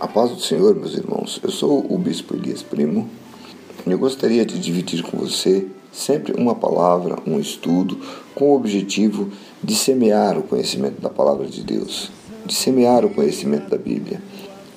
A 0.00 0.08
paz 0.08 0.30
do 0.30 0.40
Senhor, 0.40 0.74
meus 0.74 0.94
irmãos. 0.94 1.38
Eu 1.42 1.50
sou 1.50 1.84
o 1.92 1.98
Bispo 1.98 2.34
Elias 2.34 2.62
Primo 2.62 3.06
eu 3.86 3.98
gostaria 3.98 4.46
de 4.46 4.58
dividir 4.58 5.02
com 5.02 5.18
você 5.18 5.66
sempre 5.92 6.32
uma 6.40 6.54
palavra, 6.54 7.18
um 7.26 7.38
estudo, 7.38 7.98
com 8.34 8.46
o 8.46 8.56
objetivo 8.56 9.28
de 9.62 9.74
semear 9.74 10.38
o 10.38 10.42
conhecimento 10.42 11.02
da 11.02 11.10
palavra 11.10 11.46
de 11.46 11.62
Deus, 11.62 12.10
de 12.46 12.54
semear 12.54 13.04
o 13.04 13.10
conhecimento 13.10 13.68
da 13.68 13.76
Bíblia. 13.76 14.22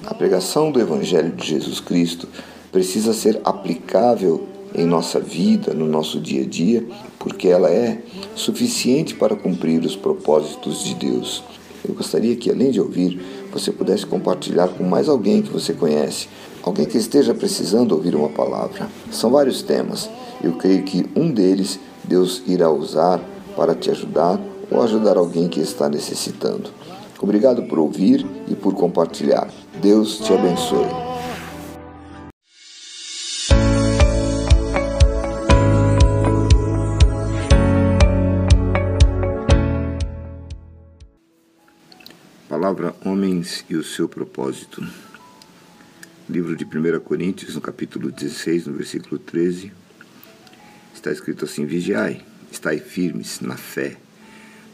A 0.06 0.14
pregação 0.14 0.70
do 0.74 0.82
Evangelho 0.82 1.32
de 1.32 1.48
Jesus 1.48 1.80
Cristo 1.80 2.28
precisa 2.70 3.14
ser 3.14 3.40
aplicável 3.46 4.46
em 4.76 4.86
nossa 4.86 5.22
vida, 5.22 5.74
no 5.74 5.86
nosso 5.86 6.20
dia 6.20 6.44
a 6.44 6.46
dia, 6.46 6.86
porque 7.18 7.48
ela 7.48 7.70
é 7.70 8.02
suficiente 8.36 9.16
para 9.16 9.38
cumprir 9.38 9.86
os 9.86 9.96
propósitos 9.96 10.84
de 10.84 10.96
Deus. 10.96 11.42
Eu 11.88 11.94
gostaria 11.94 12.36
que, 12.36 12.50
além 12.50 12.72
de 12.72 12.80
ouvir, 12.80 13.22
você 13.54 13.72
pudesse 13.72 14.06
compartilhar 14.06 14.68
com 14.68 14.84
mais 14.84 15.08
alguém 15.08 15.42
que 15.42 15.52
você 15.52 15.74
conhece, 15.74 16.28
alguém 16.64 16.86
que 16.86 16.98
esteja 16.98 17.34
precisando 17.34 17.94
ouvir 17.94 18.16
uma 18.16 18.30
palavra. 18.30 18.90
São 19.12 19.30
vários 19.32 19.62
temas. 19.62 20.10
Eu 20.44 20.54
creio 20.54 20.84
que 20.84 21.06
um 21.16 21.32
deles 21.32 21.80
Deus 22.04 22.42
irá 22.48 22.70
usar 22.70 23.22
para 23.56 23.76
te 23.76 23.90
ajudar 23.92 24.40
ou 24.70 24.82
ajudar 24.82 25.18
alguém 25.18 25.48
que 25.48 25.60
está 25.60 25.88
necessitando. 25.88 26.70
Obrigado 27.22 27.64
por 27.64 27.80
ouvir 27.80 28.26
e 28.48 28.56
por 28.56 28.74
compartilhar. 28.74 29.48
Deus 29.82 30.18
te 30.18 30.34
abençoe. 30.34 31.13
Homens 43.24 43.64
e 43.70 43.78
o 43.78 43.84
seu 43.86 44.10
propósito. 44.10 44.86
Livro 46.30 46.58
de 46.58 46.66
1 46.66 47.00
Coríntios, 47.00 47.56
no 47.56 47.62
capítulo 47.62 48.12
16, 48.12 48.68
no 48.68 48.74
versículo 48.74 49.18
13, 49.18 49.72
está 50.94 51.10
escrito 51.10 51.46
assim: 51.46 51.66
Vigiai, 51.66 52.22
estai 52.52 52.80
firmes 52.80 53.40
na 53.40 53.56
fé, 53.56 53.96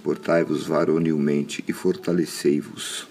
portai-vos 0.03 0.66
varonilmente 0.66 1.64
e 1.67 1.73
fortalecei-vos. 1.73 3.08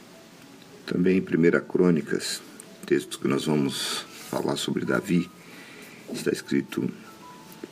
Também 0.85 1.19
em 1.19 1.21
1 1.21 1.61
Crônicas, 1.69 2.43
texto 2.85 3.21
que 3.21 3.29
nós 3.29 3.45
vamos 3.45 4.05
falar 4.29 4.57
sobre 4.57 4.85
Davi, 4.85 5.31
está 6.13 6.33
escrito 6.33 6.83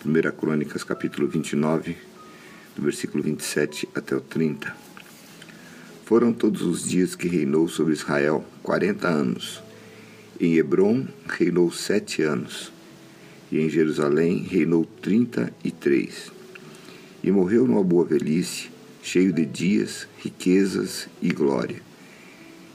1 0.04 0.36
Crônicas, 0.38 0.84
capítulo 0.84 1.26
29, 1.26 1.96
do 2.76 2.82
versículo 2.82 3.24
27 3.24 3.88
até 3.92 4.14
o 4.14 4.20
30. 4.20 4.85
Foram 6.06 6.32
todos 6.32 6.62
os 6.62 6.88
dias 6.88 7.16
que 7.16 7.26
reinou 7.26 7.68
sobre 7.68 7.92
Israel 7.92 8.44
quarenta 8.62 9.08
anos. 9.08 9.60
Em 10.40 10.54
Hebron 10.54 11.04
reinou 11.26 11.72
sete 11.72 12.22
anos, 12.22 12.72
e 13.50 13.58
em 13.58 13.68
Jerusalém 13.68 14.46
reinou 14.48 14.84
trinta 15.02 15.52
e 15.64 15.72
três. 15.72 16.30
E 17.24 17.32
morreu 17.32 17.66
numa 17.66 17.82
boa 17.82 18.04
velhice, 18.04 18.70
cheio 19.02 19.32
de 19.32 19.44
dias, 19.44 20.06
riquezas 20.18 21.08
e 21.20 21.30
glória. 21.30 21.82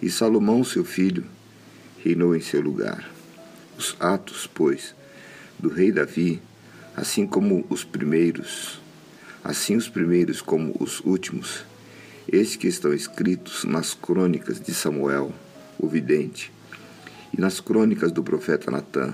E 0.01 0.09
Salomão, 0.09 0.61
seu 0.61 0.83
filho, 0.83 1.23
reinou 2.03 2.35
em 2.35 2.41
seu 2.41 2.59
lugar. 2.59 3.09
Os 3.77 3.95
atos, 3.97 4.45
pois, 4.53 4.93
do 5.57 5.69
rei 5.69 5.89
Davi, 5.89 6.41
assim 6.97 7.25
como 7.25 7.65
os 7.69 7.85
primeiros, 7.85 8.81
assim 9.41 9.77
os 9.77 9.87
primeiros 9.87 10.41
como 10.41 10.75
os 10.81 10.99
últimos, 11.05 11.70
estes 12.27 12.55
que 12.55 12.67
estão 12.67 12.93
escritos 12.93 13.63
nas 13.63 13.93
crônicas 13.93 14.59
de 14.59 14.73
Samuel, 14.73 15.33
o 15.77 15.87
vidente, 15.87 16.51
e 17.35 17.39
nas 17.39 17.59
crônicas 17.59 18.11
do 18.11 18.23
profeta 18.23 18.69
Natã, 18.69 19.13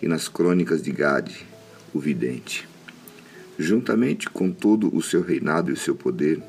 e 0.00 0.08
nas 0.08 0.28
crônicas 0.28 0.82
de 0.82 0.92
Gade, 0.92 1.46
o 1.92 1.98
vidente. 1.98 2.68
Juntamente 3.58 4.28
com 4.30 4.50
todo 4.50 4.94
o 4.94 5.02
seu 5.02 5.22
reinado 5.22 5.70
e 5.70 5.74
o 5.74 5.76
seu 5.76 5.94
poder, 5.94 6.42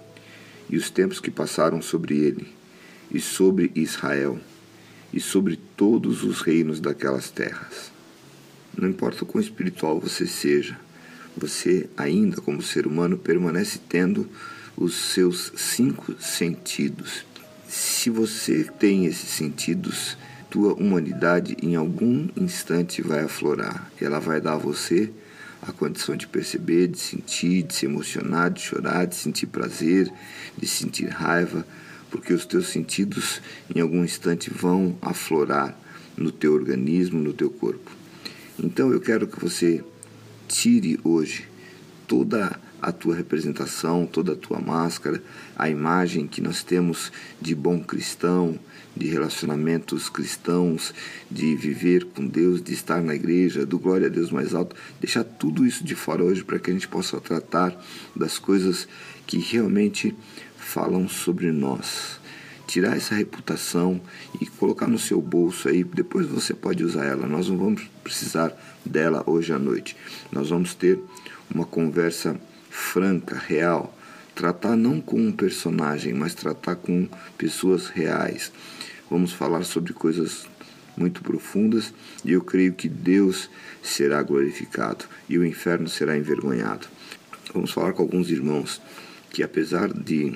e 0.69 0.77
os 0.77 0.89
tempos 0.89 1.19
que 1.19 1.31
passaram 1.31 1.81
sobre 1.81 2.17
ele, 2.17 2.47
e 3.09 3.19
sobre 3.19 3.71
Israel, 3.75 4.39
e 5.13 5.19
sobre 5.19 5.57
todos 5.75 6.23
os 6.23 6.41
reinos 6.41 6.79
daquelas 6.79 7.29
terras. 7.29 7.91
Não 8.77 8.87
importa 8.87 9.23
o 9.23 9.27
quão 9.27 9.41
espiritual 9.41 9.99
você 9.99 10.25
seja, 10.25 10.79
você, 11.35 11.89
ainda 11.97 12.41
como 12.41 12.61
ser 12.61 12.87
humano, 12.87 13.17
permanece 13.17 13.79
tendo 13.89 14.29
os 14.81 14.95
seus 14.95 15.53
cinco 15.55 16.15
sentidos. 16.19 17.23
Se 17.67 18.09
você 18.09 18.63
tem 18.79 19.05
esses 19.05 19.29
sentidos, 19.29 20.17
tua 20.49 20.73
humanidade 20.73 21.55
em 21.61 21.75
algum 21.75 22.27
instante 22.35 22.99
vai 22.99 23.19
aflorar. 23.19 23.91
Ela 24.01 24.19
vai 24.19 24.41
dar 24.41 24.53
a 24.53 24.57
você 24.57 25.11
a 25.61 25.71
condição 25.71 26.17
de 26.17 26.25
perceber, 26.25 26.87
de 26.87 26.97
sentir, 26.97 27.61
de 27.61 27.75
se 27.75 27.85
emocionar, 27.85 28.49
de 28.49 28.61
chorar, 28.61 29.05
de 29.05 29.15
sentir 29.15 29.45
prazer, 29.45 30.11
de 30.57 30.67
sentir 30.67 31.09
raiva, 31.09 31.63
porque 32.09 32.33
os 32.33 32.43
teus 32.43 32.67
sentidos 32.69 33.39
em 33.73 33.79
algum 33.79 34.03
instante 34.03 34.49
vão 34.49 34.97
aflorar 34.99 35.77
no 36.17 36.31
teu 36.31 36.53
organismo, 36.53 37.21
no 37.21 37.33
teu 37.33 37.51
corpo. 37.51 37.91
Então 38.57 38.91
eu 38.91 38.99
quero 38.99 39.27
que 39.27 39.39
você 39.39 39.83
tire 40.47 40.99
hoje 41.03 41.47
toda 42.07 42.47
a 42.47 42.70
tua 42.89 43.13
representação, 43.13 44.05
toda 44.05 44.31
a 44.31 44.35
tua 44.37 44.61
máscara, 44.61 45.21
a 45.57 45.69
imagem 45.69 46.25
que 46.25 46.39
nós 46.39 46.63
temos 46.63 47.11
de 47.41 47.53
bom 47.53 47.81
cristão, 47.81 48.57
de 48.95 49.07
relacionamentos 49.07 50.07
cristãos, 50.09 50.93
de 51.29 51.55
viver 51.55 52.05
com 52.05 52.25
Deus, 52.25 52.61
de 52.61 52.73
estar 52.73 53.01
na 53.01 53.13
igreja, 53.13 53.65
do 53.65 53.77
glória 53.77 54.07
a 54.07 54.09
Deus 54.09 54.31
mais 54.31 54.53
alto, 54.53 54.75
deixar 54.99 55.23
tudo 55.23 55.65
isso 55.65 55.83
de 55.83 55.95
fora 55.95 56.23
hoje 56.23 56.43
para 56.43 56.59
que 56.59 56.71
a 56.71 56.73
gente 56.73 56.87
possa 56.87 57.19
tratar 57.19 57.77
das 58.15 58.37
coisas 58.37 58.87
que 59.27 59.37
realmente 59.37 60.15
falam 60.57 61.07
sobre 61.07 61.51
nós. 61.51 62.19
Tirar 62.67 62.95
essa 62.95 63.15
reputação 63.15 63.99
e 64.39 64.45
colocar 64.45 64.87
no 64.87 64.97
seu 64.97 65.21
bolso 65.21 65.67
aí, 65.67 65.83
depois 65.83 66.25
você 66.27 66.53
pode 66.53 66.83
usar 66.85 67.03
ela. 67.03 67.27
Nós 67.27 67.49
não 67.49 67.57
vamos 67.57 67.83
precisar 68.01 68.53
dela 68.85 69.23
hoje 69.25 69.51
à 69.51 69.59
noite. 69.59 69.97
Nós 70.31 70.49
vamos 70.49 70.73
ter 70.73 70.97
uma 71.53 71.65
conversa 71.65 72.39
franca, 72.71 73.37
real. 73.37 73.95
Tratar 74.33 74.77
não 74.77 75.01
com 75.01 75.19
um 75.19 75.31
personagem, 75.31 76.13
mas 76.13 76.33
tratar 76.33 76.77
com 76.77 77.07
pessoas 77.37 77.87
reais. 77.87 78.51
Vamos 79.09 79.33
falar 79.33 79.63
sobre 79.63 79.91
coisas 79.93 80.47
muito 80.95 81.21
profundas 81.21 81.93
e 82.23 82.31
eu 82.31 82.41
creio 82.41 82.73
que 82.73 82.87
Deus 82.87 83.49
será 83.83 84.23
glorificado 84.23 85.05
e 85.27 85.37
o 85.37 85.45
inferno 85.45 85.87
será 85.87 86.17
envergonhado. 86.17 86.87
Vamos 87.53 87.71
falar 87.71 87.91
com 87.91 88.01
alguns 88.01 88.29
irmãos 88.29 88.81
que, 89.29 89.43
apesar 89.43 89.91
de 89.91 90.33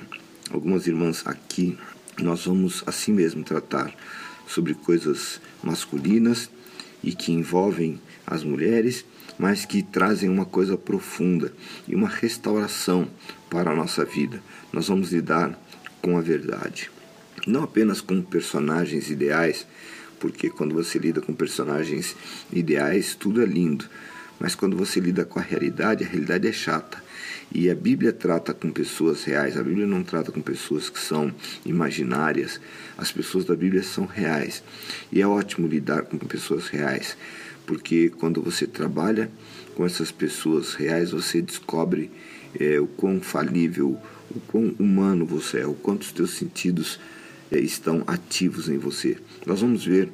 algumas 0.50 0.86
irmãs 0.86 1.22
aqui, 1.26 1.78
nós 2.18 2.44
vamos 2.44 2.82
assim 2.86 3.12
mesmo 3.12 3.42
tratar 3.42 3.94
sobre 4.46 4.74
coisas 4.74 5.40
masculinas 5.62 6.50
e 7.02 7.14
que 7.14 7.32
envolvem 7.32 8.00
as 8.26 8.44
mulheres 8.44 9.04
mas 9.38 9.64
que 9.64 9.82
trazem 9.82 10.28
uma 10.28 10.44
coisa 10.44 10.76
profunda 10.76 11.52
e 11.86 11.94
uma 11.94 12.08
restauração 12.08 13.08
para 13.50 13.70
a 13.70 13.74
nossa 13.74 14.04
vida. 14.04 14.42
Nós 14.72 14.88
vamos 14.88 15.12
lidar 15.12 15.58
com 16.02 16.16
a 16.16 16.20
verdade. 16.20 16.90
Não 17.46 17.62
apenas 17.62 18.00
com 18.00 18.20
personagens 18.22 19.10
ideais, 19.10 19.66
porque 20.18 20.48
quando 20.48 20.74
você 20.74 20.98
lida 20.98 21.20
com 21.20 21.34
personagens 21.34 22.16
ideais, 22.52 23.14
tudo 23.14 23.42
é 23.42 23.46
lindo. 23.46 23.84
Mas 24.38 24.54
quando 24.54 24.76
você 24.76 25.00
lida 25.00 25.24
com 25.24 25.38
a 25.38 25.42
realidade, 25.42 26.04
a 26.04 26.06
realidade 26.06 26.46
é 26.46 26.52
chata. 26.52 27.02
E 27.52 27.70
a 27.70 27.74
Bíblia 27.74 28.12
trata 28.12 28.52
com 28.52 28.70
pessoas 28.70 29.24
reais, 29.24 29.56
a 29.56 29.62
Bíblia 29.62 29.86
não 29.86 30.02
trata 30.02 30.32
com 30.32 30.40
pessoas 30.40 30.90
que 30.90 30.98
são 30.98 31.32
imaginárias. 31.64 32.60
As 32.98 33.12
pessoas 33.12 33.44
da 33.44 33.54
Bíblia 33.54 33.82
são 33.82 34.04
reais. 34.04 34.62
E 35.12 35.22
é 35.22 35.26
ótimo 35.26 35.68
lidar 35.68 36.02
com 36.02 36.18
pessoas 36.18 36.68
reais, 36.68 37.16
porque 37.66 38.10
quando 38.10 38.40
você 38.40 38.66
trabalha 38.66 39.30
com 39.74 39.84
essas 39.84 40.12
pessoas 40.12 40.74
reais, 40.74 41.10
você 41.10 41.42
descobre 41.42 42.10
é, 42.58 42.78
o 42.78 42.86
quão 42.86 43.20
falível, 43.20 43.98
o 44.34 44.40
quão 44.40 44.74
humano 44.78 45.26
você 45.26 45.60
é, 45.60 45.66
o 45.66 45.74
quanto 45.74 46.02
os 46.02 46.12
teus 46.12 46.30
sentidos 46.30 46.98
é, 47.50 47.58
estão 47.58 48.02
ativos 48.06 48.68
em 48.68 48.78
você. 48.78 49.18
Nós 49.44 49.60
vamos 49.60 49.84
ver 49.84 50.10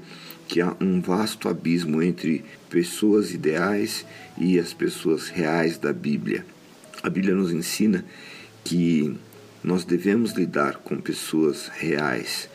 que 0.49 0.61
há 0.61 0.77
um 0.81 1.01
vasto 1.01 1.49
abismo 1.49 2.03
entre 2.03 2.45
pessoas 2.69 3.33
ideais 3.33 4.05
e 4.39 4.59
as 4.59 4.73
pessoas 4.73 5.29
reais 5.29 5.79
da 5.79 5.93
Bíblia. 5.93 6.45
A 7.03 7.09
Bíblia 7.09 7.35
nos 7.35 7.53
ensina 7.53 8.05
que 8.65 9.17
nós 9.63 9.85
devemos 9.85 10.33
lidar 10.33 10.79
com 10.79 11.01
pessoas 11.01 11.69
reais 11.69 12.49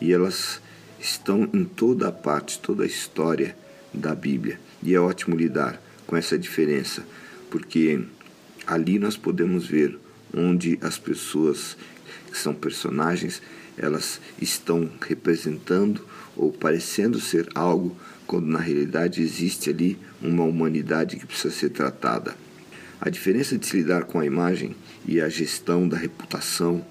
e 0.00 0.12
elas 0.12 0.60
estão 0.98 1.48
em 1.52 1.64
toda 1.64 2.08
a 2.08 2.12
parte, 2.12 2.58
toda 2.58 2.84
a 2.84 2.86
história 2.86 3.54
da 3.92 4.14
Bíblia. 4.14 4.60
E 4.82 4.94
é 4.94 5.00
ótimo 5.00 5.36
lidar 5.36 5.80
com 6.06 6.16
essa 6.16 6.38
diferença, 6.38 7.04
porque 7.50 8.00
ali 8.66 8.98
nós 8.98 9.16
podemos 9.16 9.66
ver 9.66 9.98
onde 10.34 10.78
as 10.82 10.98
pessoas 10.98 11.76
que 12.30 12.38
são 12.38 12.54
personagens, 12.54 13.42
elas 13.76 14.20
estão 14.40 14.90
representando 15.06 16.04
ou 16.36 16.52
parecendo 16.52 17.20
ser 17.20 17.48
algo, 17.54 17.96
quando 18.26 18.46
na 18.46 18.58
realidade 18.58 19.22
existe 19.22 19.70
ali 19.70 19.98
uma 20.20 20.44
humanidade 20.44 21.16
que 21.16 21.26
precisa 21.26 21.54
ser 21.54 21.70
tratada. 21.70 22.36
A 23.00 23.08
diferença 23.08 23.56
de 23.56 23.66
se 23.66 23.76
lidar 23.76 24.04
com 24.04 24.20
a 24.20 24.26
imagem 24.26 24.76
e 25.06 25.20
a 25.20 25.28
gestão 25.28 25.88
da 25.88 25.96
reputação 25.96 26.84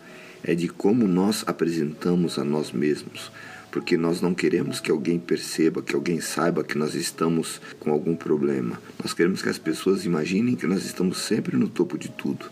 é 0.44 0.56
de 0.56 0.68
como 0.68 1.08
nós 1.08 1.44
apresentamos 1.46 2.40
a 2.40 2.44
nós 2.44 2.72
mesmos, 2.72 3.32
porque 3.78 3.96
nós 3.96 4.22
não 4.22 4.34
queremos 4.34 4.80
que 4.80 4.90
alguém 4.90 5.20
perceba, 5.20 5.84
que 5.84 5.94
alguém 5.94 6.20
saiba 6.20 6.64
que 6.64 6.76
nós 6.76 6.96
estamos 6.96 7.62
com 7.80 7.92
algum 7.92 8.16
problema. 8.16 8.82
Nós 9.00 9.14
queremos 9.14 9.44
que 9.44 9.50
as 9.50 9.60
pessoas 9.60 10.04
imaginem 10.04 10.56
que 10.56 10.66
nós 10.66 10.84
estamos 10.84 11.20
sempre 11.20 11.56
no 11.56 11.70
topo 11.70 11.96
de 11.96 12.10
tudo. 12.10 12.50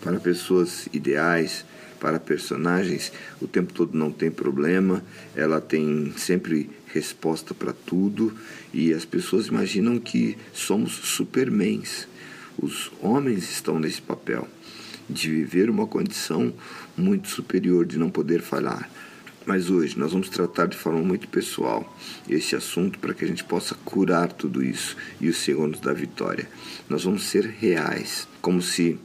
Para 0.00 0.20
pessoas 0.20 0.88
ideais, 0.92 1.64
para 1.98 2.20
personagens, 2.20 3.12
o 3.40 3.48
tempo 3.48 3.72
todo 3.72 3.98
não 3.98 4.12
tem 4.12 4.30
problema, 4.30 5.02
ela 5.34 5.60
tem 5.60 6.14
sempre 6.16 6.70
resposta 6.86 7.52
para 7.52 7.72
tudo 7.72 8.32
e 8.72 8.94
as 8.94 9.04
pessoas 9.04 9.48
imaginam 9.48 9.98
que 9.98 10.38
somos 10.52 10.92
supermens. 10.92 12.06
Os 12.56 12.88
homens 13.00 13.50
estão 13.50 13.80
nesse 13.80 14.00
papel 14.00 14.46
de 15.10 15.28
viver 15.28 15.68
uma 15.68 15.88
condição 15.88 16.54
muito 16.96 17.26
superior, 17.26 17.84
de 17.84 17.98
não 17.98 18.10
poder 18.10 18.40
falhar. 18.40 18.88
Mas 19.44 19.70
hoje 19.70 19.98
nós 19.98 20.12
vamos 20.12 20.28
tratar 20.28 20.66
de 20.66 20.76
forma 20.76 21.00
muito 21.00 21.26
pessoal 21.28 21.96
esse 22.28 22.54
assunto 22.54 22.98
para 22.98 23.12
que 23.12 23.24
a 23.24 23.28
gente 23.28 23.42
possa 23.42 23.74
curar 23.84 24.32
tudo 24.32 24.62
isso 24.62 24.96
e 25.20 25.28
os 25.28 25.38
segundos 25.38 25.80
da 25.80 25.92
vitória. 25.92 26.48
Nós 26.88 27.04
vamos 27.04 27.24
ser 27.24 27.46
reais, 27.46 28.28
como 28.40 28.62
se 28.62 28.98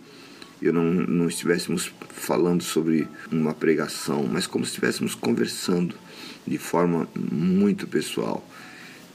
eu 0.62 0.74
não, 0.74 0.84
não 0.84 1.28
estivéssemos 1.28 1.92
falando 2.10 2.64
sobre 2.64 3.08
uma 3.32 3.54
pregação, 3.54 4.28
mas 4.32 4.48
como 4.48 4.66
se 4.66 4.72
estivéssemos 4.72 5.16
conversando 5.16 5.96
de 6.46 6.58
forma 6.58 7.08
muito 7.16 7.88
pessoal, 7.88 8.48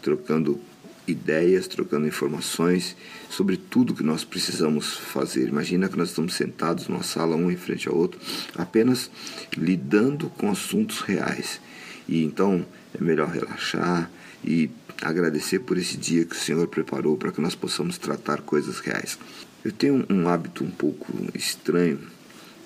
trocando 0.01 0.61
ideias, 1.07 1.67
trocando 1.67 2.07
informações 2.07 2.97
sobre 3.29 3.57
tudo 3.57 3.95
que 3.95 4.03
nós 4.03 4.25
precisamos 4.25 4.97
fazer. 4.97 5.49
Imagina 5.49 5.89
que 5.89 5.97
nós 5.97 6.11
estamos 6.11 6.35
sentados 6.35 6.89
numa 6.89 7.03
sala, 7.03 7.37
um 7.37 7.51
em 7.51 7.57
frente 7.57 7.89
ao 7.89 7.97
outro, 7.97 8.21
apenas 8.57 9.11
lidando 9.57 10.29
com 10.31 10.51
assuntos 10.51 11.01
reais. 11.01 11.61
E 12.09 12.23
então 12.23 12.65
é 12.99 13.03
melhor 13.03 13.29
relaxar 13.29 14.11
e 14.45 14.71
agradecer 15.01 15.61
por 15.61 15.77
esse 15.77 15.97
dia 15.97 16.25
que 16.25 16.37
o 16.37 16.39
Senhor 16.39 16.67
preparou 16.69 17.17
para 17.17 17.33
que 17.33 17.41
nós 17.41 17.55
possamos 17.55 17.99
tratar 17.99 18.43
coisas 18.43 18.79
reais. 18.81 19.19
Eu 19.65 19.73
tenho 19.73 20.05
um 20.11 20.29
hábito 20.29 20.65
um 20.65 20.71
pouco 20.71 21.13
estranho, 21.35 21.99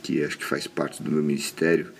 que 0.02 0.22
acho 0.22 0.38
que 0.38 0.44
faz 0.44 0.66
parte 0.66 1.02
do 1.02 1.10
meu 1.10 1.22
ministério, 1.22 1.92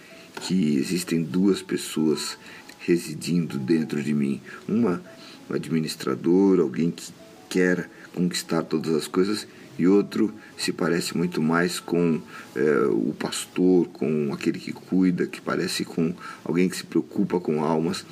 que 0.43 0.77
existem 0.77 1.23
duas 1.23 1.63
pessoas 1.63 2.39
residindo 2.81 3.59
dentro 3.59 4.03
de 4.03 4.15
mim. 4.15 4.41
Uma, 4.69 4.93
um 4.93 5.03
administrador, 5.51 6.61
alguém 6.61 6.91
que 6.91 7.13
quer 7.49 7.89
conquistar 8.15 8.63
todas 8.63 8.95
as 8.95 9.07
coisas, 9.07 9.47
e 9.79 9.87
outro 9.87 10.33
se 10.57 10.73
parece 10.73 11.17
muito 11.17 11.43
mais 11.43 11.79
com 11.79 12.21
é, 12.55 12.87
o 12.91 13.15
pastor, 13.19 13.87
com 13.89 14.33
aquele 14.33 14.59
que 14.59 14.73
cuida, 14.73 15.27
que 15.27 15.41
parece 15.41 15.85
com 15.85 16.15
alguém 16.45 16.69
que 16.69 16.77
se 16.77 16.85
preocupa 16.85 17.39
com 17.39 17.63
almas. 17.63 18.05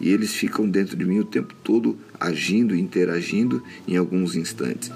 E 0.00 0.10
eles 0.10 0.34
ficam 0.34 0.68
dentro 0.68 0.96
de 0.96 1.04
mim 1.04 1.20
o 1.20 1.24
tempo 1.24 1.54
todo 1.62 1.96
agindo, 2.18 2.74
interagindo 2.74 3.62
em 3.86 3.96
alguns 3.96 4.34
instantes. 4.34 4.90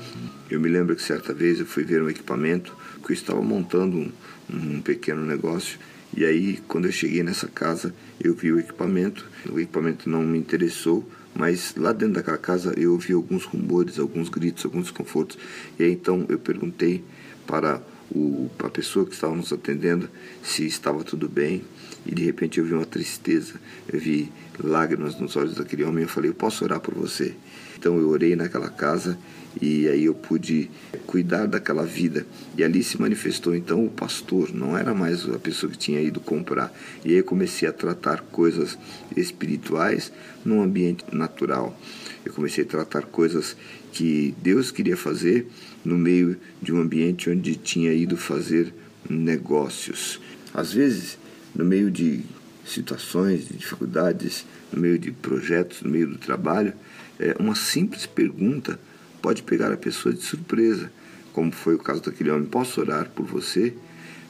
Eu 0.50 0.60
me 0.60 0.68
lembro 0.68 0.96
que 0.96 1.02
certa 1.02 1.32
vez 1.32 1.60
eu 1.60 1.66
fui 1.66 1.84
ver 1.84 2.02
um 2.02 2.10
equipamento, 2.10 2.76
que 3.04 3.12
eu 3.12 3.14
estava 3.14 3.40
montando 3.40 3.96
um, 3.96 4.10
um 4.52 4.80
pequeno 4.80 5.24
negócio, 5.24 5.78
e 6.16 6.24
aí 6.24 6.58
quando 6.66 6.86
eu 6.86 6.92
cheguei 6.92 7.22
nessa 7.22 7.46
casa, 7.46 7.94
eu 8.20 8.34
vi 8.34 8.52
o 8.52 8.58
equipamento, 8.58 9.24
o 9.48 9.60
equipamento 9.60 10.08
não 10.10 10.24
me 10.24 10.38
interessou, 10.38 11.08
mas 11.36 11.74
lá 11.76 11.92
dentro 11.92 12.14
daquela 12.14 12.38
casa 12.38 12.72
eu 12.76 12.92
ouvi 12.92 13.12
alguns 13.12 13.44
rumores, 13.44 13.98
alguns 13.98 14.28
gritos, 14.28 14.64
alguns 14.64 14.84
desconfortos. 14.84 15.38
E 15.78 15.84
aí 15.84 15.92
então 15.92 16.24
eu 16.28 16.38
perguntei 16.38 17.04
para 17.46 17.80
o, 18.10 18.48
a 18.58 18.70
pessoa 18.70 19.04
que 19.04 19.12
estava 19.12 19.34
nos 19.34 19.52
atendendo 19.52 20.08
se 20.42 20.66
estava 20.66 21.04
tudo 21.04 21.28
bem. 21.28 21.62
E 22.04 22.14
de 22.14 22.24
repente 22.24 22.58
eu 22.58 22.64
vi 22.64 22.72
uma 22.72 22.86
tristeza, 22.86 23.54
eu 23.92 23.98
vi 23.98 24.32
lágrimas 24.62 25.18
nos 25.18 25.36
olhos 25.36 25.56
daquele 25.56 25.84
homem. 25.84 26.04
Eu 26.04 26.08
falei: 26.08 26.30
Eu 26.30 26.34
posso 26.34 26.64
orar 26.64 26.80
por 26.80 26.94
você? 26.94 27.34
Então 27.78 27.98
eu 27.98 28.08
orei 28.08 28.34
naquela 28.34 28.70
casa 28.70 29.18
e 29.60 29.88
aí 29.88 30.04
eu 30.04 30.14
pude 30.14 30.70
cuidar 31.06 31.46
daquela 31.46 31.84
vida. 31.84 32.26
E 32.56 32.64
ali 32.64 32.82
se 32.82 33.00
manifestou 33.00 33.54
então 33.54 33.84
o 33.84 33.90
pastor, 33.90 34.52
não 34.52 34.76
era 34.76 34.94
mais 34.94 35.28
a 35.28 35.38
pessoa 35.38 35.70
que 35.70 35.78
tinha 35.78 36.00
ido 36.00 36.20
comprar. 36.20 36.72
E 37.04 37.10
aí 37.10 37.18
eu 37.18 37.24
comecei 37.24 37.68
a 37.68 37.72
tratar 37.72 38.20
coisas 38.20 38.78
espirituais 39.16 40.12
num 40.44 40.62
ambiente 40.62 41.04
natural. 41.12 41.78
Eu 42.24 42.32
comecei 42.32 42.64
a 42.64 42.66
tratar 42.66 43.02
coisas 43.02 43.56
que 43.92 44.34
Deus 44.42 44.70
queria 44.70 44.96
fazer 44.96 45.46
no 45.84 45.96
meio 45.96 46.36
de 46.60 46.72
um 46.72 46.80
ambiente 46.80 47.30
onde 47.30 47.54
tinha 47.54 47.92
ido 47.92 48.16
fazer 48.16 48.74
negócios. 49.08 50.20
Às 50.52 50.72
vezes, 50.72 51.18
no 51.54 51.64
meio 51.64 51.90
de 51.90 52.20
situações, 52.66 53.48
de 53.48 53.56
dificuldades, 53.56 54.44
no 54.72 54.80
meio 54.80 54.98
de 54.98 55.12
projetos, 55.12 55.82
no 55.82 55.90
meio 55.90 56.08
do 56.08 56.18
trabalho, 56.18 56.72
é, 57.18 57.34
uma 57.38 57.54
simples 57.54 58.04
pergunta 58.04 58.78
pode 59.20 59.42
pegar 59.42 59.72
a 59.72 59.76
pessoa 59.76 60.14
de 60.14 60.22
surpresa, 60.22 60.90
como 61.32 61.52
foi 61.52 61.74
o 61.74 61.78
caso 61.78 62.02
daquele 62.02 62.30
homem. 62.30 62.46
Posso 62.46 62.80
orar 62.80 63.10
por 63.10 63.26
você? 63.26 63.74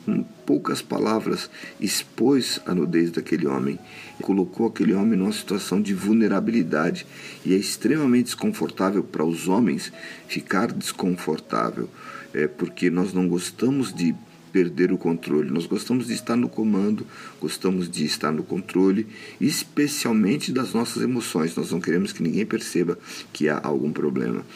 Com 0.04 0.22
poucas 0.22 0.80
palavras, 0.80 1.50
expôs 1.80 2.60
a 2.64 2.74
nudez 2.74 3.10
daquele 3.10 3.46
homem, 3.46 3.78
colocou 4.22 4.68
aquele 4.68 4.94
homem 4.94 5.18
numa 5.18 5.32
situação 5.32 5.82
de 5.82 5.92
vulnerabilidade 5.92 7.04
e 7.44 7.52
é 7.52 7.56
extremamente 7.56 8.26
desconfortável 8.26 9.02
para 9.02 9.24
os 9.24 9.48
homens 9.48 9.92
ficar 10.28 10.70
desconfortável, 10.70 11.90
é 12.32 12.46
porque 12.46 12.88
nós 12.88 13.12
não 13.12 13.26
gostamos 13.26 13.92
de 13.92 14.14
perder 14.56 14.90
o 14.90 14.96
controle. 14.96 15.50
Nós 15.50 15.66
gostamos 15.66 16.06
de 16.06 16.14
estar 16.14 16.34
no 16.34 16.48
comando, 16.48 17.06
gostamos 17.38 17.90
de 17.90 18.06
estar 18.06 18.32
no 18.32 18.42
controle, 18.42 19.06
especialmente 19.38 20.50
das 20.50 20.72
nossas 20.72 21.02
emoções. 21.02 21.54
Nós 21.54 21.70
não 21.70 21.78
queremos 21.78 22.10
que 22.10 22.22
ninguém 22.22 22.46
perceba 22.46 22.98
que 23.34 23.50
há 23.50 23.60
algum 23.62 23.92
problema. 23.92 24.46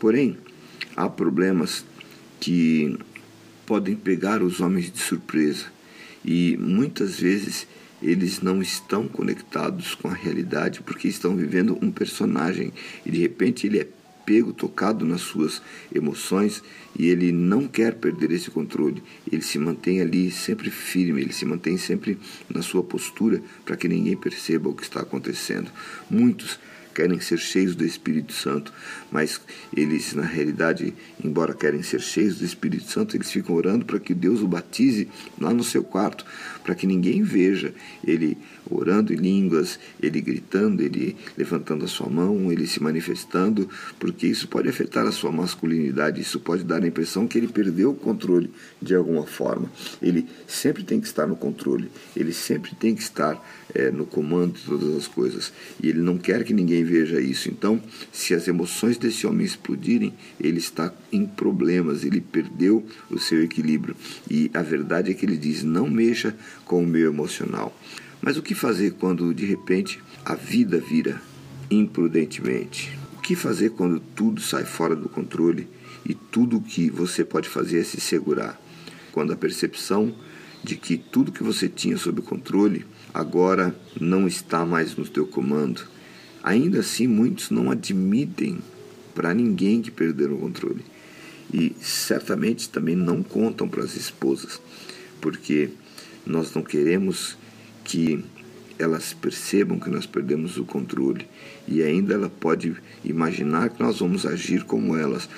Porém, 0.00 0.38
há 0.96 1.10
problemas 1.10 1.84
que 2.40 2.96
podem 3.66 3.94
pegar 3.94 4.42
os 4.42 4.60
homens 4.60 4.90
de 4.90 4.98
surpresa 4.98 5.66
e 6.24 6.56
muitas 6.56 7.20
vezes 7.20 7.66
eles 8.02 8.40
não 8.40 8.62
estão 8.62 9.06
conectados 9.06 9.94
com 9.94 10.08
a 10.08 10.14
realidade 10.14 10.80
porque 10.80 11.06
estão 11.06 11.36
vivendo 11.36 11.78
um 11.82 11.90
personagem 11.90 12.72
e 13.04 13.10
de 13.10 13.20
repente 13.20 13.66
ele 13.66 13.80
é 13.80 13.88
pego, 14.24 14.54
tocado 14.54 15.04
nas 15.04 15.20
suas 15.20 15.60
emoções 15.94 16.62
e 16.98 17.08
ele 17.08 17.32
não 17.32 17.66
quer 17.66 17.94
perder 17.94 18.30
esse 18.30 18.50
controle. 18.50 19.02
Ele 19.30 19.42
se 19.42 19.58
mantém 19.58 20.00
ali 20.00 20.30
sempre 20.30 20.70
firme, 20.70 21.22
ele 21.22 21.32
se 21.32 21.44
mantém 21.44 21.76
sempre 21.76 22.18
na 22.48 22.62
sua 22.62 22.82
postura 22.82 23.42
para 23.64 23.76
que 23.76 23.88
ninguém 23.88 24.16
perceba 24.16 24.68
o 24.68 24.74
que 24.74 24.82
está 24.82 25.00
acontecendo. 25.00 25.70
Muitos 26.08 26.58
querem 26.94 27.18
ser 27.20 27.38
cheios 27.38 27.74
do 27.74 27.84
Espírito 27.84 28.32
Santo, 28.32 28.72
mas 29.10 29.40
eles, 29.76 30.14
na 30.14 30.22
realidade, 30.22 30.94
embora 31.22 31.52
querem 31.52 31.82
ser 31.82 32.00
cheios 32.00 32.38
do 32.38 32.44
Espírito 32.44 32.90
Santo, 32.90 33.16
eles 33.16 33.30
ficam 33.30 33.56
orando 33.56 33.84
para 33.84 33.98
que 33.98 34.14
Deus 34.14 34.40
o 34.40 34.46
batize 34.46 35.08
lá 35.38 35.52
no 35.52 35.64
seu 35.64 35.82
quarto, 35.82 36.24
para 36.64 36.74
que 36.74 36.86
ninguém 36.86 37.22
veja 37.22 37.72
ele 38.04 38.36
orando 38.70 39.12
em 39.12 39.16
línguas, 39.16 39.78
ele 40.02 40.20
gritando, 40.20 40.82
ele 40.82 41.14
levantando 41.36 41.84
a 41.84 41.88
sua 41.88 42.08
mão, 42.08 42.50
ele 42.50 42.66
se 42.66 42.82
manifestando, 42.82 43.68
porque 43.98 44.26
isso 44.26 44.48
pode 44.48 44.68
afetar 44.68 45.06
a 45.06 45.12
sua 45.12 45.30
masculinidade, 45.30 46.20
isso 46.20 46.40
pode 46.40 46.64
dar 46.64 46.82
a 46.82 46.86
impressão 46.86 47.28
que 47.28 47.36
ele 47.36 47.48
perdeu 47.48 47.90
o 47.90 47.94
controle 47.94 48.50
de 48.80 48.94
alguma 48.94 49.26
forma. 49.26 49.70
Ele 50.00 50.26
sempre 50.46 50.82
tem 50.82 51.00
que 51.00 51.06
estar 51.06 51.26
no 51.26 51.36
controle, 51.36 51.90
ele 52.16 52.32
sempre 52.32 52.74
tem 52.74 52.94
que 52.94 53.02
estar 53.02 53.38
é, 53.74 53.90
no 53.90 54.06
comando 54.06 54.54
de 54.54 54.64
todas 54.64 54.96
as 54.96 55.06
coisas, 55.06 55.52
e 55.82 55.88
ele 55.88 56.00
não 56.00 56.16
quer 56.16 56.44
que 56.44 56.54
ninguém 56.54 56.84
veja 56.84 57.20
isso. 57.20 57.48
Então, 57.48 57.82
se 58.10 58.34
as 58.34 58.48
emoções 58.48 58.96
desse 58.96 59.26
homem 59.26 59.44
explodirem, 59.44 60.14
ele 60.40 60.58
está 60.58 60.92
em 61.12 61.26
problemas, 61.26 62.04
ele 62.04 62.20
perdeu 62.20 62.84
o 63.10 63.18
seu 63.18 63.42
equilíbrio. 63.42 63.94
E 64.30 64.50
a 64.54 64.62
verdade 64.62 65.10
é 65.10 65.14
que 65.14 65.26
ele 65.26 65.36
diz: 65.36 65.62
não 65.62 65.88
mexa 65.88 66.34
com 66.64 66.82
o 66.82 66.86
meu 66.86 67.10
emocional. 67.10 67.76
Mas 68.20 68.36
o 68.36 68.42
que 68.42 68.54
fazer 68.54 68.92
quando 68.92 69.34
de 69.34 69.44
repente 69.44 70.00
a 70.24 70.34
vida 70.34 70.78
vira 70.78 71.20
imprudentemente? 71.70 72.98
O 73.16 73.20
que 73.20 73.34
fazer 73.34 73.70
quando 73.70 74.00
tudo 74.00 74.40
sai 74.40 74.64
fora 74.64 74.96
do 74.96 75.08
controle 75.08 75.68
e 76.06 76.14
tudo 76.14 76.58
o 76.58 76.62
que 76.62 76.90
você 76.90 77.24
pode 77.24 77.48
fazer 77.48 77.80
é 77.80 77.84
se 77.84 78.00
segurar? 78.00 78.60
Quando 79.12 79.32
a 79.32 79.36
percepção 79.36 80.14
de 80.64 80.76
que 80.76 80.96
tudo 80.96 81.30
que 81.30 81.42
você 81.42 81.68
tinha 81.68 81.98
sob 81.98 82.22
controle 82.22 82.86
agora 83.12 83.78
não 84.00 84.26
está 84.26 84.64
mais 84.64 84.96
no 84.96 85.04
teu 85.06 85.26
comando. 85.26 85.82
Ainda 86.42 86.80
assim, 86.80 87.06
muitos 87.06 87.50
não 87.50 87.70
admitem 87.70 88.58
para 89.14 89.34
ninguém 89.34 89.82
que 89.82 89.90
perderam 89.90 90.34
o 90.34 90.38
controle. 90.38 90.84
E 91.52 91.76
certamente 91.80 92.68
também 92.68 92.96
não 92.96 93.22
contam 93.22 93.68
para 93.68 93.84
as 93.84 93.94
esposas, 93.94 94.60
porque 95.20 95.70
nós 96.26 96.54
não 96.54 96.62
queremos 96.62 97.36
que 97.84 98.24
elas 98.78 99.12
percebam 99.12 99.78
que 99.78 99.90
nós 99.90 100.06
perdemos 100.06 100.56
o 100.56 100.64
controle 100.64 101.26
e 101.66 101.82
ainda 101.82 102.14
ela 102.14 102.28
pode 102.28 102.74
imaginar 103.04 103.70
que 103.70 103.82
nós 103.82 104.00
vamos 104.00 104.26
agir 104.26 104.64
como 104.64 104.96
elas. 104.96 105.28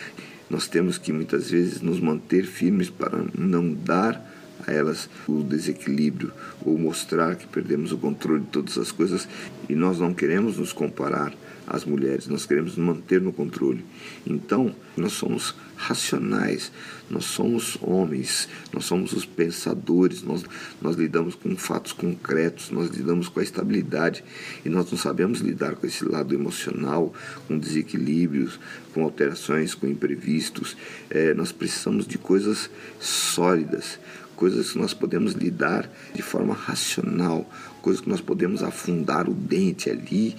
Nós 0.48 0.68
temos 0.68 0.96
que 0.96 1.12
muitas 1.12 1.50
vezes 1.50 1.80
nos 1.80 2.00
manter 2.00 2.44
firmes 2.44 2.88
para 2.88 3.24
não 3.36 3.74
dar 3.74 4.24
a 4.66 4.72
elas 4.72 5.08
o 5.28 5.42
desequilíbrio 5.42 6.32
ou 6.64 6.78
mostrar 6.78 7.36
que 7.36 7.46
perdemos 7.46 7.92
o 7.92 7.98
controle 7.98 8.42
de 8.42 8.48
todas 8.48 8.78
as 8.78 8.90
coisas 8.90 9.28
e 9.68 9.74
nós 9.74 9.98
não 9.98 10.14
queremos 10.14 10.56
nos 10.56 10.72
comparar 10.72 11.34
às 11.66 11.84
mulheres, 11.84 12.28
nós 12.28 12.46
queremos 12.46 12.76
manter 12.76 13.20
no 13.20 13.32
controle. 13.32 13.84
Então, 14.24 14.74
nós 14.96 15.12
somos 15.12 15.54
racionais, 15.76 16.72
nós 17.08 17.24
somos 17.24 17.78
homens, 17.80 18.48
nós 18.72 18.84
somos 18.84 19.12
os 19.12 19.24
pensadores, 19.24 20.22
nós, 20.22 20.44
nós 20.82 20.96
lidamos 20.96 21.34
com 21.34 21.56
fatos 21.56 21.92
concretos, 21.92 22.70
nós 22.70 22.90
lidamos 22.90 23.28
com 23.28 23.38
a 23.38 23.42
estabilidade 23.42 24.24
e 24.64 24.68
nós 24.68 24.90
não 24.90 24.98
sabemos 24.98 25.40
lidar 25.40 25.76
com 25.76 25.86
esse 25.86 26.04
lado 26.04 26.34
emocional, 26.34 27.12
com 27.46 27.58
desequilíbrios, 27.58 28.58
com 28.92 29.04
alterações, 29.04 29.74
com 29.74 29.86
imprevistos. 29.86 30.76
É, 31.08 31.32
nós 31.34 31.52
precisamos 31.52 32.06
de 32.06 32.18
coisas 32.18 32.68
sólidas, 32.98 33.98
coisas 34.34 34.72
que 34.72 34.78
nós 34.78 34.92
podemos 34.92 35.32
lidar 35.32 35.90
de 36.14 36.22
forma 36.22 36.54
racional, 36.54 37.48
coisas 37.80 38.02
que 38.02 38.08
nós 38.08 38.20
podemos 38.20 38.62
afundar 38.62 39.28
o 39.28 39.34
dente 39.34 39.88
ali 39.88 40.36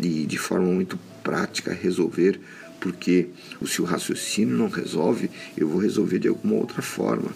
e 0.00 0.24
de 0.24 0.38
forma 0.38 0.66
muito 0.66 0.98
prática 1.22 1.72
resolver, 1.72 2.40
porque 2.86 3.30
se 3.66 3.82
o 3.82 3.84
raciocínio 3.84 4.56
não 4.56 4.68
resolve, 4.68 5.28
eu 5.56 5.66
vou 5.66 5.80
resolver 5.80 6.20
de 6.20 6.28
alguma 6.28 6.54
outra 6.54 6.80
forma. 6.80 7.30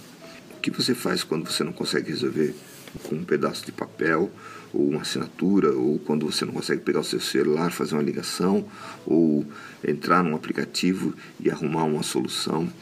O 0.56 0.60
que 0.60 0.70
você 0.70 0.94
faz 0.94 1.24
quando 1.24 1.50
você 1.50 1.64
não 1.64 1.72
consegue 1.72 2.10
resolver 2.10 2.54
com 3.02 3.16
um 3.16 3.24
pedaço 3.24 3.66
de 3.66 3.72
papel 3.72 4.30
ou 4.72 4.88
uma 4.88 5.00
assinatura, 5.00 5.72
ou 5.72 5.98
quando 5.98 6.24
você 6.24 6.44
não 6.44 6.52
consegue 6.52 6.82
pegar 6.82 7.00
o 7.00 7.04
seu 7.04 7.20
celular, 7.20 7.72
fazer 7.72 7.96
uma 7.96 8.02
ligação, 8.02 8.64
ou 9.04 9.44
entrar 9.84 10.22
num 10.22 10.36
aplicativo 10.36 11.16
e 11.40 11.50
arrumar 11.50 11.82
uma 11.82 12.04
solução 12.04 12.72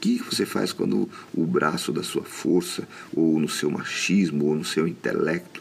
que 0.00 0.18
você 0.18 0.46
faz 0.46 0.72
quando 0.72 1.10
o 1.34 1.44
braço 1.44 1.90
da 1.90 2.04
sua 2.04 2.22
força, 2.22 2.86
ou 3.12 3.40
no 3.40 3.48
seu 3.48 3.68
machismo, 3.68 4.44
ou 4.44 4.54
no 4.54 4.64
seu 4.64 4.86
intelecto, 4.86 5.60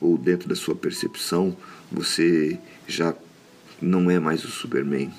ou 0.00 0.18
dentro 0.18 0.48
da 0.48 0.56
sua 0.56 0.74
percepção, 0.74 1.56
você 1.92 2.58
já 2.88 3.14
não 3.80 4.10
é 4.10 4.18
mais 4.18 4.44
o 4.44 4.48
Superman? 4.48 5.12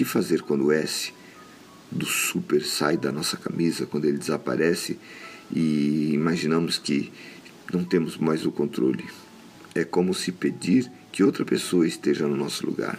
Que 0.00 0.04
fazer 0.06 0.40
quando 0.40 0.64
o 0.64 0.72
S 0.72 1.12
do 1.90 2.06
super 2.06 2.64
sai 2.64 2.96
da 2.96 3.12
nossa 3.12 3.36
camisa, 3.36 3.84
quando 3.84 4.06
ele 4.06 4.16
desaparece 4.16 4.98
e 5.54 6.12
imaginamos 6.14 6.78
que 6.78 7.12
não 7.70 7.84
temos 7.84 8.16
mais 8.16 8.46
o 8.46 8.50
controle? 8.50 9.04
É 9.74 9.84
como 9.84 10.14
se 10.14 10.32
pedir 10.32 10.90
que 11.12 11.22
outra 11.22 11.44
pessoa 11.44 11.86
esteja 11.86 12.26
no 12.26 12.34
nosso 12.34 12.64
lugar. 12.64 12.98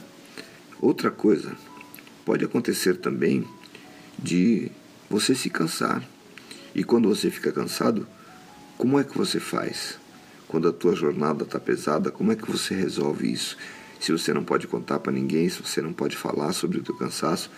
Outra 0.80 1.10
coisa, 1.10 1.58
pode 2.24 2.46
acontecer 2.46 2.98
também 2.98 3.48
de 4.20 4.70
você 5.10 5.34
se 5.34 5.50
cansar. 5.50 6.08
E 6.76 6.84
quando 6.84 7.10
você 7.10 7.32
fica 7.32 7.52
cansado, 7.52 8.08
como 8.78 9.00
é 9.00 9.04
que 9.04 9.18
você 9.18 9.40
faz? 9.40 9.98
Quando 10.48 10.68
a 10.68 10.72
tua 10.72 10.96
jornada 10.96 11.46
está 11.46 11.60
pesada, 11.60 12.12
como 12.12 12.32
é 12.32 12.36
que 12.36 12.46
você 12.46 12.76
resolve 12.76 13.34
isso? 13.34 13.58
Se 14.02 14.12
você 14.12 14.34
não 14.34 14.44
pode 14.44 14.68
contar 14.68 15.00
para 15.00 15.12
ninguém, 15.12 15.48
se 15.48 15.62
você 15.62 15.80
não 15.80 15.94
pode 15.94 16.18
falar 16.18 16.54
sobre 16.54 16.80
o 16.80 16.82
teu 16.82 16.96
cansaço, 16.96 17.52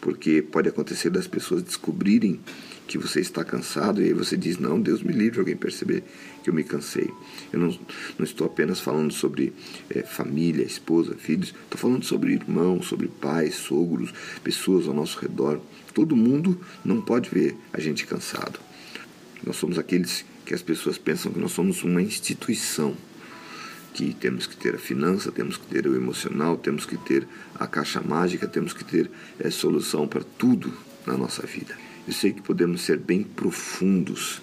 porque 0.00 0.40
pode 0.40 0.66
acontecer 0.66 1.10
das 1.10 1.26
pessoas 1.26 1.62
descobrirem 1.62 2.40
que 2.88 2.96
você 2.96 3.20
está 3.20 3.44
cansado 3.44 4.00
e 4.00 4.06
aí 4.06 4.12
você 4.14 4.34
diz: 4.34 4.56
Não, 4.58 4.80
Deus 4.80 5.02
me 5.02 5.12
livre 5.12 5.38
alguém 5.38 5.54
perceber 5.54 6.02
que 6.42 6.48
eu 6.48 6.54
me 6.54 6.64
cansei. 6.64 7.10
Eu 7.52 7.60
não, 7.60 7.78
não 8.18 8.24
estou 8.24 8.46
apenas 8.46 8.80
falando 8.80 9.12
sobre 9.12 9.52
é, 9.90 10.02
família, 10.02 10.64
esposa, 10.64 11.14
filhos, 11.14 11.54
estou 11.64 11.78
falando 11.78 12.04
sobre 12.06 12.32
irmãos, 12.32 12.86
sobre 12.86 13.08
pais, 13.08 13.54
sogros, 13.54 14.14
pessoas 14.42 14.88
ao 14.88 14.94
nosso 14.94 15.20
redor. 15.20 15.60
Todo 15.92 16.16
mundo 16.16 16.58
não 16.82 17.02
pode 17.02 17.28
ver 17.28 17.54
a 17.70 17.78
gente 17.78 18.06
cansado. 18.06 18.58
Nós 19.44 19.56
somos 19.56 19.78
aqueles 19.78 20.24
que 20.46 20.54
as 20.54 20.62
pessoas 20.62 20.96
pensam 20.96 21.30
que 21.30 21.38
nós 21.38 21.52
somos 21.52 21.84
uma 21.84 22.00
instituição 22.00 22.96
que 23.92 24.14
temos 24.14 24.46
que 24.46 24.56
ter 24.56 24.74
a 24.74 24.78
finança, 24.78 25.30
temos 25.30 25.56
que 25.56 25.66
ter 25.66 25.86
o 25.86 25.94
emocional, 25.94 26.56
temos 26.56 26.86
que 26.86 26.96
ter 26.96 27.26
a 27.54 27.66
caixa 27.66 28.00
mágica, 28.00 28.46
temos 28.46 28.72
que 28.72 28.84
ter 28.84 29.10
é, 29.38 29.50
solução 29.50 30.06
para 30.08 30.22
tudo 30.38 30.72
na 31.06 31.16
nossa 31.16 31.46
vida. 31.46 31.76
Eu 32.06 32.12
sei 32.12 32.32
que 32.32 32.42
podemos 32.42 32.80
ser 32.82 32.98
bem 32.98 33.22
profundos. 33.22 34.40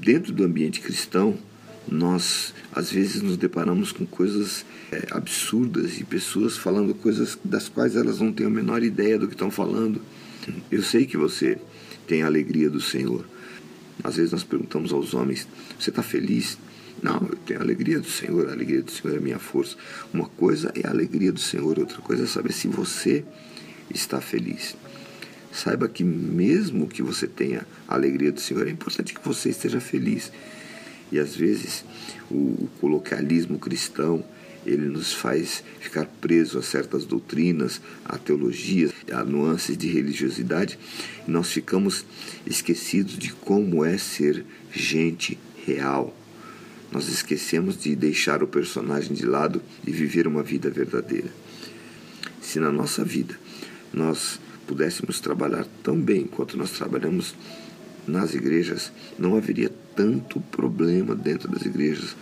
Dentro 0.00 0.32
do 0.32 0.44
ambiente 0.44 0.80
cristão, 0.80 1.38
nós 1.90 2.54
às 2.72 2.90
vezes 2.90 3.22
nos 3.22 3.36
deparamos 3.36 3.92
com 3.92 4.04
coisas 4.04 4.64
é, 4.92 5.06
absurdas 5.10 5.98
e 5.98 6.04
pessoas 6.04 6.56
falando 6.56 6.94
coisas 6.94 7.38
das 7.44 7.68
quais 7.68 7.96
elas 7.96 8.20
não 8.20 8.32
têm 8.32 8.46
a 8.46 8.50
menor 8.50 8.82
ideia 8.82 9.18
do 9.18 9.26
que 9.26 9.34
estão 9.34 9.50
falando. 9.50 10.00
Eu 10.70 10.82
sei 10.82 11.06
que 11.06 11.16
você 11.16 11.58
tem 12.06 12.22
a 12.22 12.26
alegria 12.26 12.70
do 12.70 12.80
Senhor. 12.80 13.24
Às 14.02 14.16
vezes 14.16 14.32
nós 14.32 14.44
perguntamos 14.44 14.92
aos 14.92 15.14
homens: 15.14 15.46
Você 15.78 15.90
está 15.90 16.02
feliz? 16.02 16.58
Não, 17.02 17.16
eu 17.30 17.36
tenho 17.46 17.60
a 17.60 17.62
alegria 17.62 18.00
do 18.00 18.08
Senhor, 18.08 18.48
a 18.48 18.52
alegria 18.52 18.82
do 18.82 18.90
Senhor 18.90 19.16
é 19.16 19.20
minha 19.20 19.38
força. 19.38 19.76
Uma 20.12 20.28
coisa 20.28 20.72
é 20.74 20.86
a 20.86 20.90
alegria 20.90 21.32
do 21.32 21.40
Senhor, 21.40 21.78
outra 21.78 21.98
coisa 21.98 22.24
é 22.24 22.26
saber 22.26 22.52
se 22.52 22.66
você 22.66 23.24
está 23.92 24.20
feliz. 24.20 24.76
Saiba 25.52 25.88
que 25.88 26.04
mesmo 26.04 26.88
que 26.88 27.02
você 27.02 27.26
tenha 27.26 27.66
a 27.86 27.94
alegria 27.94 28.32
do 28.32 28.40
Senhor, 28.40 28.66
é 28.66 28.70
importante 28.70 29.14
que 29.14 29.24
você 29.24 29.50
esteja 29.50 29.80
feliz. 29.80 30.32
E 31.10 31.18
às 31.18 31.34
vezes 31.34 31.84
o, 32.30 32.34
o 32.34 32.70
colocalismo 32.80 33.58
cristão 33.58 34.24
ele 34.66 34.86
nos 34.88 35.12
faz 35.12 35.62
ficar 35.80 36.06
presos 36.20 36.56
a 36.56 36.62
certas 36.62 37.04
doutrinas, 37.04 37.80
a 38.04 38.18
teologias, 38.18 38.92
a 39.10 39.24
nuances 39.24 39.76
de 39.76 39.88
religiosidade, 39.88 40.78
e 41.26 41.30
nós 41.30 41.50
ficamos 41.50 42.04
esquecidos 42.46 43.18
de 43.18 43.32
como 43.32 43.84
é 43.84 43.96
ser 43.96 44.44
gente 44.70 45.38
real, 45.64 46.14
nós 46.90 47.08
esquecemos 47.08 47.76
de 47.76 47.94
deixar 47.94 48.42
o 48.42 48.46
personagem 48.46 49.14
de 49.14 49.26
lado 49.26 49.60
e 49.86 49.90
viver 49.90 50.26
uma 50.26 50.42
vida 50.42 50.70
verdadeira. 50.70 51.28
Se 52.40 52.58
na 52.58 52.72
nossa 52.72 53.04
vida 53.04 53.38
nós 53.92 54.40
pudéssemos 54.66 55.20
trabalhar 55.20 55.66
tão 55.82 55.98
bem 56.00 56.24
quanto 56.24 56.56
nós 56.56 56.70
trabalhamos 56.72 57.34
nas 58.06 58.34
igrejas, 58.34 58.90
não 59.18 59.36
haveria 59.36 59.70
tanto 59.94 60.40
problema 60.40 61.14
dentro 61.14 61.48
das 61.48 61.62
igrejas, 61.62 62.16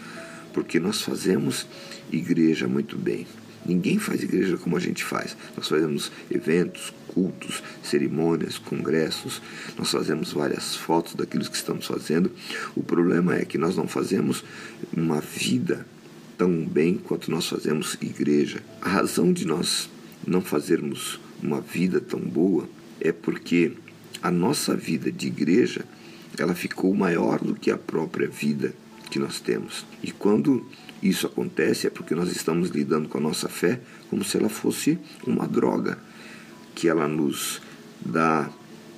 porque 0.53 0.81
nós 0.81 1.01
fazemos 1.01 1.67
igreja 2.11 2.67
muito 2.67 2.97
bem. 2.97 3.27
Ninguém 3.67 3.99
faz 3.99 4.23
igreja 4.23 4.57
como 4.57 4.77
a 4.77 4.81
gente 4.81 5.05
faz. 5.05 5.37
Nós 5.57 5.69
fazemos 5.69 6.13
eventos, 6.31 6.93
cultos, 7.09 7.63
cerimônias, 7.83 8.59
congressos, 8.59 9.41
nós 9.79 9.91
fazemos 9.91 10.33
várias 10.33 10.77
fotos 10.77 11.15
daquilo 11.15 11.49
que 11.49 11.57
estamos 11.57 11.87
fazendo. 11.87 12.31
O 12.75 12.83
problema 12.83 13.37
é 13.37 13.45
que 13.45 13.59
nós 13.59 13.77
não 13.77 13.89
fazemos 13.89 14.45
uma 14.95 15.21
vida 15.21 15.87
tão 16.37 16.65
bem 16.65 16.97
quanto 16.97 17.31
nós 17.31 17.49
fazemos 17.49 17.97
igreja. 18.01 18.63
A 18.81 18.89
razão 18.89 19.33
de 19.33 19.47
nós 19.47 19.89
não 20.27 20.41
fazermos 20.41 21.19
uma 21.43 21.61
vida 21.61 22.01
tão 22.01 22.21
boa 22.21 22.69
é 23.01 23.13
porque 23.13 23.73
a 24.23 24.31
nossa 24.31 24.75
vida 24.75 25.11
de 25.11 25.27
igreja 25.27 25.85
ela 26.39 26.55
ficou 26.55 26.95
maior 26.95 27.39
do 27.39 27.55
que 27.55 27.71
a 27.71 27.79
própria 27.79 28.29
vida 28.29 28.75
que 29.11 29.19
nós 29.19 29.41
temos. 29.41 29.87
E 30.03 30.11
quando 30.11 30.67
isso 31.03 31.27
acontece 31.27 31.87
é 31.87 31.91
porque 31.91 32.15
nós 32.15 32.35
estamos 32.35 32.71
lidando 32.71 33.09
com 33.09 33.19
a 33.19 33.21
nossa 33.21 33.49
fé 33.49 33.81
como 34.09 34.25
se 34.25 34.37
ela 34.37 34.49
fosse 34.49 34.99
uma 35.27 35.47
droga, 35.47 35.99
que 36.75 36.89
ela 36.89 37.07
nos 37.07 37.61
dá 38.01 38.49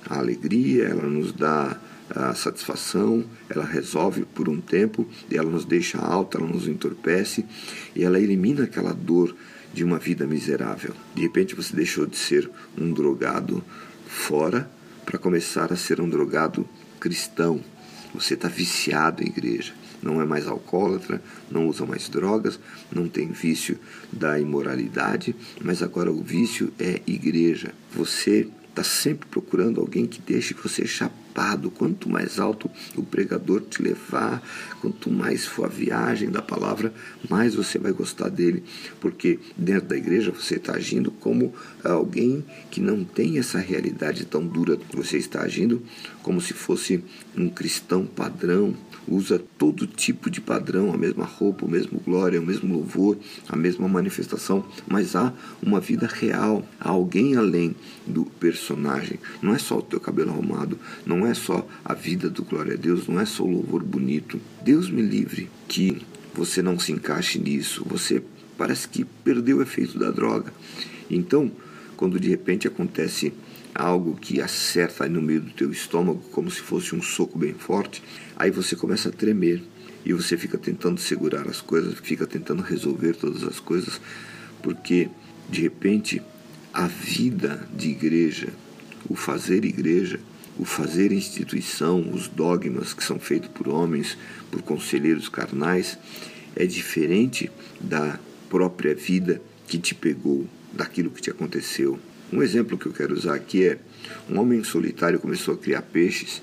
a 0.09 0.17
alegria, 0.17 0.85
ela 0.85 1.03
nos 1.03 1.33
dá 1.33 1.79
a 2.09 2.33
satisfação, 2.33 3.23
ela 3.47 3.63
resolve 3.63 4.25
por 4.25 4.49
um 4.49 4.59
tempo 4.59 5.07
ela 5.31 5.49
nos 5.49 5.63
deixa 5.63 5.99
alta, 5.99 6.37
ela 6.37 6.47
nos 6.47 6.67
entorpece 6.67 7.45
e 7.95 8.03
ela 8.03 8.19
elimina 8.19 8.63
aquela 8.63 8.93
dor 8.93 9.35
de 9.73 9.83
uma 9.83 9.99
vida 9.99 10.25
miserável. 10.25 10.93
De 11.13 11.21
repente 11.21 11.55
você 11.55 11.75
deixou 11.75 12.07
de 12.07 12.17
ser 12.17 12.49
um 12.77 12.91
drogado 12.91 13.63
fora 14.07 14.69
para 15.05 15.19
começar 15.19 15.71
a 15.71 15.75
ser 15.75 16.01
um 16.01 16.09
drogado 16.09 16.67
cristão. 16.99 17.63
Você 18.13 18.33
está 18.33 18.47
viciado 18.47 19.21
em 19.21 19.27
igreja 19.27 19.73
não 20.01 20.21
é 20.21 20.25
mais 20.25 20.47
alcoólatra, 20.47 21.21
não 21.49 21.67
usa 21.67 21.85
mais 21.85 22.09
drogas, 22.09 22.59
não 22.91 23.07
tem 23.07 23.31
vício 23.31 23.77
da 24.11 24.39
imoralidade, 24.39 25.35
mas 25.61 25.81
agora 25.83 26.11
o 26.11 26.21
vício 26.21 26.71
é 26.79 27.01
igreja. 27.05 27.73
Você 27.93 28.47
está 28.79 28.83
sempre 28.83 29.27
procurando 29.27 29.81
alguém 29.81 30.05
que 30.05 30.21
deixe 30.21 30.53
você 30.53 30.85
chapado. 30.85 31.69
Quanto 31.71 32.09
mais 32.09 32.39
alto 32.39 32.69
o 32.95 33.03
pregador 33.03 33.61
te 33.61 33.81
levar, 33.81 34.41
quanto 34.81 35.09
mais 35.09 35.45
for 35.45 35.65
a 35.65 35.69
viagem 35.69 36.29
da 36.29 36.41
palavra, 36.41 36.93
mais 37.29 37.55
você 37.55 37.77
vai 37.77 37.91
gostar 37.91 38.29
dele, 38.29 38.63
porque 38.99 39.39
dentro 39.55 39.87
da 39.89 39.97
igreja 39.97 40.31
você 40.31 40.55
está 40.55 40.73
agindo 40.73 41.11
como 41.11 41.53
alguém 41.83 42.43
que 42.69 42.81
não 42.81 43.03
tem 43.03 43.37
essa 43.37 43.57
realidade 43.57 44.25
tão 44.25 44.45
dura. 44.45 44.77
Você 44.93 45.17
está 45.17 45.41
agindo 45.41 45.81
como 46.21 46.41
se 46.41 46.53
fosse 46.53 47.03
um 47.37 47.49
cristão 47.49 48.05
padrão, 48.05 48.75
usa 49.09 49.41
todo 49.57 49.87
tipo 49.87 50.29
de 50.29 50.39
padrão, 50.39 50.93
a 50.93 50.97
mesma 50.97 51.25
roupa, 51.25 51.65
o 51.65 51.69
mesmo 51.69 51.99
glória, 51.99 52.39
o 52.39 52.45
mesmo 52.45 52.75
louvor, 52.75 53.17
a 53.47 53.55
mesma 53.55 53.87
manifestação, 53.87 54.65
mas 54.87 55.15
há 55.15 55.33
uma 55.61 55.79
vida 55.79 56.07
real, 56.07 56.63
há 56.79 56.89
alguém 56.89 57.35
além 57.35 57.75
do 58.05 58.25
personagem. 58.25 59.19
Não 59.41 59.53
é 59.53 59.57
só 59.57 59.79
o 59.79 59.81
teu 59.81 59.99
cabelo 59.99 60.31
arrumado, 60.31 60.77
não 61.05 61.25
é 61.25 61.33
só 61.33 61.67
a 61.83 61.93
vida 61.93 62.29
do 62.29 62.43
glória 62.43 62.73
a 62.73 62.77
Deus, 62.77 63.07
não 63.07 63.19
é 63.19 63.25
só 63.25 63.43
o 63.43 63.51
louvor 63.51 63.83
bonito. 63.83 64.39
Deus 64.63 64.89
me 64.89 65.01
livre 65.01 65.49
que 65.67 66.01
você 66.33 66.61
não 66.61 66.79
se 66.79 66.91
encaixe 66.91 67.39
nisso. 67.39 67.83
Você 67.85 68.23
parece 68.57 68.87
que 68.87 69.03
perdeu 69.03 69.57
o 69.57 69.61
efeito 69.61 69.97
da 69.97 70.11
droga. 70.11 70.53
Então, 71.09 71.51
quando 71.97 72.19
de 72.19 72.29
repente 72.29 72.67
acontece 72.67 73.33
algo 73.79 74.13
que 74.15 74.41
acerta 74.41 75.07
no 75.07 75.21
meio 75.21 75.39
do 75.39 75.51
teu 75.51 75.71
estômago, 75.71 76.21
como 76.31 76.51
se 76.51 76.59
fosse 76.59 76.93
um 76.93 77.01
soco 77.01 77.39
bem 77.39 77.53
forte, 77.53 78.03
aí 78.35 78.51
você 78.51 78.75
começa 78.75 79.07
a 79.07 79.11
tremer 79.11 79.63
e 80.05 80.11
você 80.11 80.37
fica 80.37 80.57
tentando 80.57 80.99
segurar 80.99 81.47
as 81.47 81.61
coisas, 81.61 81.97
fica 81.99 82.27
tentando 82.27 82.61
resolver 82.61 83.15
todas 83.15 83.41
as 83.43 83.57
coisas, 83.57 84.01
porque 84.61 85.09
de 85.49 85.61
repente 85.61 86.21
a 86.73 86.87
vida 86.87 87.67
de 87.73 87.89
igreja, 87.89 88.49
o 89.09 89.15
fazer 89.15 89.63
igreja, 89.63 90.19
o 90.57 90.65
fazer 90.65 91.13
instituição, 91.13 92.11
os 92.13 92.27
dogmas 92.27 92.93
que 92.93 93.03
são 93.03 93.17
feitos 93.17 93.49
por 93.49 93.69
homens, 93.69 94.17
por 94.51 94.61
conselheiros 94.61 95.29
carnais, 95.29 95.97
é 96.53 96.65
diferente 96.65 97.49
da 97.79 98.19
própria 98.49 98.93
vida 98.93 99.41
que 99.67 99.77
te 99.77 99.95
pegou, 99.95 100.45
daquilo 100.73 101.09
que 101.09 101.21
te 101.21 101.29
aconteceu. 101.29 101.97
Um 102.31 102.43
exemplo 102.43 102.77
que 102.77 102.85
eu 102.85 102.93
quero 102.93 103.13
usar 103.13 103.33
aqui 103.33 103.65
é 103.65 103.79
um 104.29 104.39
homem 104.39 104.63
solitário 104.63 105.19
começou 105.19 105.55
a 105.55 105.57
criar 105.57 105.81
peixes 105.81 106.41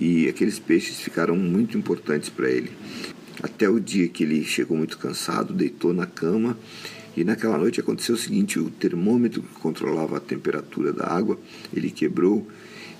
e 0.00 0.28
aqueles 0.28 0.58
peixes 0.58 0.98
ficaram 0.98 1.36
muito 1.36 1.78
importantes 1.78 2.28
para 2.28 2.50
ele. 2.50 2.72
Até 3.42 3.68
o 3.68 3.78
dia 3.78 4.08
que 4.08 4.24
ele 4.24 4.44
chegou 4.44 4.76
muito 4.76 4.98
cansado, 4.98 5.54
deitou 5.54 5.94
na 5.94 6.06
cama 6.06 6.58
e 7.16 7.22
naquela 7.22 7.56
noite 7.56 7.80
aconteceu 7.80 8.16
o 8.16 8.18
seguinte: 8.18 8.58
o 8.58 8.70
termômetro 8.70 9.42
que 9.42 9.60
controlava 9.60 10.16
a 10.16 10.20
temperatura 10.20 10.92
da 10.92 11.06
água 11.06 11.38
ele 11.72 11.90
quebrou 11.90 12.46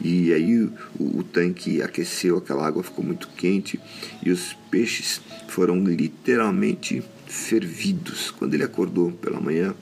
e 0.01 0.33
aí 0.33 0.63
o, 0.63 1.19
o, 1.19 1.23
tanque 1.23 1.83
aqueceu, 1.83 2.39
aquela 2.39 2.67
água 2.67 2.83
ficou 2.83 3.05
muito 3.05 3.29
quente 3.37 3.79
e 4.25 4.31
os 4.31 4.57
peixes 4.71 5.21
foram 5.49 5.85
literalmente 5.85 7.03
fervidos. 7.27 8.31
Quando 8.31 8.55
ele 8.55 8.65
acordou 8.65 9.13
pela 9.13 9.41
manhã, 9.41 9.75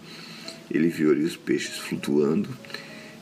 ele 0.71 0.89
viu 0.89 1.11
ali 1.11 1.25
os 1.25 1.37
peixes 1.37 1.79
flutuando 1.79 2.49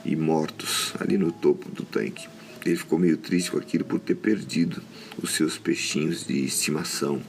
e 0.05 0.15
mortos 0.17 0.93
ali 0.99 1.17
no 1.17 1.33
topo 1.33 1.71
do 1.71 1.85
tanque. 1.85 2.29
Ele 2.65 2.77
ficou 2.77 2.99
meio 2.99 3.17
triste 3.17 3.51
com 3.51 3.59
aquilo 3.59 3.85
por 3.85 4.01
ter 4.01 4.17
perdido 4.17 4.83
os 5.23 5.31
seus 5.31 5.57
peixinhos 5.57 6.27
de 6.27 6.45
estimação, 6.45 7.23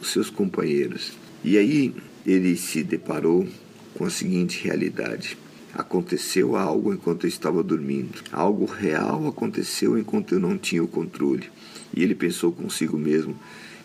os 0.00 0.08
seus 0.08 0.28
companheiros. 0.28 1.12
E 1.44 1.56
aí 1.56 1.94
ele 2.26 2.56
se 2.56 2.82
deparou 2.82 3.46
com 3.94 4.04
a 4.04 4.10
seguinte 4.10 4.64
realidade: 4.64 5.38
aconteceu 5.72 6.56
algo 6.56 6.92
enquanto 6.92 7.24
eu 7.24 7.28
estava 7.28 7.62
dormindo, 7.62 8.22
algo 8.32 8.64
real 8.64 9.28
aconteceu 9.28 9.96
enquanto 9.96 10.34
eu 10.34 10.40
não 10.40 10.58
tinha 10.58 10.82
o 10.82 10.88
controle. 10.88 11.48
E 11.94 12.02
ele 12.02 12.14
pensou 12.14 12.52
consigo 12.52 12.98
mesmo 12.98 13.38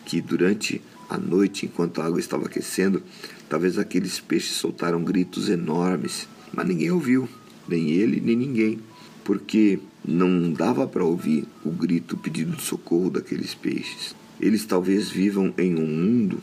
que 0.04 0.20
durante 0.20 0.80
a 1.08 1.16
noite, 1.16 1.66
enquanto 1.66 2.00
a 2.00 2.06
água 2.06 2.20
estava 2.20 2.46
aquecendo, 2.46 3.02
talvez 3.48 3.78
aqueles 3.78 4.18
peixes 4.20 4.56
soltaram 4.56 5.02
gritos 5.02 5.48
enormes, 5.48 6.28
mas 6.52 6.66
ninguém 6.66 6.90
ouviu, 6.90 7.28
nem 7.68 7.90
ele, 7.90 8.20
nem 8.20 8.36
ninguém, 8.36 8.78
porque 9.24 9.78
não 10.06 10.52
dava 10.52 10.86
para 10.86 11.04
ouvir 11.04 11.44
o 11.64 11.70
grito, 11.70 12.16
pedido 12.16 12.56
de 12.56 12.62
socorro 12.62 13.10
daqueles 13.10 13.54
peixes. 13.54 14.14
Eles 14.40 14.64
talvez 14.64 15.08
vivam 15.08 15.52
em 15.58 15.74
um 15.74 15.86
mundo 15.86 16.40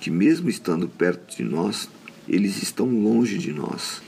que, 0.00 0.10
mesmo 0.10 0.48
estando 0.48 0.88
perto 0.88 1.36
de 1.36 1.44
nós, 1.44 1.88
eles 2.28 2.62
estão 2.62 2.86
longe 2.88 3.38
de 3.38 3.52
nós. 3.52 4.02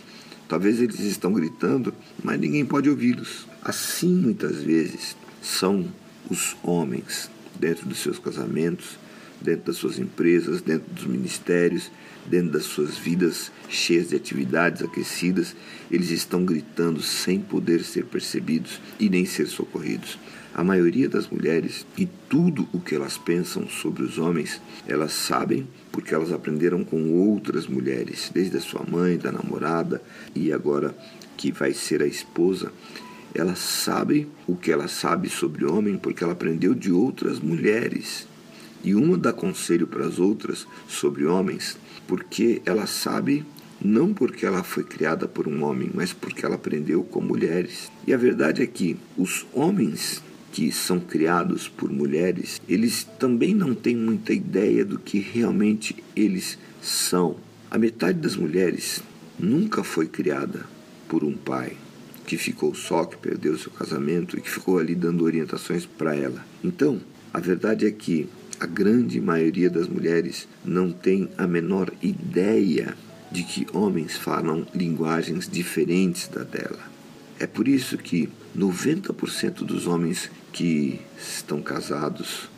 Talvez 0.49 0.81
eles 0.81 1.01
estão 1.01 1.33
gritando, 1.33 1.95
mas 2.23 2.41
ninguém 2.41 2.65
pode 2.65 2.89
ouvi-los. 2.89 3.47
Assim, 3.63 4.15
muitas 4.15 4.63
vezes, 4.63 5.17
são 5.43 5.87
os 6.31 6.57
homens 6.63 7.31
dentro 7.59 7.87
dos 7.89 7.99
seus 7.99 8.19
casamentos, 8.19 8.99
dentro 9.41 9.67
das 9.67 9.77
suas 9.77 9.99
empresas, 9.99 10.61
dentro 10.61 10.93
dos 10.93 11.07
ministérios, 11.07 11.91
dentro 12.27 12.53
das 12.53 12.65
suas 12.65 12.97
vidas 12.97 13.51
cheias 13.69 14.09
de 14.09 14.17
atividades 14.17 14.83
aquecidas, 14.83 15.55
eles 15.91 16.11
estão 16.11 16.45
gritando 16.45 17.01
sem 17.03 17.41
poder 17.41 17.83
ser 17.83 18.05
percebidos 18.05 18.81
e 18.99 19.09
nem 19.09 19.25
ser 19.25 19.47
socorridos. 19.47 20.19
A 20.55 20.65
maioria 20.65 21.09
das 21.09 21.29
mulheres 21.29 21.87
e 21.97 22.07
tudo 22.29 22.69
o 22.73 22.81
que 22.81 22.95
elas 22.95 23.17
pensam 23.17 23.69
sobre 23.69 24.03
os 24.03 24.19
homens, 24.19 24.61
elas 24.87 25.13
sabem 25.13 25.67
porque 25.93 26.15
elas 26.15 26.33
aprenderam 26.33 26.85
com 26.85 27.13
outras 27.13 27.67
mulheres, 27.67 28.31
desde 28.33 28.57
a 28.57 28.61
sua 28.61 28.85
mãe, 28.85 29.17
da 29.17 29.31
namorada 29.31 30.03
e 30.35 30.53
agora 30.53 30.97
que 31.37 31.53
vai 31.53 31.73
ser 31.73 32.03
a 32.03 32.07
esposa. 32.07 32.73
Ela 33.35 33.55
sabe 33.55 34.27
o 34.47 34.57
que 34.57 34.73
ela 34.73 34.89
sabe 34.89 35.29
sobre 35.29 35.65
o 35.65 35.75
homem 35.75 35.97
porque 35.97 36.25
ela 36.25 36.33
aprendeu 36.33 36.75
de 36.75 36.91
outras 36.91 37.39
mulheres 37.39 38.28
e 38.83 38.95
uma 38.95 39.17
dá 39.17 39.33
conselho 39.33 39.87
para 39.87 40.07
as 40.07 40.19
outras 40.19 40.67
sobre 40.89 41.25
homens, 41.25 41.77
porque 42.07 42.63
ela 42.65 42.87
sabe 42.87 43.45
não 43.81 44.13
porque 44.13 44.45
ela 44.45 44.63
foi 44.63 44.83
criada 44.83 45.29
por 45.29 45.47
um 45.47 45.63
homem, 45.63 45.91
mas 45.95 46.13
porque 46.13 46.45
ela 46.45 46.57
aprendeu 46.57 47.03
com 47.05 47.21
mulheres. 47.21 47.91
E 48.07 48.13
a 48.13 48.17
verdade 48.17 48.63
é 48.63 48.67
que 48.67 48.97
os 49.17 49.47
homens 49.53 50.23
que 50.53 50.73
são 50.73 50.99
criados 50.99 51.69
por 51.69 51.91
mulheres, 51.91 52.61
eles 52.69 53.05
também 53.19 53.55
não 53.55 53.75
têm 53.75 53.95
muita 53.95 54.33
ideia 54.33 54.85
do 54.85 54.99
que 54.99 55.19
realmente 55.19 55.97
eles 56.17 56.59
são. 56.83 57.37
A 57.71 57.79
metade 57.79 58.19
das 58.19 58.35
mulheres 58.35 59.03
nunca 59.39 59.85
foi 59.85 60.07
criada 60.07 60.67
por 61.07 61.23
um 61.23 61.35
pai 61.35 61.77
que 62.27 62.37
ficou 62.37 62.75
só, 62.75 63.05
que 63.05 63.17
perdeu 63.17 63.57
seu 63.57 63.71
casamento 63.71 64.37
e 64.37 64.41
que 64.41 64.51
ficou 64.51 64.79
ali 64.79 64.95
dando 64.95 65.25
orientações 65.25 65.87
para 65.87 66.15
ela. 66.15 66.45
Então, 66.63 67.01
a 67.33 67.41
verdade 67.41 67.87
é 67.87 67.91
que 67.91 68.29
a 68.61 68.67
grande 68.67 69.21
maioria 69.21 69.71
das 69.71 69.87
mulheres 69.87 70.49
não 70.65 70.91
tem 70.91 71.29
a 71.39 71.47
menor 71.47 71.93
ideia 72.03 72.97
de 73.31 73.43
que 73.45 73.67
homens 73.73 74.17
falam 74.17 74.67
linguagens 74.75 75.49
diferentes 75.49 76.29
da 76.29 76.43
dela. 76.43 76.81
É 77.39 77.47
por 77.47 77.69
isso 77.69 77.97
que 77.97 78.29
90% 78.57 79.65
dos 79.65 79.87
homens 79.87 80.29
que 80.53 81.01
estão 81.17 81.63
casados, 81.63 82.49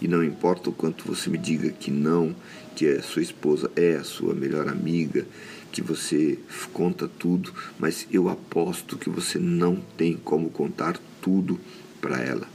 e 0.00 0.08
não 0.08 0.24
importa 0.24 0.70
o 0.70 0.72
quanto 0.72 1.04
você 1.04 1.28
me 1.28 1.36
diga 1.36 1.70
que 1.70 1.90
não, 1.90 2.34
que 2.74 2.88
a 2.88 3.02
sua 3.02 3.20
esposa 3.20 3.70
é 3.76 3.96
a 3.96 4.04
sua 4.04 4.34
melhor 4.34 4.66
amiga, 4.66 5.26
que 5.70 5.82
você 5.82 6.38
conta 6.72 7.06
tudo, 7.06 7.52
mas 7.78 8.06
eu 8.10 8.30
aposto 8.30 8.96
que 8.96 9.10
você 9.10 9.38
não 9.38 9.76
tem 9.96 10.16
como 10.16 10.48
contar 10.48 10.98
tudo 11.20 11.60
para 12.00 12.18
ela. 12.18 12.48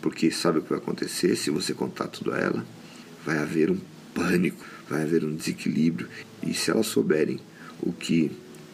Porque 0.00 0.30
sabe 0.30 0.58
o 0.58 0.62
que 0.62 0.70
vai 0.70 0.78
acontecer 0.78 1.36
se 1.36 1.50
você 1.50 1.74
contar 1.74 2.08
tudo 2.08 2.32
a 2.32 2.38
ela? 2.38 2.64
Vai 3.24 3.38
haver 3.38 3.70
um 3.70 3.78
pânico, 4.14 4.64
vai 4.88 5.02
haver 5.02 5.24
um 5.24 5.34
desequilíbrio. 5.34 6.08
E 6.42 6.54
se 6.54 6.70
elas 6.70 6.86
souberem 6.86 7.40
o 7.80 7.92
que 7.92 8.30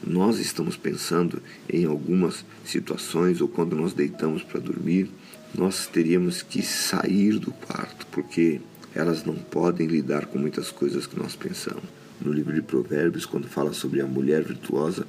nós 0.07 0.39
estamos 0.39 0.77
pensando 0.77 1.43
em 1.69 1.85
algumas 1.85 2.45
situações 2.65 3.41
ou 3.41 3.49
quando 3.49 3.77
nós 3.77 3.93
deitamos 3.93 4.43
para 4.43 4.61
dormir, 4.61 5.11
nós 5.55 5.87
teríamos 5.87 6.43
que 6.43 6.63
sair 6.63 7.39
do 7.39 7.53
quarto, 7.53 8.07
porque 8.07 8.61
elas 8.95 9.25
não 9.25 9.35
podem 9.35 9.87
lidar 9.87 10.27
com 10.27 10.39
muitas 10.39 10.71
coisas 10.71 11.07
que 11.07 11.19
nós 11.19 11.37
pensamos. 11.37 11.85
No 12.21 12.33
livro 12.33 12.53
de 12.53 12.63
Provérbios, 12.63 13.27
quando 13.27 13.49
fala 13.49 13.73
sobre 13.73 14.01
a 14.01 14.07
mulher 14.07 14.43
virtuosa, 14.43 15.07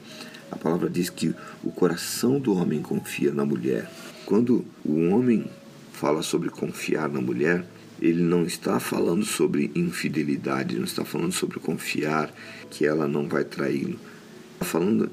a 0.52 0.56
palavra 0.56 0.90
diz 0.90 1.10
que 1.10 1.34
o 1.64 1.72
coração 1.72 2.40
do 2.40 2.56
homem 2.56 2.82
confia 2.82 3.32
na 3.32 3.46
mulher. 3.46 3.90
Quando 4.26 4.66
o 4.86 5.10
homem 5.10 5.46
fala 5.94 6.22
sobre 6.22 6.50
confiar 6.50 7.08
na 7.08 7.22
mulher, 7.22 7.66
ele 8.02 8.22
não 8.22 8.44
está 8.44 8.80
falando 8.80 9.24
sobre 9.24 9.72
infidelidade, 9.74 10.76
não 10.76 10.84
está 10.84 11.06
falando 11.06 11.32
sobre 11.32 11.60
confiar 11.60 12.34
que 12.70 12.86
ela 12.86 13.08
não 13.08 13.30
vai 13.30 13.46
traí-lo. 13.46 13.98
Está 14.56 14.66
falando 14.66 15.10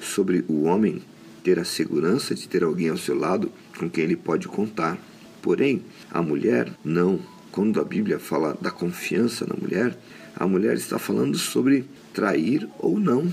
sobre 0.00 0.44
o 0.46 0.64
homem 0.64 1.00
ter 1.42 1.58
a 1.58 1.64
segurança 1.64 2.34
de 2.34 2.46
ter 2.48 2.62
alguém 2.62 2.90
ao 2.90 2.98
seu 2.98 3.18
lado 3.18 3.50
com 3.78 3.88
quem 3.88 4.04
ele 4.04 4.16
pode 4.16 4.48
contar. 4.48 4.98
Porém, 5.40 5.82
a 6.10 6.20
mulher 6.20 6.70
não. 6.84 7.18
Quando 7.50 7.80
a 7.80 7.84
Bíblia 7.84 8.18
fala 8.18 8.58
da 8.60 8.70
confiança 8.70 9.46
na 9.46 9.54
mulher, 9.54 9.96
a 10.34 10.46
mulher 10.46 10.76
está 10.76 10.98
falando 10.98 11.38
sobre 11.38 11.84
trair 12.12 12.68
ou 12.78 12.98
não. 12.98 13.30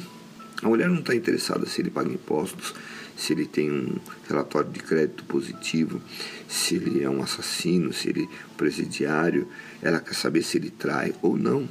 A 0.62 0.70
mulher 0.70 0.88
não 0.88 1.00
está 1.00 1.16
interessada 1.16 1.66
se 1.66 1.82
ele 1.82 1.90
paga 1.90 2.14
impostos, 2.14 2.76
se 3.22 3.34
ele 3.34 3.46
tem 3.46 3.70
um 3.70 3.98
relatório 4.28 4.72
de 4.72 4.80
crédito 4.80 5.24
positivo, 5.26 6.02
se 6.48 6.74
ele 6.76 7.04
é 7.04 7.10
um 7.10 7.22
assassino, 7.22 7.94
se 7.94 8.10
ele 8.10 8.24
é 8.24 8.52
um 8.52 8.56
presidiário, 8.58 9.48
ela 9.80 10.00
quer 10.00 10.16
saber 10.16 10.42
se 10.42 10.58
ele 10.58 10.72
trai 10.72 11.14
ou 11.22 11.38
não. 11.38 11.70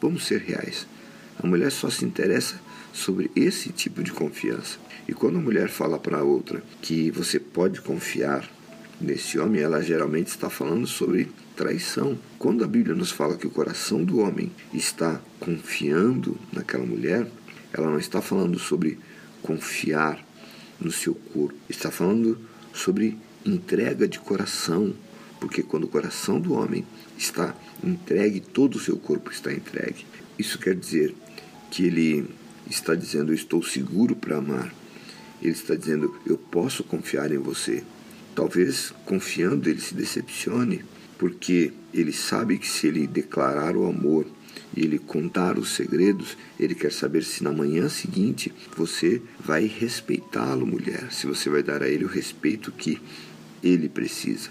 Vamos 0.00 0.26
ser 0.26 0.40
reais. 0.40 0.86
A 1.38 1.46
mulher 1.46 1.70
só 1.70 1.90
se 1.90 2.06
interessa 2.06 2.58
sobre 2.90 3.30
esse 3.36 3.68
tipo 3.68 4.02
de 4.02 4.12
confiança. 4.12 4.78
E 5.06 5.12
quando 5.12 5.36
a 5.36 5.42
mulher 5.42 5.68
fala 5.68 5.98
para 5.98 6.22
outra 6.22 6.62
que 6.80 7.10
você 7.10 7.38
pode 7.38 7.82
confiar 7.82 8.48
nesse 8.98 9.38
homem, 9.38 9.60
ela 9.60 9.82
geralmente 9.82 10.28
está 10.28 10.48
falando 10.48 10.86
sobre 10.86 11.30
traição. 11.54 12.18
Quando 12.38 12.64
a 12.64 12.66
Bíblia 12.66 12.94
nos 12.94 13.10
fala 13.10 13.36
que 13.36 13.46
o 13.46 13.50
coração 13.50 14.02
do 14.02 14.20
homem 14.20 14.50
está 14.72 15.20
confiando 15.38 16.38
naquela 16.50 16.86
mulher, 16.86 17.26
ela 17.74 17.90
não 17.90 17.98
está 17.98 18.22
falando 18.22 18.58
sobre 18.58 18.98
confiar 19.42 20.26
no 20.80 20.92
seu 20.92 21.14
corpo, 21.14 21.54
está 21.68 21.90
falando 21.90 22.38
sobre 22.72 23.16
entrega 23.44 24.06
de 24.06 24.18
coração, 24.18 24.94
porque 25.40 25.62
quando 25.62 25.84
o 25.84 25.88
coração 25.88 26.40
do 26.40 26.54
homem 26.54 26.84
está 27.16 27.54
entregue, 27.82 28.40
todo 28.40 28.76
o 28.76 28.80
seu 28.80 28.96
corpo 28.96 29.30
está 29.30 29.52
entregue. 29.52 30.04
Isso 30.38 30.58
quer 30.58 30.74
dizer 30.74 31.14
que 31.70 31.84
ele 31.84 32.28
está 32.68 32.94
dizendo: 32.94 33.30
Eu 33.30 33.34
estou 33.34 33.62
seguro 33.62 34.14
para 34.14 34.36
amar. 34.36 34.74
Ele 35.40 35.52
está 35.52 35.74
dizendo: 35.74 36.14
Eu 36.26 36.36
posso 36.36 36.82
confiar 36.84 37.32
em 37.32 37.38
você. 37.38 37.82
Talvez 38.34 38.92
confiando 39.04 39.68
ele 39.68 39.80
se 39.80 39.94
decepcione, 39.94 40.84
porque 41.18 41.72
ele 41.92 42.12
sabe 42.12 42.58
que 42.58 42.68
se 42.68 42.86
ele 42.86 43.06
declarar 43.06 43.76
o 43.76 43.88
amor 43.88 44.26
e 44.76 44.84
ele 44.84 44.98
contar 44.98 45.58
os 45.58 45.70
segredos, 45.70 46.36
ele 46.58 46.74
quer 46.74 46.92
saber 46.92 47.24
se 47.24 47.42
na 47.42 47.52
manhã 47.52 47.88
seguinte 47.88 48.52
você 48.76 49.22
vai 49.38 49.66
respeitá-lo, 49.66 50.66
mulher, 50.66 51.10
se 51.10 51.26
você 51.26 51.48
vai 51.48 51.62
dar 51.62 51.82
a 51.82 51.88
ele 51.88 52.04
o 52.04 52.08
respeito 52.08 52.70
que 52.72 53.00
ele 53.62 53.88
precisa. 53.88 54.50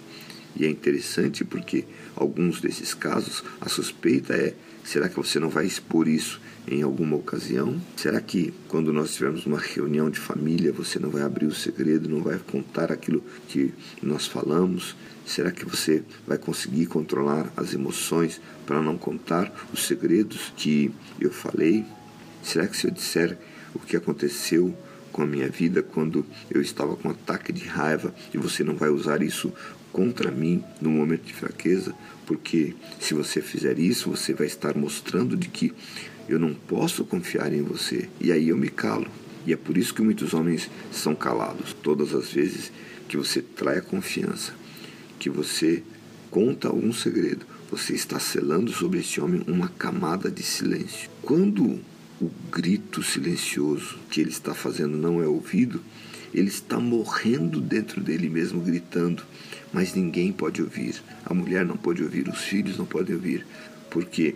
E 0.56 0.66
é 0.66 0.70
interessante 0.70 1.46
porque 1.46 1.86
alguns 2.16 2.60
desses 2.60 2.94
casos 2.94 3.44
a 3.62 3.70
suspeita 3.70 4.34
é: 4.34 4.56
será 4.84 5.08
que 5.08 5.16
você 5.16 5.40
não 5.40 5.50
vai 5.50 5.66
expor 5.66 6.08
isso 6.08 6.42
em 6.68 6.82
alguma 6.82 7.16
ocasião? 7.16 7.80
Será 7.96 8.20
que 8.20 8.54
quando 8.68 8.92
nós 8.92 9.14
tivermos 9.14 9.46
uma 9.46 9.60
reunião 9.60 10.10
de 10.10 10.20
família 10.20 10.72
você 10.72 11.00
não 11.00 11.10
vai 11.10 11.22
abrir 11.22 11.46
o 11.46 11.56
segredo, 11.56 12.10
não 12.10 12.22
vai 12.22 12.38
contar 12.38 12.92
aquilo 12.92 13.24
que 13.48 13.74
nós 14.02 14.28
falamos? 14.28 14.96
Será 15.26 15.52
que 15.52 15.66
você 15.66 16.04
vai 16.26 16.38
conseguir 16.38 16.86
controlar 16.88 17.52
as 17.56 17.74
emoções 17.74 18.42
para 18.66 18.82
não 18.82 18.98
contar 18.98 19.52
os 19.74 19.86
segredos 19.86 20.54
que 20.56 20.92
eu 21.20 21.32
falei? 21.32 21.86
Será 22.44 22.68
que 22.68 22.78
se 22.78 22.88
eu 22.88 22.92
disser 22.92 23.38
o 23.74 23.80
que 23.80 23.96
aconteceu 23.96 24.76
com 25.12 25.22
a 25.22 25.26
minha 25.26 25.50
vida 25.50 25.82
quando 25.82 26.26
eu 26.50 26.62
estava 26.62 26.96
com 26.96 27.08
um 27.08 27.12
ataque 27.12 27.52
de 27.52 27.66
raiva 27.66 28.14
e 28.34 28.38
você 28.38 28.64
não 28.64 28.76
vai 28.76 28.90
usar 28.90 29.22
isso 29.22 29.52
contra 29.92 30.30
mim 30.30 30.64
no 30.80 30.92
momento 30.92 31.24
de 31.24 31.34
fraqueza, 31.34 31.94
porque 32.26 32.76
se 33.00 33.14
você 33.14 33.42
fizer 33.42 33.80
isso, 33.80 34.12
você 34.12 34.34
vai 34.34 34.46
estar 34.46 34.78
mostrando 34.78 35.36
de 35.36 35.48
que 35.48 35.74
eu 36.28 36.40
não 36.40 36.54
posso 36.54 37.06
confiar 37.06 37.54
em 37.54 37.62
você. 37.62 38.10
E 38.20 38.32
aí 38.32 38.50
eu 38.50 38.58
me 38.58 38.70
calo. 38.70 39.08
E 39.46 39.54
é 39.54 39.58
por 39.58 39.78
isso 39.78 39.94
que 39.94 40.02
muitos 40.02 40.34
homens 40.34 40.70
são 40.92 41.16
calados. 41.16 41.74
Todas 41.82 42.14
as 42.14 42.32
vezes 42.32 42.72
que 43.08 43.16
você 43.16 43.42
trai 43.42 43.78
a 43.78 43.82
confiança, 43.82 44.54
que 45.18 45.30
você 45.30 45.84
conta 46.30 46.68
algum 46.68 46.92
segredo, 46.92 47.46
você 47.72 47.94
está 47.94 48.20
selando 48.20 48.72
sobre 48.72 49.00
este 49.00 49.22
homem 49.22 49.44
uma 49.48 49.70
camada 49.70 50.30
de 50.30 50.44
silêncio. 50.44 51.10
Quando 51.22 51.80
o 52.20 52.32
grito 52.52 53.04
silencioso 53.04 53.98
que 54.10 54.20
ele 54.20 54.30
está 54.30 54.54
fazendo 54.54 54.98
não 54.98 55.22
é 55.22 55.28
ouvido, 55.28 55.82
ele 56.34 56.50
está 56.50 56.80
morrendo 56.80 57.62
dentro 57.62 58.02
dele 58.02 58.30
mesmo, 58.30 58.62
gritando, 58.62 59.24
mas 59.72 59.94
ninguém 59.94 60.32
pode 60.32 60.62
ouvir. 60.62 61.02
A 61.26 61.34
mulher 61.34 61.66
não 61.66 61.78
pode 61.78 62.04
ouvir, 62.04 62.28
os 62.28 62.42
filhos 62.42 62.78
não 62.78 62.86
podem 62.86 63.16
ouvir, 63.16 63.46
porque 63.90 64.36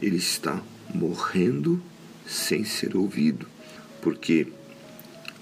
ele 0.00 0.16
está 0.16 0.62
morrendo 0.94 1.82
sem 2.26 2.64
ser 2.64 2.96
ouvido. 2.96 3.46
Porque 4.00 4.48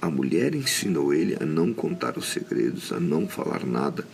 a 0.01 0.11
mulher 0.11 0.55
ensinou 0.55 1.13
ele 1.13 1.37
a 1.41 1.45
não 1.45 1.73
contar 1.73 2.17
os 2.17 2.27
segredos, 2.27 2.93
a 2.93 3.01
não 3.01 3.29
falar 3.29 3.65
nada, 3.67 4.07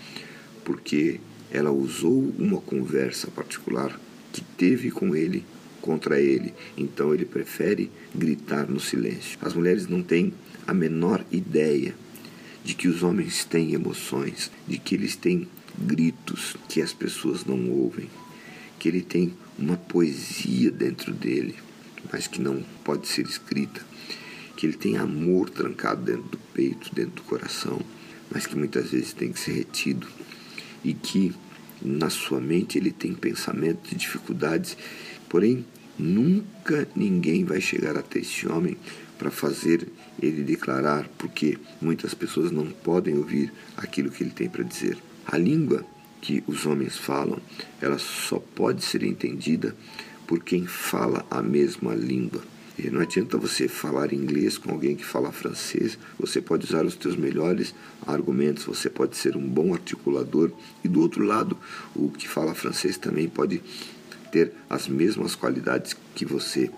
porque 0.65 1.21
ela 1.51 1.71
usou 1.71 2.33
uma 2.39 2.61
conversa 2.61 3.29
particular 3.29 3.99
que 4.33 4.41
teve 4.41 4.91
com 4.91 5.15
ele 5.15 5.45
contra 5.81 6.21
ele. 6.21 6.53
Então 6.77 7.15
ele 7.15 7.25
prefere 7.25 7.91
gritar 8.15 8.69
no 8.69 8.81
silêncio. 8.81 9.39
As 9.41 9.55
mulheres 9.55 9.87
não 9.87 10.03
têm 10.03 10.33
a 10.67 10.75
menor 10.75 11.25
ideia 11.31 11.95
de 12.65 12.75
que 12.75 12.89
os 12.89 13.05
homens 13.05 13.45
têm 13.45 13.75
emoções, 13.75 14.51
de 14.67 14.77
que 14.77 14.97
eles 14.97 15.15
têm 15.15 15.49
gritos 15.79 16.57
que 16.69 16.83
as 16.83 16.93
pessoas 16.93 17.45
não 17.45 17.71
ouvem, 17.71 18.11
que 18.79 18.89
ele 18.89 19.03
tem 19.03 19.33
uma 19.59 19.77
poesia 19.77 20.71
dentro 20.71 21.13
dele, 21.13 21.55
mas 22.13 22.27
que 22.27 22.41
não 22.41 22.63
pode 22.85 23.09
ser 23.09 23.27
escrita, 23.27 23.81
que 24.57 24.67
ele 24.67 24.77
tem 24.77 24.97
amor 24.97 25.51
trancado 25.51 26.03
dentro 26.03 26.31
do 26.31 26.39
peito, 26.55 26.95
dentro 26.95 27.17
do 27.17 27.23
coração, 27.23 27.81
mas 28.31 28.47
que 28.47 28.57
muitas 28.57 28.91
vezes 28.91 29.13
tem 29.13 29.33
que 29.33 29.39
ser 29.39 29.53
retido 29.53 30.07
e 30.85 30.95
que 30.95 31.35
na 31.83 32.09
sua 32.09 32.41
mente 32.41 32.79
ele 32.79 32.91
tem 32.91 33.15
pensamentos 33.15 33.93
e 33.93 33.97
dificuldades, 33.97 34.77
porém 35.29 35.65
nunca 35.99 36.89
ninguém 36.95 37.45
vai 37.45 37.61
chegar 37.61 37.97
até 37.97 38.21
esse 38.21 38.49
homem 38.49 38.77
para 39.19 39.31
fazer 39.31 39.89
ele 40.21 40.43
declarar, 40.43 41.09
porque 41.17 41.59
muitas 41.81 42.15
pessoas 42.15 42.51
não 42.51 42.67
podem 42.67 43.17
ouvir 43.17 43.53
aquilo 43.77 44.11
que 44.11 44.23
ele 44.23 44.31
tem 44.31 44.49
para 44.49 44.63
dizer. 44.63 44.99
A 45.27 45.37
língua 45.39 45.85
que 46.21 46.43
os 46.47 46.67
homens 46.67 46.97
falam, 46.97 47.39
ela 47.81 47.99
só 47.99 48.39
pode 48.55 48.85
ser 48.85 49.03
entendida 49.03 49.75
por 50.27 50.43
quem 50.43 50.67
fala 50.67 51.25
a 51.31 51.43
mesma 51.43 51.95
língua. 51.95 52.43
E 52.79 52.91
não 52.91 53.01
adianta 53.01 53.39
você 53.39 53.69
falar 53.69 54.13
inglês 54.13 54.59
com 54.59 54.71
alguém 54.71 54.95
que 54.95 55.05
fala 55.05 55.33
francês, 55.33 55.99
você 56.19 56.43
pode 56.43 56.67
usar 56.67 56.85
os 56.85 56.95
seus 56.95 57.17
melhores 57.17 57.75
argumentos, 58.07 58.65
você 58.65 58.91
pode 58.91 59.17
ser 59.17 59.35
um 59.35 59.49
bom 59.49 59.73
articulador 59.73 60.51
e 60.85 60.89
do 60.89 61.01
outro 61.01 61.25
lado, 61.25 61.57
o 61.95 62.11
que 62.11 62.29
fala 62.29 62.55
francês 62.55 62.99
também 62.99 63.29
pode 63.29 63.63
ter 64.31 64.53
as 64.69 64.89
mesmas 64.89 65.35
qualidades 65.35 65.97
que 66.15 66.27
você. 66.27 66.71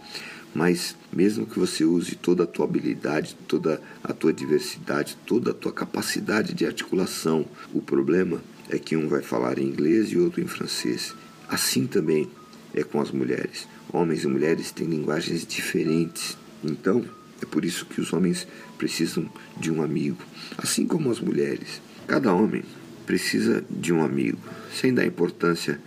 Mas 0.55 0.96
mesmo 1.12 1.46
que 1.46 1.59
você 1.59 1.85
use 1.85 2.14
toda 2.14 2.44
a 2.44 2.46
tua 2.46 2.64
habilidade, 2.64 3.37
toda 3.48 3.83
a 4.03 4.12
tua 4.12 4.33
diversidade, 4.33 5.16
toda 5.27 5.51
a 5.51 5.55
tua 5.55 5.72
capacidade 5.72 6.55
de 6.55 6.64
articulação, 6.64 7.44
o 7.74 7.83
problema 7.83 8.40
que 8.76 8.96
um 8.96 9.09
vai 9.09 9.22
falar 9.22 9.59
em 9.59 9.66
inglês 9.66 10.09
e 10.09 10.18
outro 10.18 10.40
em 10.40 10.48
francês. 10.48 11.14
Assim 11.48 11.87
também 11.87 12.28
é 12.74 12.83
com 12.83 13.00
as 13.00 13.11
mulheres. 13.11 13.68
Homens 13.92 14.24
e 14.24 14.26
mulheres 14.26 14.72
têm 14.72 14.88
linguagens 14.88 15.46
diferentes. 15.46 16.37
Então, 16.62 17.04
é 17.40 17.46
por 17.46 17.64
isso 17.64 17.87
que 17.87 18.00
os 18.00 18.12
homens 18.12 18.46
precisam 18.76 19.31
de 19.57 19.70
um 19.70 19.83
amigo, 19.83 20.18
assim 20.57 20.87
como 20.87 21.11
as 21.11 21.20
mulheres. 21.20 21.81
Cada 22.07 22.33
homem 22.33 22.62
precisa 23.07 23.64
de 23.70 23.92
um 23.92 24.02
amigo, 24.02 24.38
sem 24.74 24.92
dar 24.92 25.07
importância 25.07 25.81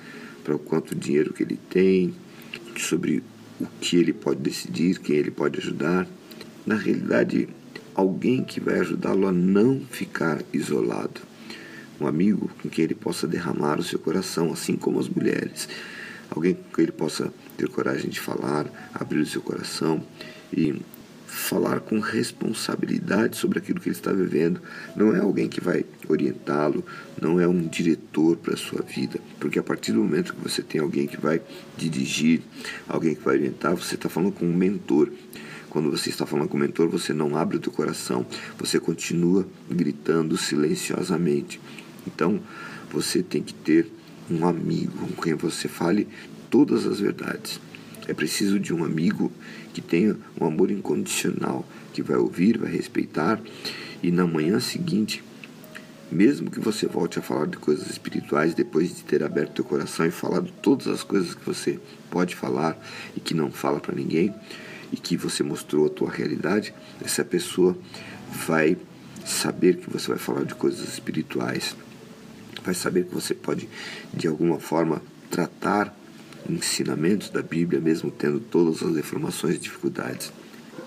para 0.44 0.56
o 0.56 0.60
quanto 0.60 0.96
dinheiro 0.96 1.34
que 1.34 1.44
ele 1.44 1.60
tem, 1.70 2.16
sobre 2.78 3.22
o 3.60 3.68
que 3.80 3.98
ele 3.98 4.14
pode 4.14 4.40
decidir, 4.40 4.98
quem 5.00 5.18
ele 5.18 5.32
pode 5.32 5.60
ajudar. 5.60 6.08
Na 6.66 6.76
realidade, 6.76 7.48
alguém 7.94 8.44
que 8.44 8.60
vai 8.60 8.80
ajudá-lo 8.80 9.28
a 9.28 9.32
não 9.32 9.82
ficar 9.92 10.42
isolado. 10.52 11.22
Um 12.02 12.08
amigo 12.08 12.50
com 12.62 12.70
quem 12.70 12.86
ele 12.86 12.96
possa 12.96 13.28
derramar 13.28 13.80
o 13.80 13.84
seu 13.84 14.00
coração, 14.00 14.52
assim 14.52 14.76
como 14.76 15.00
as 15.00 15.08
mulheres 15.08 15.70
alguém 16.32 16.54
com 16.54 16.64
quem 16.74 16.84
ele 16.84 16.92
possa 16.94 17.32
ter 17.58 17.68
coragem 17.68 18.10
de 18.10 18.20
falar, 18.20 18.66
abrir 18.94 19.20
o 19.20 19.26
seu 19.26 19.42
coração 19.42 20.02
e 20.52 20.82
falar 21.28 21.80
com 21.80 22.00
responsabilidade 22.00 23.38
sobre 23.38 23.60
aquilo 23.60 23.80
que 23.80 23.90
ele 23.90 23.96
está 23.96 24.12
vivendo. 24.12 24.62
Não 24.96 25.16
é 25.16 25.20
alguém 25.20 25.48
que 25.48 25.62
vai 25.62 25.86
orientá-lo, 26.08 26.84
não 27.22 27.40
é 27.40 27.48
um 27.48 27.68
diretor 27.68 28.38
para 28.38 28.54
a 28.54 28.58
sua 28.58 28.82
vida, 28.82 29.20
porque 29.40 29.60
a 29.60 29.64
partir 29.64 29.92
do 29.92 30.00
momento 30.00 30.34
que 30.34 30.42
você 30.42 30.62
tem 30.62 30.82
alguém 30.82 31.08
que 31.08 31.20
vai 31.20 31.42
dirigir, 31.78 32.42
alguém 32.88 33.16
que 33.16 33.22
vai 33.22 33.36
orientar, 33.36 33.76
você 33.76 33.96
está 33.96 34.10
falando 34.10 34.32
com 34.32 34.46
um 34.46 34.54
mentor. 34.54 35.10
Quando 35.70 35.90
você 35.90 36.10
está 36.10 36.26
falando 36.26 36.50
com 36.50 36.58
o 36.58 36.60
mentor, 36.60 36.90
você 36.90 37.14
não 37.14 37.38
abre 37.38 37.56
o 37.56 37.60
teu 37.60 37.72
coração, 37.72 38.26
você 38.58 38.78
continua 38.78 39.48
gritando 39.70 40.36
silenciosamente. 40.36 41.62
Então, 42.14 42.40
você 42.92 43.24
tem 43.24 43.42
que 43.42 43.54
ter 43.54 43.92
um 44.30 44.46
amigo 44.46 45.08
com 45.08 45.22
quem 45.22 45.34
você 45.34 45.68
fale 45.68 46.08
todas 46.50 46.86
as 46.86 47.00
verdades. 47.00 47.60
É 48.08 48.14
preciso 48.14 48.60
de 48.60 48.74
um 48.74 48.84
amigo 48.84 49.32
que 49.74 49.82
tenha 49.82 50.18
um 50.40 50.46
amor 50.46 50.72
incondicional, 50.72 51.66
que 51.94 52.02
vai 52.02 52.18
ouvir, 52.18 52.58
vai 52.58 52.72
respeitar 52.72 53.42
e 54.04 54.12
na 54.12 54.26
manhã 54.26 54.60
seguinte, 54.60 55.24
mesmo 56.12 56.50
que 56.50 56.60
você 56.60 56.88
volte 56.88 57.20
a 57.20 57.22
falar 57.22 57.46
de 57.46 57.58
coisas 57.58 57.90
espirituais 57.90 58.54
depois 58.54 58.96
de 58.96 59.04
ter 59.04 59.24
aberto 59.24 59.54
teu 59.54 59.66
coração 59.66 60.06
e 60.06 60.12
falado 60.12 60.52
todas 60.62 60.88
as 60.88 61.04
coisas 61.04 61.36
que 61.36 61.46
você 61.46 61.80
pode 62.10 62.36
falar 62.36 62.78
e 63.16 63.20
que 63.20 63.34
não 63.34 63.52
fala 63.52 63.80
para 63.80 63.96
ninguém 63.96 64.34
e 64.92 64.98
que 64.98 65.16
você 65.16 65.44
mostrou 65.44 65.86
a 65.86 65.90
tua 65.90 66.12
realidade, 66.12 66.74
essa 67.02 67.24
pessoa 67.24 67.78
vai 68.46 68.76
saber 69.26 69.78
que 69.78 69.90
você 69.90 70.10
vai 70.10 70.18
falar 70.18 70.44
de 70.44 70.56
coisas 70.56 70.86
espirituais 70.86 71.76
vai 72.64 72.74
saber 72.74 73.06
que 73.06 73.14
você 73.14 73.34
pode, 73.34 73.68
de 74.14 74.28
alguma 74.28 74.60
forma, 74.60 75.02
tratar 75.30 75.96
ensinamentos 76.50 77.30
da 77.30 77.42
Bíblia, 77.42 77.80
mesmo 77.80 78.12
tendo 78.12 78.40
todas 78.40 78.82
as 78.84 78.96
informações 78.98 79.56
e 79.56 79.60
dificuldades. 79.60 80.32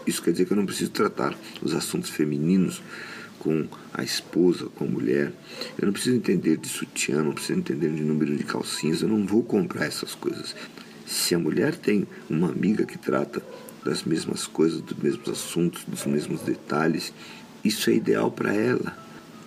Isso 0.06 0.22
quer 0.22 0.32
dizer 0.32 0.46
que 0.46 0.52
eu 0.52 0.56
não 0.56 0.66
preciso 0.66 0.90
tratar 0.90 1.34
os 1.62 1.74
assuntos 1.74 2.10
femininos 2.10 2.82
com 3.38 3.66
a 3.92 4.02
esposa, 4.02 4.66
com 4.74 4.84
a 4.84 4.88
mulher. 4.88 5.32
Eu 5.78 5.86
não 5.86 5.92
preciso 5.92 6.16
entender 6.16 6.56
de 6.56 6.68
sutiã, 6.68 7.22
não 7.22 7.32
preciso 7.32 7.58
entender 7.58 7.90
de 7.90 8.02
número 8.02 8.36
de 8.36 8.44
calcinhas, 8.44 9.02
eu 9.02 9.08
não 9.08 9.26
vou 9.26 9.42
comprar 9.42 9.84
essas 9.84 10.14
coisas. 10.14 10.54
Se 11.06 11.34
a 11.34 11.38
mulher 11.38 11.76
tem 11.76 12.06
uma 12.28 12.48
amiga 12.48 12.86
que 12.86 12.98
trata 12.98 13.42
das 13.84 14.02
mesmas 14.02 14.46
coisas, 14.46 14.80
dos 14.80 14.96
mesmos 14.96 15.28
assuntos, 15.28 15.84
dos 15.84 16.06
mesmos 16.06 16.40
detalhes, 16.40 17.12
isso 17.62 17.90
é 17.90 17.94
ideal 17.94 18.30
para 18.30 18.54
ela. 18.54 19.03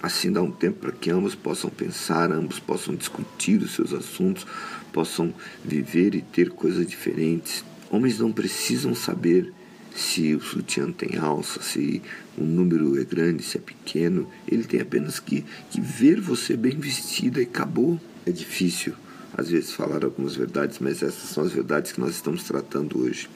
Assim 0.07 0.31
dá 0.31 0.41
um 0.41 0.49
tempo 0.49 0.79
para 0.79 0.93
que 0.93 1.11
ambos 1.11 1.35
possam 1.35 1.69
pensar, 1.69 2.31
ambos 2.31 2.59
possam 2.59 2.95
discutir 2.95 3.61
os 3.61 3.75
seus 3.75 3.91
assuntos, 3.91 4.47
possam 4.93 5.33
viver 5.65 6.15
e 6.15 6.21
ter 6.21 6.49
coisas 6.51 6.87
diferentes. 6.87 7.61
Homens 7.91 8.17
não 8.17 8.31
precisam 8.31 8.95
saber 8.95 9.51
se 9.93 10.33
o 10.33 10.39
sutiã 10.39 10.93
tem 10.93 11.17
alça, 11.17 11.61
se 11.61 12.01
o 12.37 12.43
número 12.45 12.97
é 12.97 13.03
grande, 13.03 13.43
se 13.43 13.57
é 13.57 13.59
pequeno. 13.59 14.29
Ele 14.47 14.63
tem 14.63 14.79
apenas 14.79 15.19
que, 15.19 15.43
que 15.69 15.81
ver 15.81 16.21
você 16.21 16.55
bem 16.55 16.79
vestida 16.79 17.41
e 17.41 17.43
acabou. 17.43 17.99
É 18.25 18.31
difícil, 18.31 18.93
às 19.37 19.49
vezes, 19.49 19.73
falar 19.73 20.05
algumas 20.05 20.37
verdades, 20.37 20.79
mas 20.79 21.03
essas 21.03 21.31
são 21.31 21.43
as 21.43 21.51
verdades 21.51 21.91
que 21.91 21.99
nós 21.99 22.11
estamos 22.11 22.43
tratando 22.43 22.97
hoje. 22.97 23.27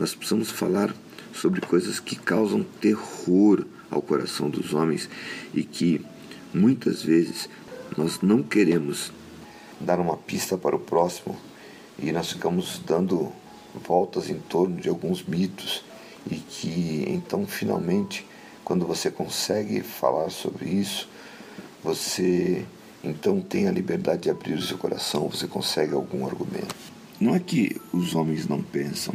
Nós 0.00 0.16
precisamos 0.16 0.50
falar 0.50 0.92
sobre 1.32 1.60
coisas 1.60 2.00
que 2.00 2.16
causam 2.16 2.66
terror 2.80 3.64
ao 3.90 4.00
coração 4.00 4.48
dos 4.48 4.72
homens 4.72 5.08
e 5.52 5.62
que 5.62 6.04
muitas 6.52 7.02
vezes 7.02 7.48
nós 7.96 8.20
não 8.20 8.42
queremos 8.42 9.12
dar 9.80 9.98
uma 9.98 10.16
pista 10.16 10.56
para 10.56 10.76
o 10.76 10.78
próximo 10.78 11.36
e 11.98 12.12
nós 12.12 12.32
ficamos 12.32 12.80
dando 12.86 13.32
voltas 13.86 14.30
em 14.30 14.38
torno 14.38 14.80
de 14.80 14.88
alguns 14.88 15.24
mitos 15.24 15.84
e 16.30 16.36
que 16.36 17.04
então 17.08 17.46
finalmente 17.46 18.26
quando 18.64 18.86
você 18.86 19.10
consegue 19.10 19.80
falar 19.82 20.30
sobre 20.30 20.68
isso 20.68 21.08
você 21.82 22.64
então 23.02 23.40
tem 23.40 23.66
a 23.66 23.72
liberdade 23.72 24.22
de 24.22 24.30
abrir 24.30 24.54
o 24.54 24.62
seu 24.62 24.76
coração 24.76 25.28
você 25.28 25.46
consegue 25.46 25.94
algum 25.94 26.26
argumento 26.26 26.74
não 27.20 27.34
é 27.34 27.38
que 27.38 27.80
os 27.92 28.14
homens 28.14 28.46
não 28.46 28.62
pensam 28.62 29.14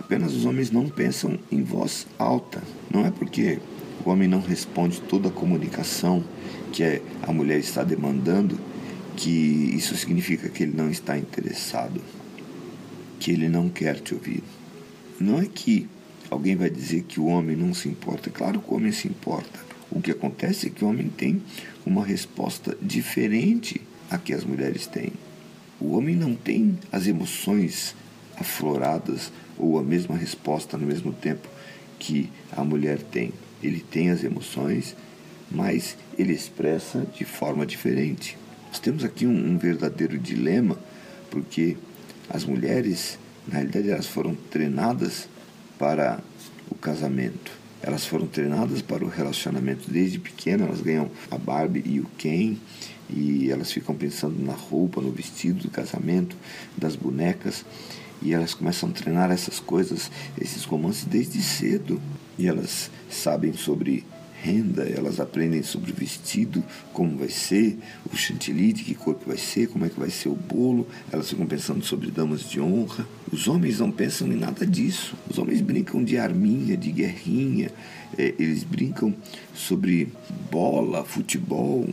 Apenas 0.00 0.34
os 0.34 0.44
homens 0.44 0.70
não 0.70 0.88
pensam 0.88 1.38
em 1.50 1.62
voz 1.62 2.06
alta. 2.18 2.62
Não 2.90 3.04
é 3.04 3.10
porque 3.10 3.58
o 4.04 4.10
homem 4.10 4.28
não 4.28 4.40
responde 4.40 5.00
toda 5.02 5.28
a 5.28 5.32
comunicação 5.32 6.24
que 6.72 7.02
a 7.22 7.32
mulher 7.32 7.58
está 7.58 7.82
demandando 7.82 8.58
que 9.16 9.30
isso 9.74 9.94
significa 9.96 10.48
que 10.48 10.62
ele 10.62 10.76
não 10.76 10.90
está 10.90 11.18
interessado, 11.18 12.00
que 13.18 13.30
ele 13.30 13.48
não 13.48 13.68
quer 13.68 14.00
te 14.00 14.14
ouvir. 14.14 14.42
Não 15.20 15.38
é 15.38 15.46
que 15.46 15.86
alguém 16.30 16.56
vai 16.56 16.70
dizer 16.70 17.02
que 17.02 17.20
o 17.20 17.26
homem 17.26 17.56
não 17.56 17.74
se 17.74 17.88
importa. 17.88 18.30
Claro 18.30 18.60
que 18.60 18.72
o 18.72 18.76
homem 18.76 18.92
se 18.92 19.08
importa. 19.08 19.60
O 19.90 20.00
que 20.00 20.10
acontece 20.10 20.68
é 20.68 20.70
que 20.70 20.84
o 20.84 20.88
homem 20.88 21.08
tem 21.08 21.42
uma 21.84 22.04
resposta 22.04 22.76
diferente 22.80 23.80
a 24.10 24.16
que 24.16 24.32
as 24.32 24.44
mulheres 24.44 24.86
têm. 24.86 25.12
O 25.80 25.96
homem 25.96 26.14
não 26.14 26.34
tem 26.34 26.78
as 26.90 27.06
emoções 27.06 27.94
afloradas 28.36 29.32
ou 29.58 29.78
a 29.78 29.82
mesma 29.82 30.16
resposta 30.16 30.78
no 30.78 30.86
mesmo 30.86 31.12
tempo 31.12 31.48
que 31.98 32.30
a 32.52 32.64
mulher 32.64 32.98
tem. 32.98 33.32
Ele 33.62 33.80
tem 33.80 34.10
as 34.10 34.24
emoções, 34.24 34.96
mas 35.50 35.96
ele 36.18 36.32
expressa 36.32 37.06
de 37.16 37.24
forma 37.24 37.66
diferente. 37.66 38.38
Nós 38.68 38.78
temos 38.78 39.04
aqui 39.04 39.26
um, 39.26 39.52
um 39.52 39.58
verdadeiro 39.58 40.18
dilema, 40.18 40.78
porque 41.30 41.76
as 42.28 42.44
mulheres, 42.44 43.18
na 43.46 43.54
realidade, 43.54 43.90
elas 43.90 44.06
foram 44.06 44.34
treinadas 44.50 45.28
para 45.78 46.20
o 46.70 46.74
casamento. 46.74 47.58
Elas 47.82 48.04
foram 48.04 48.26
treinadas 48.26 48.82
para 48.82 49.04
o 49.04 49.08
relacionamento 49.08 49.90
desde 49.90 50.18
pequena, 50.18 50.66
elas 50.66 50.80
ganham 50.80 51.10
a 51.30 51.38
Barbie 51.38 51.82
e 51.86 51.98
o 51.98 52.06
Ken, 52.18 52.56
e 53.08 53.50
elas 53.50 53.72
ficam 53.72 53.94
pensando 53.94 54.38
na 54.44 54.52
roupa, 54.52 55.00
no 55.00 55.10
vestido 55.10 55.62
do 55.62 55.70
casamento, 55.70 56.36
das 56.76 56.94
bonecas. 56.94 57.64
E 58.22 58.34
elas 58.34 58.52
começam 58.52 58.90
a 58.90 58.92
treinar 58.92 59.30
essas 59.30 59.58
coisas, 59.58 60.10
esses 60.40 60.64
romances 60.64 61.04
desde 61.04 61.42
cedo. 61.42 62.00
E 62.40 62.46
elas 62.46 62.90
sabem 63.10 63.52
sobre 63.52 64.02
renda, 64.42 64.84
elas 64.84 65.20
aprendem 65.20 65.62
sobre 65.62 65.92
o 65.92 65.94
vestido, 65.94 66.64
como 66.90 67.18
vai 67.18 67.28
ser, 67.28 67.78
o 68.10 68.16
chantilly, 68.16 68.72
de 68.72 68.82
que 68.82 68.94
cor 68.94 69.14
que 69.14 69.28
vai 69.28 69.36
ser, 69.36 69.68
como 69.68 69.84
é 69.84 69.90
que 69.90 70.00
vai 70.00 70.08
ser 70.08 70.30
o 70.30 70.34
bolo, 70.34 70.88
elas 71.12 71.28
ficam 71.28 71.46
pensando 71.46 71.84
sobre 71.84 72.10
damas 72.10 72.48
de 72.48 72.58
honra. 72.58 73.06
Os 73.30 73.46
homens 73.46 73.80
não 73.80 73.92
pensam 73.92 74.26
em 74.32 74.36
nada 74.36 74.66
disso. 74.66 75.14
Os 75.28 75.36
homens 75.36 75.60
brincam 75.60 76.02
de 76.02 76.16
arminha, 76.16 76.78
de 76.78 76.90
guerrinha, 76.90 77.70
é, 78.16 78.34
eles 78.38 78.64
brincam 78.64 79.14
sobre 79.54 80.08
bola, 80.50 81.04
futebol. 81.04 81.86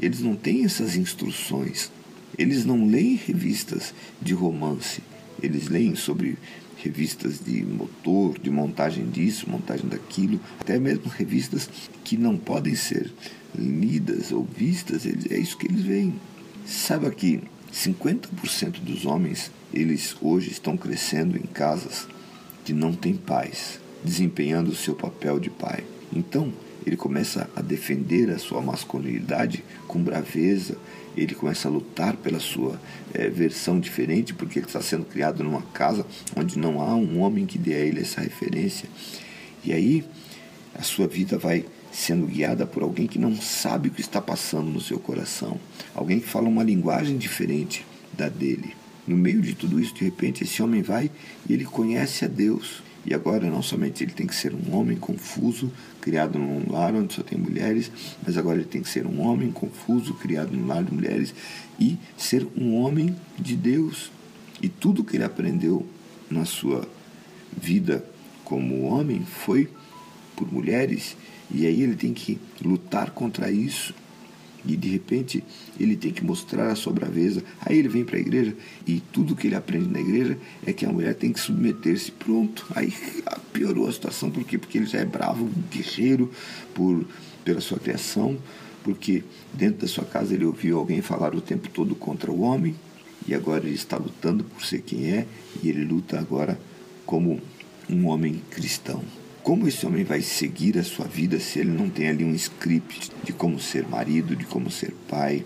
Eles 0.00 0.20
não 0.20 0.34
têm 0.34 0.64
essas 0.64 0.96
instruções. 0.96 1.92
Eles 2.38 2.64
não 2.64 2.88
leem 2.88 3.16
revistas 3.16 3.92
de 4.18 4.32
romance. 4.32 5.02
Eles 5.42 5.68
leem 5.68 5.94
sobre 5.94 6.38
revistas 6.82 7.40
de 7.44 7.62
motor, 7.64 8.38
de 8.38 8.50
montagem 8.50 9.08
disso, 9.08 9.48
montagem 9.48 9.88
daquilo, 9.88 10.40
até 10.60 10.78
mesmo 10.78 11.08
revistas 11.08 11.68
que 12.04 12.16
não 12.16 12.36
podem 12.36 12.74
ser 12.74 13.12
lidas 13.54 14.32
ou 14.32 14.44
vistas, 14.44 15.04
é 15.06 15.38
isso 15.38 15.56
que 15.56 15.66
eles 15.66 15.82
veem. 15.82 16.14
Saiba 16.66 17.10
que 17.10 17.40
50% 17.72 18.80
dos 18.80 19.06
homens, 19.06 19.50
eles 19.72 20.16
hoje 20.20 20.50
estão 20.50 20.76
crescendo 20.76 21.36
em 21.36 21.42
casas 21.42 22.06
que 22.64 22.72
não 22.72 22.92
têm 22.92 23.14
pais, 23.14 23.80
desempenhando 24.04 24.70
o 24.70 24.76
seu 24.76 24.94
papel 24.94 25.38
de 25.38 25.50
pai. 25.50 25.84
Então, 26.12 26.52
ele 26.86 26.96
começa 26.96 27.48
a 27.54 27.60
defender 27.60 28.30
a 28.30 28.38
sua 28.38 28.60
masculinidade 28.60 29.64
com 29.86 30.02
braveza, 30.02 30.76
ele 31.16 31.34
começa 31.34 31.68
a 31.68 31.70
lutar 31.70 32.16
pela 32.16 32.40
sua 32.40 32.80
é, 33.12 33.28
versão 33.28 33.78
diferente, 33.80 34.34
porque 34.34 34.58
ele 34.58 34.66
está 34.66 34.80
sendo 34.80 35.04
criado 35.04 35.42
numa 35.42 35.62
casa 35.62 36.06
onde 36.36 36.58
não 36.58 36.80
há 36.80 36.94
um 36.94 37.20
homem 37.20 37.46
que 37.46 37.58
dê 37.58 37.74
a 37.74 37.78
ele 37.78 38.00
essa 38.00 38.20
referência. 38.20 38.88
E 39.64 39.72
aí 39.72 40.04
a 40.74 40.82
sua 40.82 41.06
vida 41.06 41.36
vai 41.36 41.64
sendo 41.92 42.26
guiada 42.26 42.66
por 42.66 42.82
alguém 42.82 43.06
que 43.06 43.18
não 43.18 43.34
sabe 43.36 43.88
o 43.88 43.92
que 43.92 44.00
está 44.00 44.20
passando 44.20 44.70
no 44.70 44.80
seu 44.80 44.98
coração, 44.98 45.58
alguém 45.94 46.20
que 46.20 46.28
fala 46.28 46.48
uma 46.48 46.62
linguagem 46.62 47.18
diferente 47.18 47.84
da 48.12 48.28
dele. 48.28 48.74
No 49.06 49.16
meio 49.16 49.40
de 49.40 49.54
tudo 49.54 49.80
isso, 49.80 49.94
de 49.94 50.04
repente, 50.04 50.44
esse 50.44 50.62
homem 50.62 50.82
vai 50.82 51.10
e 51.48 51.52
ele 51.52 51.64
conhece 51.64 52.24
a 52.24 52.28
Deus. 52.28 52.82
E 53.04 53.14
agora, 53.14 53.48
não 53.48 53.62
somente 53.62 54.04
ele 54.04 54.12
tem 54.12 54.26
que 54.26 54.34
ser 54.34 54.54
um 54.54 54.76
homem 54.76 54.96
confuso, 54.96 55.72
criado 56.00 56.38
num 56.38 56.70
lar 56.70 56.94
onde 56.94 57.14
só 57.14 57.22
tem 57.22 57.38
mulheres, 57.38 57.90
mas 58.24 58.36
agora 58.36 58.58
ele 58.58 58.68
tem 58.68 58.82
que 58.82 58.88
ser 58.88 59.06
um 59.06 59.20
homem 59.20 59.50
confuso, 59.50 60.14
criado 60.14 60.54
num 60.54 60.66
lar 60.66 60.84
de 60.84 60.92
mulheres, 60.92 61.34
e 61.78 61.98
ser 62.16 62.46
um 62.56 62.74
homem 62.74 63.16
de 63.38 63.56
Deus. 63.56 64.10
E 64.62 64.68
tudo 64.68 65.02
que 65.02 65.16
ele 65.16 65.24
aprendeu 65.24 65.86
na 66.30 66.44
sua 66.44 66.86
vida 67.56 68.04
como 68.44 68.82
homem 68.82 69.24
foi 69.24 69.68
por 70.36 70.52
mulheres, 70.52 71.16
e 71.50 71.66
aí 71.66 71.82
ele 71.82 71.96
tem 71.96 72.12
que 72.12 72.38
lutar 72.62 73.10
contra 73.10 73.50
isso 73.50 73.94
e 74.64 74.76
de 74.76 74.88
repente 74.88 75.42
ele 75.78 75.96
tem 75.96 76.12
que 76.12 76.24
mostrar 76.24 76.70
a 76.70 76.74
sua 76.74 76.92
braveza. 76.92 77.42
Aí 77.60 77.78
ele 77.78 77.88
vem 77.88 78.04
para 78.04 78.16
a 78.16 78.20
igreja 78.20 78.54
e 78.86 79.00
tudo 79.12 79.36
que 79.36 79.46
ele 79.46 79.54
aprende 79.54 79.88
na 79.88 80.00
igreja 80.00 80.38
é 80.66 80.72
que 80.72 80.84
a 80.84 80.92
mulher 80.92 81.14
tem 81.14 81.32
que 81.32 81.40
submeter-se. 81.40 82.12
Pronto. 82.12 82.66
Aí 82.74 82.92
piorou 83.52 83.88
a 83.88 83.92
situação. 83.92 84.30
Por 84.30 84.44
quê? 84.44 84.58
Porque 84.58 84.78
ele 84.78 84.86
já 84.86 84.98
é 84.98 85.04
bravo, 85.04 85.48
guerreiro 85.70 86.30
por, 86.74 87.04
pela 87.44 87.60
sua 87.60 87.78
criação, 87.78 88.38
porque 88.84 89.24
dentro 89.52 89.82
da 89.82 89.88
sua 89.88 90.04
casa 90.04 90.34
ele 90.34 90.44
ouviu 90.44 90.78
alguém 90.78 91.00
falar 91.02 91.34
o 91.34 91.40
tempo 91.40 91.68
todo 91.68 91.94
contra 91.94 92.30
o 92.30 92.40
homem 92.40 92.74
e 93.26 93.34
agora 93.34 93.66
ele 93.66 93.74
está 93.74 93.96
lutando 93.96 94.44
por 94.44 94.64
ser 94.64 94.82
quem 94.82 95.10
é 95.10 95.26
e 95.62 95.68
ele 95.68 95.84
luta 95.84 96.18
agora 96.18 96.58
como 97.04 97.40
um 97.88 98.06
homem 98.06 98.40
cristão. 98.50 99.02
Como 99.42 99.66
esse 99.66 99.86
homem 99.86 100.04
vai 100.04 100.20
seguir 100.20 100.78
a 100.78 100.84
sua 100.84 101.06
vida 101.06 101.40
se 101.40 101.60
ele 101.60 101.70
não 101.70 101.88
tem 101.88 102.08
ali 102.08 102.24
um 102.24 102.34
script 102.34 103.10
de 103.24 103.32
como 103.32 103.58
ser 103.58 103.88
marido, 103.88 104.36
de 104.36 104.44
como 104.44 104.70
ser 104.70 104.92
pai, 105.08 105.44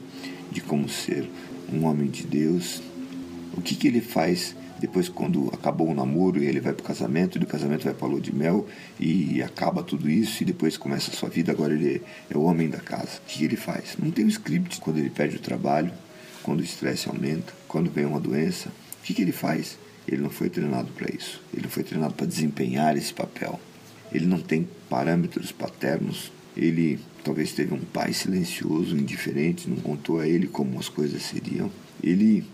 de 0.51 0.61
como 0.61 0.89
ser 0.89 1.31
um 1.73 1.85
homem 1.85 2.11
de 2.11 2.25
Deus? 2.25 2.83
O 3.57 3.63
que, 3.63 3.77
que 3.77 3.87
ele 3.87 4.01
faz 4.01 4.57
depois 4.81 5.09
quando 5.09 5.49
acabou 5.55 5.89
o 5.89 5.95
namoro 5.95 6.43
e 6.43 6.47
ele 6.47 6.61
vai 6.61 6.73
para 6.73 6.83
o 6.83 6.87
casamento, 6.87 7.39
e 7.39 7.39
do 7.39 7.47
casamento 7.47 7.85
vai 7.85 7.95
para 7.95 8.07
a 8.09 8.11
lua 8.11 8.21
de 8.21 8.35
mel 8.35 8.67
e 8.99 9.41
acaba 9.41 9.81
tudo 9.81 10.11
isso 10.11 10.43
e 10.43 10.47
depois 10.47 10.77
começa 10.77 11.13
a 11.13 11.15
sua 11.15 11.29
vida, 11.29 11.53
agora 11.53 11.73
ele 11.73 12.03
é 12.29 12.37
o 12.37 12.43
homem 12.43 12.69
da 12.69 12.81
casa. 12.81 13.19
O 13.19 13.29
que, 13.29 13.45
ele 13.45 13.57
faz? 13.57 13.97
Não 13.97 14.11
tem 14.11 14.25
um 14.25 14.29
script 14.29 14.81
quando 14.81 14.99
ele 14.99 15.09
perde 15.09 15.37
o 15.37 15.41
trabalho, 15.41 15.93
quando 16.43 16.61
o 16.61 16.65
estresse 16.65 17.09
aumenta, 17.09 17.53
quando 17.69 17.93
vem 17.93 18.05
uma 18.05 18.21
doença. 18.21 18.71
O 18.71 19.05
que, 19.05 19.15
que 19.15 19.23
ele 19.23 19.33
faz? 19.33 19.79
Ele 20.07 20.21
não 20.21 20.31
foi 20.31 20.51
treinado 20.51 20.89
para 20.93 21.15
isso. 21.15 21.41
Ele 21.53 21.63
não 21.63 21.71
foi 21.71 21.85
treinado 21.85 22.13
para 22.13 22.27
desempenhar 22.27 22.97
esse 22.97 23.15
papel 23.15 23.61
ele 24.15 24.27
não 24.27 24.39
tem 24.39 24.69
parâmetros 24.89 25.51
paternos, 25.51 26.31
ele 26.57 27.01
talvez 27.25 27.53
teve 27.53 27.75
um 27.75 27.81
pai 27.81 28.13
silencioso, 28.13 28.97
indiferente, 28.97 29.69
não 29.69 29.77
contou 29.77 30.21
a 30.21 30.29
ele 30.29 30.47
como 30.47 30.79
as 30.79 30.89
coisas 30.89 31.23
seriam. 31.23 31.71
Ele 32.03 32.45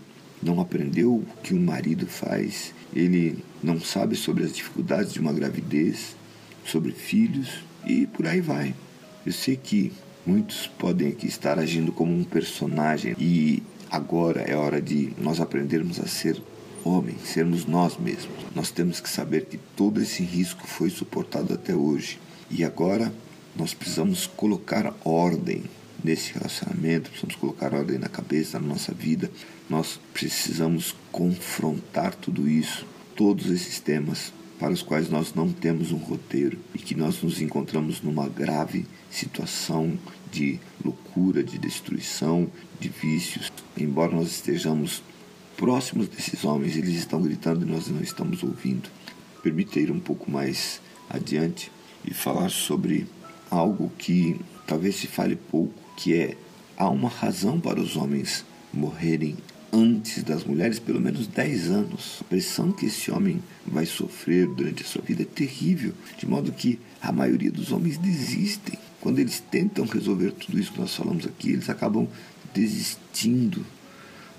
não 0.41 0.59
aprendeu 0.59 1.13
o 1.13 1.25
que 1.43 1.53
um 1.53 1.61
marido 1.61 2.07
faz, 2.07 2.73
ele 2.93 3.37
não 3.61 3.79
sabe 3.79 4.15
sobre 4.15 4.43
as 4.43 4.53
dificuldades 4.53 5.13
de 5.13 5.19
uma 5.19 5.31
gravidez, 5.31 6.15
sobre 6.65 6.91
filhos 6.91 7.63
e 7.85 8.07
por 8.07 8.25
aí 8.25 8.41
vai. 8.41 8.73
Eu 9.25 9.31
sei 9.31 9.55
que 9.55 9.91
muitos 10.25 10.65
podem 10.65 11.09
aqui 11.09 11.27
estar 11.27 11.59
agindo 11.59 11.91
como 11.91 12.11
um 12.11 12.23
personagem 12.23 13.15
e 13.19 13.61
agora 13.89 14.41
é 14.41 14.55
hora 14.55 14.81
de 14.81 15.13
nós 15.19 15.39
aprendermos 15.39 15.99
a 15.99 16.07
ser 16.07 16.41
homem, 16.83 17.15
sermos 17.23 17.65
nós 17.65 17.97
mesmos. 17.97 18.35
Nós 18.55 18.71
temos 18.71 18.99
que 18.99 19.09
saber 19.09 19.45
que 19.45 19.57
todo 19.75 20.01
esse 20.01 20.23
risco 20.23 20.67
foi 20.67 20.89
suportado 20.89 21.53
até 21.53 21.75
hoje 21.75 22.19
e 22.49 22.63
agora 22.63 23.13
nós 23.55 23.73
precisamos 23.73 24.27
colocar 24.27 24.93
ordem 25.03 25.63
nesse 26.03 26.33
relacionamento, 26.33 27.09
precisamos 27.09 27.35
colocar 27.35 27.73
ordem 27.73 27.97
na 27.97 28.09
cabeça, 28.09 28.59
na 28.59 28.67
nossa 28.67 28.93
vida. 28.93 29.29
Nós 29.69 29.99
precisamos 30.13 30.95
confrontar 31.11 32.15
tudo 32.15 32.49
isso, 32.49 32.85
todos 33.15 33.49
esses 33.49 33.79
temas 33.79 34.33
para 34.59 34.73
os 34.73 34.83
quais 34.83 35.09
nós 35.09 35.33
não 35.33 35.51
temos 35.51 35.91
um 35.91 35.97
roteiro 35.97 36.59
e 36.75 36.77
que 36.77 36.93
nós 36.93 37.21
nos 37.23 37.41
encontramos 37.41 38.01
numa 38.01 38.29
grave 38.29 38.85
situação 39.09 39.97
de 40.31 40.59
loucura, 40.85 41.43
de 41.43 41.57
destruição, 41.57 42.47
de 42.79 42.87
vícios. 42.87 43.51
Embora 43.75 44.15
nós 44.15 44.27
estejamos 44.27 45.01
próximos 45.61 46.07
desses 46.07 46.43
homens, 46.43 46.75
eles 46.75 46.95
estão 46.95 47.21
gritando 47.21 47.63
e 47.63 47.69
nós 47.69 47.87
não 47.87 48.01
estamos 48.01 48.41
ouvindo. 48.41 48.89
Permita 49.43 49.79
ir 49.79 49.91
um 49.91 49.99
pouco 49.99 50.31
mais 50.31 50.81
adiante 51.07 51.71
e 52.03 52.11
falar 52.11 52.49
sobre 52.49 53.05
algo 53.47 53.91
que 53.95 54.41
talvez 54.65 54.95
se 54.95 55.05
fale 55.05 55.35
pouco, 55.35 55.71
que 55.95 56.15
é 56.15 56.35
há 56.75 56.89
uma 56.89 57.09
razão 57.09 57.59
para 57.59 57.79
os 57.79 57.95
homens 57.95 58.43
morrerem 58.73 59.37
antes 59.71 60.23
das 60.23 60.43
mulheres, 60.43 60.79
pelo 60.79 60.99
menos 60.99 61.27
10 61.27 61.69
anos. 61.69 62.17
A 62.21 62.23
pressão 62.23 62.71
que 62.71 62.87
esse 62.87 63.11
homem 63.11 63.39
vai 63.63 63.85
sofrer 63.85 64.47
durante 64.47 64.81
a 64.81 64.87
sua 64.87 65.03
vida 65.03 65.21
é 65.21 65.25
terrível, 65.25 65.93
de 66.17 66.25
modo 66.25 66.51
que 66.51 66.79
a 66.99 67.11
maioria 67.11 67.51
dos 67.51 67.71
homens 67.71 67.99
desistem. 67.99 68.79
Quando 68.99 69.19
eles 69.19 69.39
tentam 69.39 69.85
resolver 69.85 70.31
tudo 70.31 70.59
isso 70.59 70.71
que 70.71 70.81
nós 70.81 70.95
falamos 70.95 71.27
aqui, 71.27 71.51
eles 71.51 71.69
acabam 71.69 72.07
desistindo, 72.51 73.63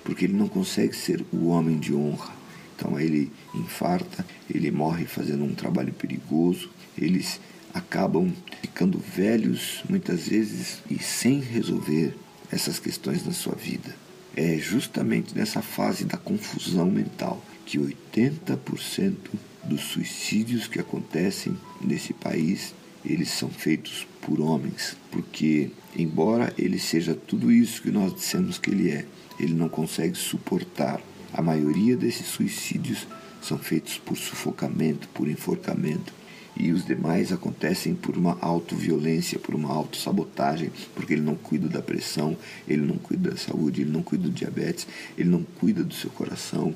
porque 0.05 0.25
ele 0.25 0.35
não 0.35 0.49
consegue 0.49 0.95
ser 0.95 1.25
o 1.33 1.49
homem 1.49 1.79
de 1.79 1.95
honra. 1.95 2.33
Então 2.77 2.99
ele 2.99 3.31
infarta, 3.55 4.27
ele 4.53 4.71
morre 4.71 5.05
fazendo 5.05 5.45
um 5.45 5.55
trabalho 5.55 5.93
perigoso, 5.93 6.71
eles 6.99 7.41
acabam 7.73 8.33
ficando 8.61 8.99
velhos 8.99 9.83
muitas 9.89 10.29
vezes 10.29 10.83
e 10.91 10.99
sem 10.99 11.41
resolver 11.41 12.15
essas 12.51 12.79
questões 12.79 13.25
na 13.25 13.33
sua 13.33 13.55
vida. 13.55 13.95
É 14.37 14.57
justamente 14.59 15.37
nessa 15.37 15.63
fase 15.63 16.05
da 16.05 16.17
confusão 16.17 16.91
mental 16.91 17.43
que 17.65 17.79
80% 17.79 19.17
dos 19.65 19.81
suicídios 19.83 20.67
que 20.67 20.81
acontecem 20.81 21.57
nesse 21.81 22.13
país 22.13 22.75
eles 23.05 23.31
são 23.31 23.49
feitos 23.49 24.07
por 24.21 24.41
homens, 24.41 24.97
porque 25.11 25.71
embora 25.97 26.53
ele 26.57 26.79
seja 26.79 27.15
tudo 27.15 27.51
isso 27.51 27.83
que 27.83 27.91
nós 27.91 28.15
dissemos 28.15 28.59
que 28.59 28.71
ele 28.71 28.91
é, 28.91 29.05
ele 29.43 29.55
não 29.55 29.69
consegue 29.69 30.17
suportar. 30.17 31.01
A 31.33 31.43
maioria 31.43 31.97
desses 31.97 32.27
suicídios 32.27 33.07
são 33.41 33.59
feitos 33.59 33.99
por 33.99 34.17
sufocamento, 34.17 35.09
por 35.09 35.29
enforcamento, 35.29 36.13
e 36.57 36.71
os 36.71 36.85
demais 36.85 37.33
acontecem 37.33 37.95
por 37.95 38.17
uma 38.17 38.37
autoviolência, 38.41 39.39
por 39.39 39.55
uma 39.55 39.71
autossabotagem, 39.71 40.71
porque 40.95 41.15
ele 41.15 41.23
não 41.23 41.35
cuida 41.35 41.69
da 41.69 41.81
pressão, 41.81 42.37
ele 42.69 42.83
não 42.83 42.99
cuida 42.99 43.31
da 43.31 43.37
saúde, 43.37 43.81
ele 43.81 43.91
não 43.91 44.03
cuida 44.03 44.25
do 44.25 44.31
diabetes, 44.31 44.87
ele 45.17 45.31
não 45.31 45.43
cuida 45.43 45.83
do 45.83 45.95
seu 45.95 46.11
coração, 46.11 46.75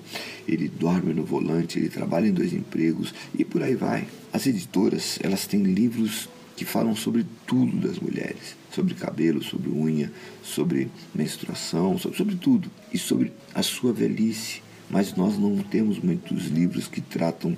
ele 0.48 0.68
dorme 0.68 1.12
no 1.12 1.24
volante, 1.24 1.79
ele 1.79 1.90
trabalha 1.90 2.26
em 2.26 2.33
dois 2.33 2.52
empregos 2.52 3.14
e 3.38 3.44
por 3.44 3.62
aí 3.62 3.74
vai. 3.74 4.07
As 4.33 4.46
editoras, 4.46 5.18
elas 5.22 5.46
têm 5.46 5.62
livros 5.62 6.29
que 6.57 6.64
falam 6.64 6.97
sobre 6.97 7.27
tudo 7.47 7.77
das 7.87 7.99
mulheres, 7.99 8.57
sobre 8.73 8.95
cabelo, 8.95 9.42
sobre 9.42 9.69
unha, 9.71 10.11
sobre 10.42 10.90
menstruação, 11.14 11.99
sobre, 11.99 12.16
sobre 12.16 12.37
tudo 12.37 12.71
e 12.92 12.99
sobre 12.99 13.33
a 13.55 13.62
sua 13.62 13.92
velhice. 13.92 14.62
Mas 14.88 15.14
nós 15.14 15.38
não 15.38 15.59
temos 15.59 15.99
muitos 15.99 16.47
livros 16.47 16.88
que 16.88 17.01
tratam 17.01 17.57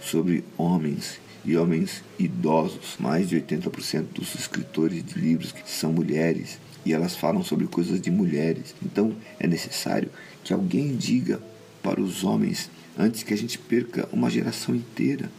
sobre 0.00 0.42
homens 0.56 1.20
e 1.44 1.56
homens 1.56 2.02
idosos. 2.18 2.96
Mais 2.98 3.28
de 3.28 3.36
80% 3.36 4.06
dos 4.14 4.34
escritores 4.34 5.04
de 5.04 5.18
livros 5.18 5.54
são 5.66 5.92
mulheres 5.92 6.58
e 6.84 6.92
elas 6.92 7.16
falam 7.16 7.44
sobre 7.44 7.66
coisas 7.66 8.00
de 8.00 8.10
mulheres. 8.10 8.74
Então 8.82 9.14
é 9.38 9.46
necessário 9.46 10.10
que 10.42 10.52
alguém 10.52 10.96
diga 10.96 11.40
para 11.82 12.00
os 12.00 12.24
homens 12.24 12.70
antes 12.98 13.22
que 13.22 13.34
a 13.34 13.36
gente 13.36 13.58
perca 13.58 14.08
uma 14.12 14.30
geração 14.30 14.74
inteira. 14.74 15.30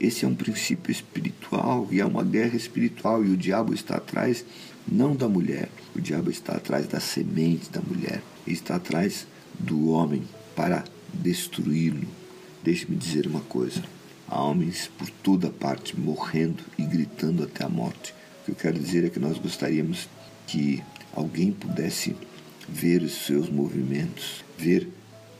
Esse 0.00 0.24
é 0.24 0.28
um 0.28 0.34
princípio 0.34 0.92
espiritual 0.92 1.88
e 1.90 2.00
é 2.00 2.04
uma 2.04 2.22
guerra 2.22 2.56
espiritual 2.56 3.24
e 3.24 3.30
o 3.30 3.36
diabo 3.36 3.74
está 3.74 3.96
atrás 3.96 4.44
não 4.86 5.14
da 5.14 5.28
mulher, 5.28 5.68
o 5.94 6.00
diabo 6.00 6.30
está 6.30 6.54
atrás 6.54 6.86
da 6.86 7.00
semente 7.00 7.68
da 7.70 7.80
mulher, 7.80 8.22
está 8.46 8.76
atrás 8.76 9.26
do 9.58 9.90
homem 9.90 10.22
para 10.54 10.84
destruí-lo. 11.12 12.06
Deixe-me 12.62 12.96
dizer 12.96 13.26
uma 13.26 13.40
coisa: 13.40 13.82
Há 14.26 14.42
homens 14.42 14.90
por 14.96 15.10
toda 15.10 15.50
parte 15.50 15.98
morrendo 15.98 16.62
e 16.78 16.84
gritando 16.84 17.42
até 17.42 17.64
a 17.64 17.68
morte. 17.68 18.14
O 18.42 18.44
que 18.46 18.50
eu 18.52 18.54
quero 18.54 18.78
dizer 18.78 19.04
é 19.04 19.10
que 19.10 19.18
nós 19.18 19.38
gostaríamos 19.38 20.08
que 20.46 20.82
alguém 21.12 21.52
pudesse 21.52 22.14
ver 22.68 23.02
os 23.02 23.26
seus 23.26 23.48
movimentos, 23.50 24.44
ver 24.56 24.88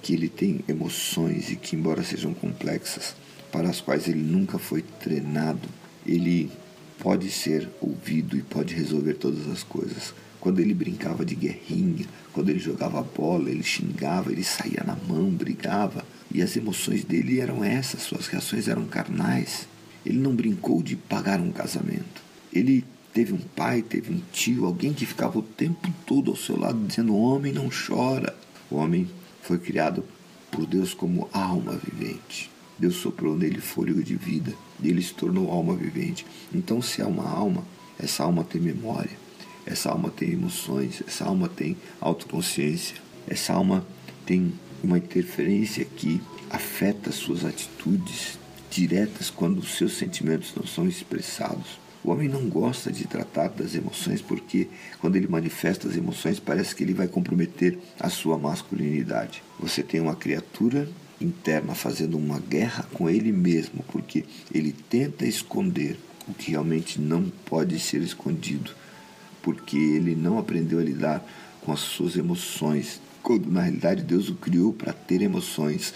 que 0.03 0.15
ele 0.15 0.29
tem 0.29 0.61
emoções 0.69 1.51
e 1.51 1.57
que, 1.57 1.77
embora 1.77 2.03
sejam 2.03 2.33
complexas, 2.35 3.15
para 3.51 3.69
as 3.69 3.81
quais 3.81 4.09
ele 4.09 4.23
nunca 4.23 4.59
foi 4.59 4.83
treinado, 4.83 5.69
ele 6.07 6.51
pode 6.99 7.31
ser 7.31 7.69
ouvido 7.81 8.37
e 8.37 8.43
pode 8.43 8.75
resolver 8.75 9.15
todas 9.15 9.49
as 9.49 9.63
coisas. 9.63 10.13
Quando 10.41 10.61
ele 10.61 10.75
brincava 10.75 11.25
de 11.25 11.35
guerrinha, 11.35 12.07
quando 12.33 12.51
ele 12.51 12.59
jogava 12.59 13.03
bola, 13.03 13.51
ele 13.51 13.63
xingava, 13.63 14.31
ele 14.31 14.45
saía 14.45 14.85
na 14.87 14.97
mão, 14.97 15.31
brigava. 15.31 16.05
E 16.33 16.43
as 16.43 16.57
emoções 16.57 17.05
dele 17.05 17.41
eram 17.41 17.65
essas, 17.65 18.03
suas 18.03 18.27
reações 18.29 18.69
eram 18.69 18.87
carnais. 18.87 19.67
Ele 20.07 20.19
não 20.19 20.35
brincou 20.35 20.83
de 20.83 20.95
pagar 20.95 21.41
um 21.41 21.51
casamento. 21.51 22.23
Ele 22.53 22.85
teve 23.13 23.33
um 23.33 23.39
pai, 23.39 23.83
teve 23.83 24.13
um 24.13 24.21
tio, 24.33 24.65
alguém 24.65 24.93
que 24.93 25.05
ficava 25.05 25.39
o 25.39 25.43
tempo 25.43 25.93
todo 26.07 26.31
ao 26.31 26.37
seu 26.37 26.59
lado 26.59 26.79
dizendo: 26.87 27.13
o 27.13 27.21
homem 27.21 27.53
não 27.53 27.69
chora. 27.69 28.37
O 28.71 28.77
homem 28.77 29.09
foi 29.43 29.59
criado 29.59 30.05
por 30.51 30.67
Deus 30.67 30.95
como 30.95 31.29
alma 31.33 31.73
vivente. 31.73 32.51
Deus 32.79 32.97
soprou 32.97 33.37
nele 33.37 33.61
fôlego 33.61 34.03
de 34.03 34.15
vida 34.15 34.55
e 34.83 34.89
ele 34.89 35.03
se 35.03 35.15
tornou 35.15 35.51
alma 35.51 35.75
vivente. 35.75 36.25
Então, 36.55 36.81
se 36.81 37.03
é 37.03 37.07
uma 37.07 37.29
alma, 37.29 37.65
essa 37.99 38.23
alma 38.23 38.45
tem 38.45 38.61
memória, 38.61 39.11
essa 39.67 39.91
alma 39.91 40.11
tem 40.11 40.33
emoções, 40.33 41.03
essa 41.07 41.25
alma 41.25 41.49
tem 41.49 41.77
autoconsciência, 42.01 42.97
essa 43.27 43.53
alma 43.53 43.87
tem 44.25 44.53
uma 44.83 44.99
interferência 44.99 45.85
que 45.85 46.21
afeta 46.49 47.11
suas 47.11 47.45
atitudes 47.45 48.39
diretas 48.71 49.29
quando 49.31 49.59
os 49.59 49.77
seus 49.77 49.97
sentimentos 49.97 50.55
não 50.55 50.67
são 50.67 50.87
expressados. 50.87 51.79
O 52.05 52.11
homem 52.11 52.29
não 52.29 52.49
gosta 52.49 52.93
de 52.93 53.07
tratar 53.07 53.49
das 53.49 53.75
emoções 53.75 54.23
porque, 54.23 54.69
quando 55.01 55.17
ele 55.17 55.27
manifesta 55.27 55.89
as 55.89 55.97
emoções, 55.97 56.39
parece 56.39 56.75
que 56.75 56.85
ele 56.85 56.95
vai 56.95 57.09
comprometer 57.09 57.77
a 57.99 58.09
sua 58.09 58.39
masculinidade. 58.39 59.43
Você 59.59 59.83
tem 59.83 60.01
uma 60.01 60.15
criatura 60.15 60.89
interna 61.21 61.75
fazendo 61.75 62.17
uma 62.17 62.39
guerra 62.39 62.87
com 62.93 63.09
ele 63.09 63.33
mesmo, 63.33 63.85
porque 63.91 64.25
ele 64.53 64.73
tenta 64.73 65.27
esconder 65.27 65.99
o 66.27 66.35
que 66.35 66.51
realmente 66.51 67.01
não 67.01 67.31
pode 67.47 67.79
ser 67.81 68.01
escondido, 68.03 68.73
porque 69.43 69.77
ele 69.77 70.15
não 70.15 70.39
aprendeu 70.39 70.79
a 70.79 70.83
lidar 70.83 71.25
com 71.63 71.73
as 71.73 71.81
suas 71.81 72.17
emoções, 72.17 73.01
quando 73.23 73.51
na 73.51 73.63
realidade 73.63 74.03
Deus 74.03 74.29
o 74.29 74.35
criou 74.35 74.73
para 74.73 74.93
ter 74.93 75.23
emoções, 75.23 75.93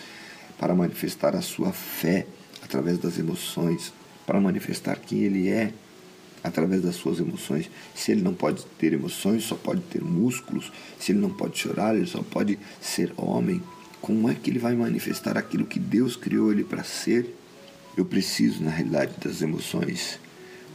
para 0.58 0.74
manifestar 0.74 1.34
a 1.36 1.42
sua 1.42 1.72
fé 1.72 2.26
através 2.62 2.98
das 2.98 3.18
emoções, 3.18 3.92
para 4.26 4.40
manifestar 4.40 4.98
quem 4.98 5.20
ele 5.20 5.48
é 5.48 5.72
através 6.42 6.82
das 6.82 6.96
suas 6.96 7.20
emoções. 7.20 7.70
Se 7.94 8.12
ele 8.12 8.22
não 8.22 8.34
pode 8.34 8.64
ter 8.78 8.92
emoções, 8.92 9.44
só 9.44 9.54
pode 9.54 9.80
ter 9.82 10.02
músculos. 10.02 10.72
Se 10.98 11.12
ele 11.12 11.20
não 11.20 11.30
pode 11.30 11.58
chorar, 11.58 11.94
ele 11.94 12.06
só 12.06 12.22
pode 12.22 12.58
ser 12.80 13.12
homem. 13.16 13.62
Como 14.02 14.28
é 14.28 14.34
que 14.34 14.50
ele 14.50 14.58
vai 14.58 14.74
manifestar 14.74 15.38
aquilo 15.38 15.64
que 15.64 15.78
Deus 15.78 16.16
criou 16.16 16.50
ele 16.50 16.64
para 16.64 16.82
ser? 16.82 17.36
Eu 17.96 18.04
preciso, 18.04 18.60
na 18.60 18.70
realidade, 18.72 19.12
das 19.22 19.40
emoções, 19.42 20.18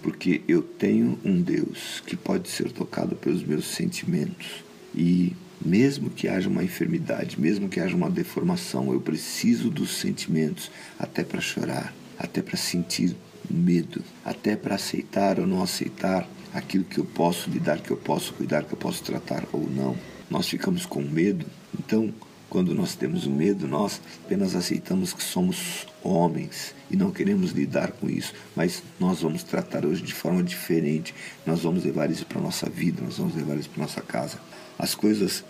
porque 0.01 0.41
eu 0.47 0.61
tenho 0.61 1.19
um 1.25 1.41
Deus 1.41 2.01
que 2.07 2.15
pode 2.15 2.47
ser 2.47 2.71
tocado 2.71 3.17
pelos 3.17 3.43
meus 3.43 3.65
sentimentos. 3.65 4.63
E 4.95 5.36
mesmo 5.61 6.09
que 6.09 6.30
haja 6.30 6.47
uma 6.47 6.63
enfermidade, 6.63 7.38
mesmo 7.38 7.67
que 7.67 7.82
haja 7.82 7.97
uma 7.97 8.09
deformação, 8.09 8.93
eu 8.93 9.01
preciso 9.01 9.69
dos 9.69 9.97
sentimentos 9.97 10.71
até 10.97 11.21
para 11.21 11.41
chorar, 11.41 11.93
até 12.17 12.41
para 12.41 12.55
sentir 12.55 13.13
medo, 13.49 14.01
até 14.23 14.55
para 14.55 14.75
aceitar 14.75 15.38
ou 15.38 15.45
não 15.45 15.61
aceitar 15.61 16.25
aquilo 16.53 16.86
que 16.86 16.97
eu 16.97 17.05
posso 17.05 17.49
lidar, 17.49 17.82
que 17.82 17.91
eu 17.91 17.97
posso 17.97 18.34
cuidar, 18.34 18.63
que 18.63 18.71
eu 18.71 18.80
posso 18.80 19.03
tratar 19.03 19.43
ou 19.51 19.69
não. 19.69 19.97
Nós 20.30 20.47
ficamos 20.47 20.86
com 20.86 21.01
medo, 21.01 21.45
então 21.78 22.13
Quando 22.50 22.74
nós 22.74 22.95
temos 22.95 23.28
medo, 23.28 23.68
nós 23.68 24.00
apenas 24.26 24.56
aceitamos 24.56 25.12
que 25.12 25.24
somos 25.24 25.86
homens 26.02 26.74
e 26.89 26.95
não 26.95 27.12
queremos 27.12 27.52
lidar 27.52 27.91
com 27.91 28.10
isso, 28.10 28.34
mas 28.56 28.82
nós 29.00 29.22
vamos 29.22 29.43
tratar 29.43 29.86
hoje 29.86 30.02
de 30.02 30.14
forma 30.14 30.41
diferente. 30.41 31.14
Nós 31.45 31.64
vamos 31.64 31.84
levar 31.84 32.10
isso 32.10 32.26
para 32.26 32.39
a 32.39 32.41
nossa 32.41 32.70
vida, 32.70 33.02
nós 33.04 33.18
vamos 33.18 33.36
levar 33.36 33.58
isso 33.58 33.70
para 33.70 33.84
a 33.84 33.88
nossa 33.88 34.02
casa. 34.02 34.39
As 34.80 34.95
coisas 34.95 35.43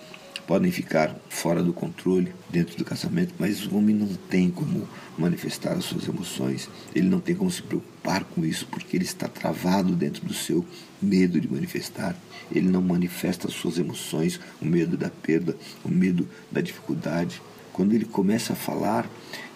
podem 0.48 0.72
ficar 0.72 1.14
fora 1.30 1.62
do 1.62 1.74
controle 1.74 2.34
dentro 2.50 2.78
do 2.78 2.86
casamento, 2.86 3.36
mas 3.38 3.66
o 3.68 3.76
homem 3.76 3.94
não 3.94 4.08
tem 4.08 4.50
como 4.50 4.88
manifestar 5.18 5.74
as 5.74 5.84
suas 5.84 6.08
emoções, 6.08 6.70
ele 6.96 7.10
não 7.10 7.20
tem 7.20 7.36
como 7.36 7.52
se 7.52 7.62
preocupar 7.62 8.24
com 8.24 8.46
isso, 8.46 8.66
porque 8.68 8.96
ele 8.96 9.04
está 9.04 9.28
travado 9.28 9.94
dentro 9.94 10.26
do 10.26 10.34
seu 10.34 10.66
medo 11.02 11.40
de 11.40 11.52
manifestar. 11.52 12.16
Ele 12.52 12.68
não 12.68 12.82
manifesta 12.82 13.48
as 13.48 13.54
suas 13.54 13.78
emoções, 13.78 14.40
o 14.62 14.66
medo 14.66 14.98
da 14.98 15.10
perda, 15.10 15.56
o 15.84 15.90
medo 15.90 16.28
da 16.52 16.62
dificuldade. 16.62 17.42
Quando 17.74 17.94
ele 17.94 18.06
começa 18.06 18.54
a 18.54 18.56
falar, 18.56 19.08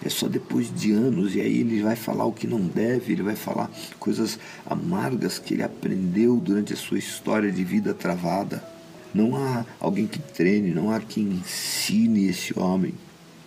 é 0.04 0.08
só 0.08 0.28
depois 0.28 0.72
de 0.72 0.92
anos, 0.92 1.34
e 1.34 1.40
aí 1.40 1.58
ele 1.58 1.82
vai 1.82 1.96
falar 1.96 2.24
o 2.24 2.32
que 2.32 2.46
não 2.46 2.60
deve, 2.60 3.12
ele 3.12 3.22
vai 3.22 3.34
falar 3.34 3.68
coisas 3.98 4.38
amargas 4.64 5.38
que 5.38 5.54
ele 5.54 5.62
aprendeu 5.64 6.36
durante 6.36 6.72
a 6.72 6.76
sua 6.76 6.98
história 6.98 7.50
de 7.50 7.64
vida 7.64 7.92
travada. 7.92 8.62
Não 9.12 9.36
há 9.36 9.66
alguém 9.80 10.06
que 10.06 10.18
treine, 10.18 10.70
não 10.70 10.90
há 10.90 11.00
quem 11.00 11.24
ensine 11.24 12.28
esse 12.28 12.56
homem. 12.58 12.94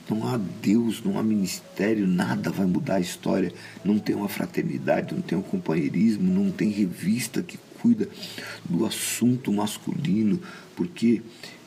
Não 0.10 0.28
há 0.28 0.38
Deus, 0.38 1.02
não 1.04 1.18
há 1.18 1.24
ministério, 1.24 2.06
nada 2.06 2.52
vai 2.52 2.68
mudar 2.68 2.96
a 2.96 3.00
história. 3.00 3.52
Não 3.84 3.98
tem 3.98 4.16
uma 4.16 4.30
fraternidade, 4.30 5.16
não 5.16 5.22
tem 5.22 5.38
um 5.38 5.42
companheirismo, 5.42 6.32
não 6.32 6.52
tem 6.52 6.70
revista 6.70 7.42
que 7.42 7.58
cuida 7.86 8.10
do 8.68 8.84
assunto 8.84 9.54
masculino, 9.54 10.40
porque 10.76 11.22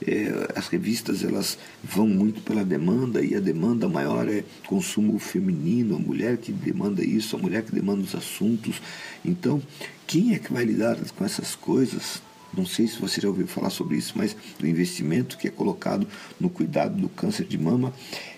é, 0.05 0.53
as 0.57 0.67
revistas 0.67 1.23
elas 1.23 1.57
vão 1.85 2.09
muito 2.09 2.41
pela 2.41 2.65
demanda 2.65 3.25
e 3.25 3.37
a 3.37 3.41
demanda 3.41 3.89
maior 3.89 4.29
é 4.29 4.43
consumo 4.67 5.17
feminino, 5.21 5.95
a 5.95 5.99
mulher 6.01 6.37
que 6.37 6.51
demanda 6.51 7.05
isso, 7.05 7.37
a 7.37 7.39
mulher 7.39 7.63
que 7.63 7.73
demanda 7.73 8.03
os 8.03 8.17
assuntos. 8.17 8.83
Então, 9.25 9.63
quem 10.09 10.35
é 10.35 10.41
que 10.41 10.53
vai 10.53 10.65
lidar 10.65 10.97
com 11.17 11.25
essas 11.25 11.55
coisas? 11.55 12.21
Não 12.53 12.67
sei 12.67 12.89
se 12.89 12.99
você 12.99 13.21
já 13.21 13.29
ouviu 13.29 13.47
falar 13.47 13.71
sobre 13.71 13.97
isso, 13.97 14.15
mas 14.17 14.35
o 14.61 14.67
investimento 14.67 15.39
que 15.39 15.47
é 15.47 15.51
colocado 15.51 16.05
no 16.41 16.51
cuidado 16.51 17.01
do 17.01 17.09
câncer 17.09 17.47
de 17.47 17.57
mama 17.57 17.93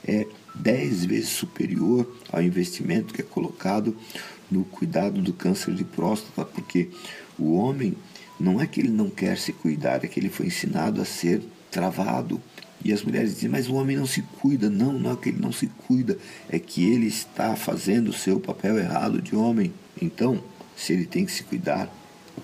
é 0.06 0.26
dez 0.54 1.02
vezes 1.06 1.30
superior 1.30 2.06
ao 2.30 2.42
investimento 2.42 3.14
que 3.14 3.22
é 3.22 3.24
colocado 3.24 3.96
no 4.50 4.64
cuidado 4.64 5.22
do 5.22 5.32
câncer 5.32 5.74
de 5.74 5.84
próstata, 5.84 6.44
porque 6.44 6.90
o 7.40 7.54
homem 7.54 7.96
não 8.38 8.60
é 8.60 8.66
que 8.66 8.80
ele 8.80 8.90
não 8.90 9.10
quer 9.10 9.36
se 9.36 9.52
cuidar, 9.52 10.04
é 10.04 10.08
que 10.08 10.20
ele 10.20 10.28
foi 10.28 10.46
ensinado 10.46 11.00
a 11.00 11.04
ser 11.04 11.42
travado. 11.70 12.40
E 12.82 12.92
as 12.92 13.02
mulheres 13.02 13.34
dizem, 13.34 13.50
mas 13.50 13.68
o 13.68 13.74
homem 13.74 13.96
não 13.96 14.06
se 14.06 14.22
cuida. 14.22 14.70
Não, 14.70 14.92
não 14.92 15.12
é 15.12 15.16
que 15.16 15.28
ele 15.28 15.40
não 15.40 15.52
se 15.52 15.66
cuida, 15.66 16.18
é 16.48 16.58
que 16.58 16.84
ele 16.84 17.06
está 17.06 17.54
fazendo 17.56 18.08
o 18.08 18.12
seu 18.12 18.40
papel 18.40 18.78
errado 18.78 19.20
de 19.20 19.36
homem. 19.36 19.72
Então, 20.00 20.42
se 20.76 20.92
ele 20.92 21.04
tem 21.04 21.26
que 21.26 21.32
se 21.32 21.42
cuidar, 21.42 21.92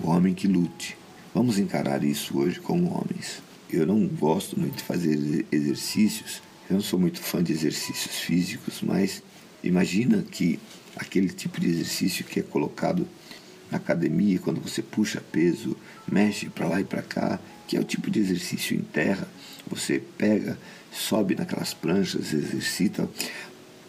o 0.01 0.11
homem 0.11 0.35
que 0.35 0.47
lute. 0.47 0.97
Vamos 1.35 1.59
encarar 1.59 2.05
isso 2.05 2.39
hoje 2.39 2.61
como 2.61 2.91
homens. 2.91 3.43
Eu 3.71 3.87
não 3.87 4.07
gosto 4.07 4.59
muito 4.59 4.77
de 4.77 4.83
fazer 4.83 5.47
exercícios, 5.51 6.43
eu 6.69 6.75
não 6.75 6.83
sou 6.83 6.99
muito 6.99 7.21
fã 7.21 7.43
de 7.43 7.53
exercícios 7.53 8.17
físicos, 8.17 8.81
mas 8.83 9.23
imagina 9.63 10.23
que 10.23 10.59
aquele 10.97 11.29
tipo 11.29 11.61
de 11.61 11.69
exercício 11.69 12.25
que 12.25 12.41
é 12.41 12.43
colocado 12.43 13.07
na 13.71 13.79
academia, 13.79 14.39
quando 14.39 14.61
você 14.61 14.83
puxa 14.83 15.23
peso, 15.33 15.77
mexe 16.11 16.49
para 16.49 16.69
lá 16.69 16.81
e 16.81 16.85
para 16.85 17.03
cá, 17.03 17.41
que 17.67 17.77
é 17.77 17.81
o 17.81 17.85
tipo 17.85 18.11
de 18.11 18.21
exercício 18.21 18.77
em 18.77 18.83
terra, 18.83 19.29
você 19.69 20.03
pega, 20.17 20.59
sobe 20.93 21.35
naquelas 21.35 21.75
pranchas, 21.75 22.33
exercita. 22.33 23.09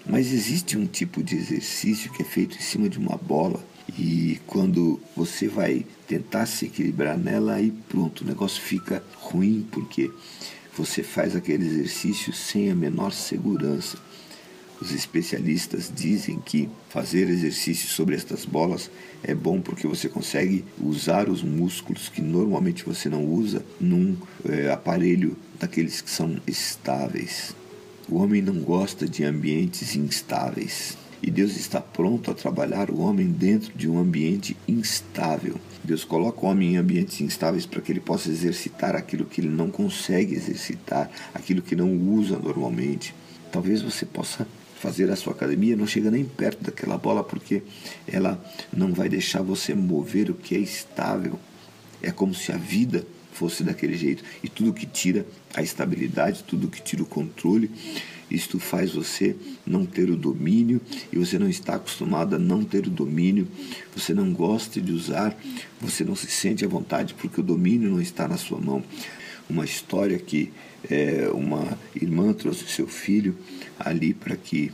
Mas 0.05 0.31
existe 0.31 0.77
um 0.77 0.85
tipo 0.85 1.21
de 1.21 1.35
exercício 1.35 2.11
que 2.11 2.21
é 2.21 2.25
feito 2.25 2.57
em 2.57 2.61
cima 2.61 2.89
de 2.89 2.97
uma 2.97 3.17
bola 3.17 3.63
e 3.97 4.39
quando 4.47 4.99
você 5.15 5.47
vai 5.47 5.85
tentar 6.07 6.45
se 6.45 6.65
equilibrar 6.65 7.17
nela, 7.17 7.55
aí 7.55 7.71
pronto, 7.87 8.21
o 8.21 8.27
negócio 8.27 8.61
fica 8.61 9.03
ruim 9.15 9.67
porque 9.71 10.11
você 10.75 11.03
faz 11.03 11.35
aquele 11.35 11.65
exercício 11.65 12.33
sem 12.33 12.69
a 12.69 12.75
menor 12.75 13.11
segurança. 13.11 13.97
Os 14.79 14.91
especialistas 14.91 15.91
dizem 15.93 16.39
que 16.39 16.69
fazer 16.89 17.29
exercício 17.29 17.89
sobre 17.89 18.15
estas 18.15 18.45
bolas 18.45 18.91
é 19.23 19.33
bom 19.33 19.59
porque 19.59 19.87
você 19.87 20.07
consegue 20.07 20.63
usar 20.79 21.29
os 21.29 21.41
músculos 21.41 22.09
que 22.09 22.21
normalmente 22.21 22.85
você 22.85 23.09
não 23.09 23.25
usa 23.25 23.65
num 23.81 24.15
é, 24.47 24.71
aparelho 24.71 25.35
daqueles 25.59 25.99
que 25.99 26.11
são 26.11 26.39
estáveis. 26.45 27.55
O 28.07 28.17
homem 28.17 28.41
não 28.41 28.59
gosta 28.59 29.07
de 29.07 29.23
ambientes 29.23 29.95
instáveis. 29.95 30.95
E 31.23 31.31
Deus 31.31 31.57
está 31.57 31.81
pronto 31.81 32.29
a 32.29 32.35
trabalhar 32.35 32.91
o 32.91 32.99
homem 32.99 33.27
dentro 33.27 33.75
de 33.75 33.89
um 33.89 33.97
ambiente 33.97 34.55
instável. 34.67 35.55
Deus 35.83 36.03
coloca 36.03 36.45
o 36.45 36.49
homem 36.49 36.73
em 36.73 36.77
ambientes 36.77 37.19
instáveis 37.19 37.65
para 37.65 37.81
que 37.81 37.91
ele 37.91 37.99
possa 37.99 38.29
exercitar 38.29 38.95
aquilo 38.95 39.25
que 39.25 39.41
ele 39.41 39.49
não 39.49 39.71
consegue 39.71 40.35
exercitar, 40.35 41.09
aquilo 41.33 41.63
que 41.63 41.75
não 41.75 41.91
usa 41.91 42.37
normalmente. 42.37 43.15
Talvez 43.51 43.81
você 43.81 44.05
possa 44.05 44.47
fazer 44.79 45.09
a 45.09 45.15
sua 45.15 45.33
academia, 45.33 45.75
não 45.75 45.87
chega 45.87 46.11
nem 46.11 46.23
perto 46.23 46.63
daquela 46.63 46.97
bola 46.97 47.23
porque 47.23 47.63
ela 48.07 48.43
não 48.71 48.93
vai 48.93 49.09
deixar 49.09 49.41
você 49.41 49.73
mover 49.73 50.29
o 50.29 50.35
que 50.35 50.55
é 50.55 50.59
estável. 50.59 51.39
É 52.01 52.11
como 52.11 52.33
se 52.33 52.51
a 52.51 52.57
vida 52.57 53.05
fosse 53.33 53.63
daquele 53.63 53.95
jeito. 53.95 54.23
E 54.43 54.49
tudo 54.49 54.73
que 54.73 54.85
tira 54.85 55.25
a 55.53 55.61
estabilidade, 55.61 56.43
tudo 56.43 56.67
que 56.67 56.81
tira 56.81 57.03
o 57.03 57.05
controle, 57.05 57.71
isto 58.29 58.59
faz 58.59 58.91
você 58.91 59.35
não 59.65 59.85
ter 59.85 60.09
o 60.09 60.15
domínio 60.15 60.81
e 61.11 61.17
você 61.17 61.39
não 61.39 61.47
está 61.47 61.75
acostumado 61.75 62.35
a 62.35 62.39
não 62.39 62.63
ter 62.63 62.85
o 62.85 62.89
domínio, 62.89 63.47
você 63.95 64.13
não 64.13 64.33
gosta 64.33 64.81
de 64.81 64.91
usar, 64.91 65.37
você 65.79 66.03
não 66.03 66.15
se 66.15 66.27
sente 66.27 66.65
à 66.65 66.67
vontade 66.67 67.13
porque 67.13 67.39
o 67.39 67.43
domínio 67.43 67.89
não 67.89 68.01
está 68.01 68.27
na 68.27 68.37
sua 68.37 68.59
mão. 68.59 68.83
Uma 69.49 69.63
história 69.63 70.17
que 70.19 70.51
é, 70.89 71.29
uma 71.33 71.77
irmã 71.95 72.33
trouxe 72.33 72.67
seu 72.67 72.87
filho 72.87 73.35
ali 73.79 74.13
para 74.13 74.35
que 74.35 74.71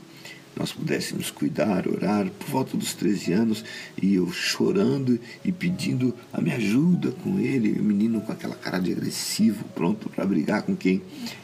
nós 0.55 0.71
pudéssemos 0.71 1.31
cuidar, 1.31 1.87
orar, 1.87 2.29
por 2.29 2.47
volta 2.47 2.77
dos 2.77 2.93
13 2.93 3.33
anos, 3.33 3.65
e 3.99 4.15
eu 4.15 4.31
chorando 4.31 5.19
e 5.43 5.51
pedindo 5.51 6.13
a 6.31 6.39
minha 6.39 6.57
ajuda 6.57 7.11
com 7.11 7.39
ele, 7.39 7.79
o 7.79 7.83
menino 7.83 8.21
com 8.21 8.31
aquela 8.31 8.55
cara 8.55 8.79
de 8.79 8.91
agressivo, 8.91 9.63
pronto 9.75 10.09
para 10.09 10.25
brigar 10.25 10.61
com 10.61 10.75
quem 10.75 11.01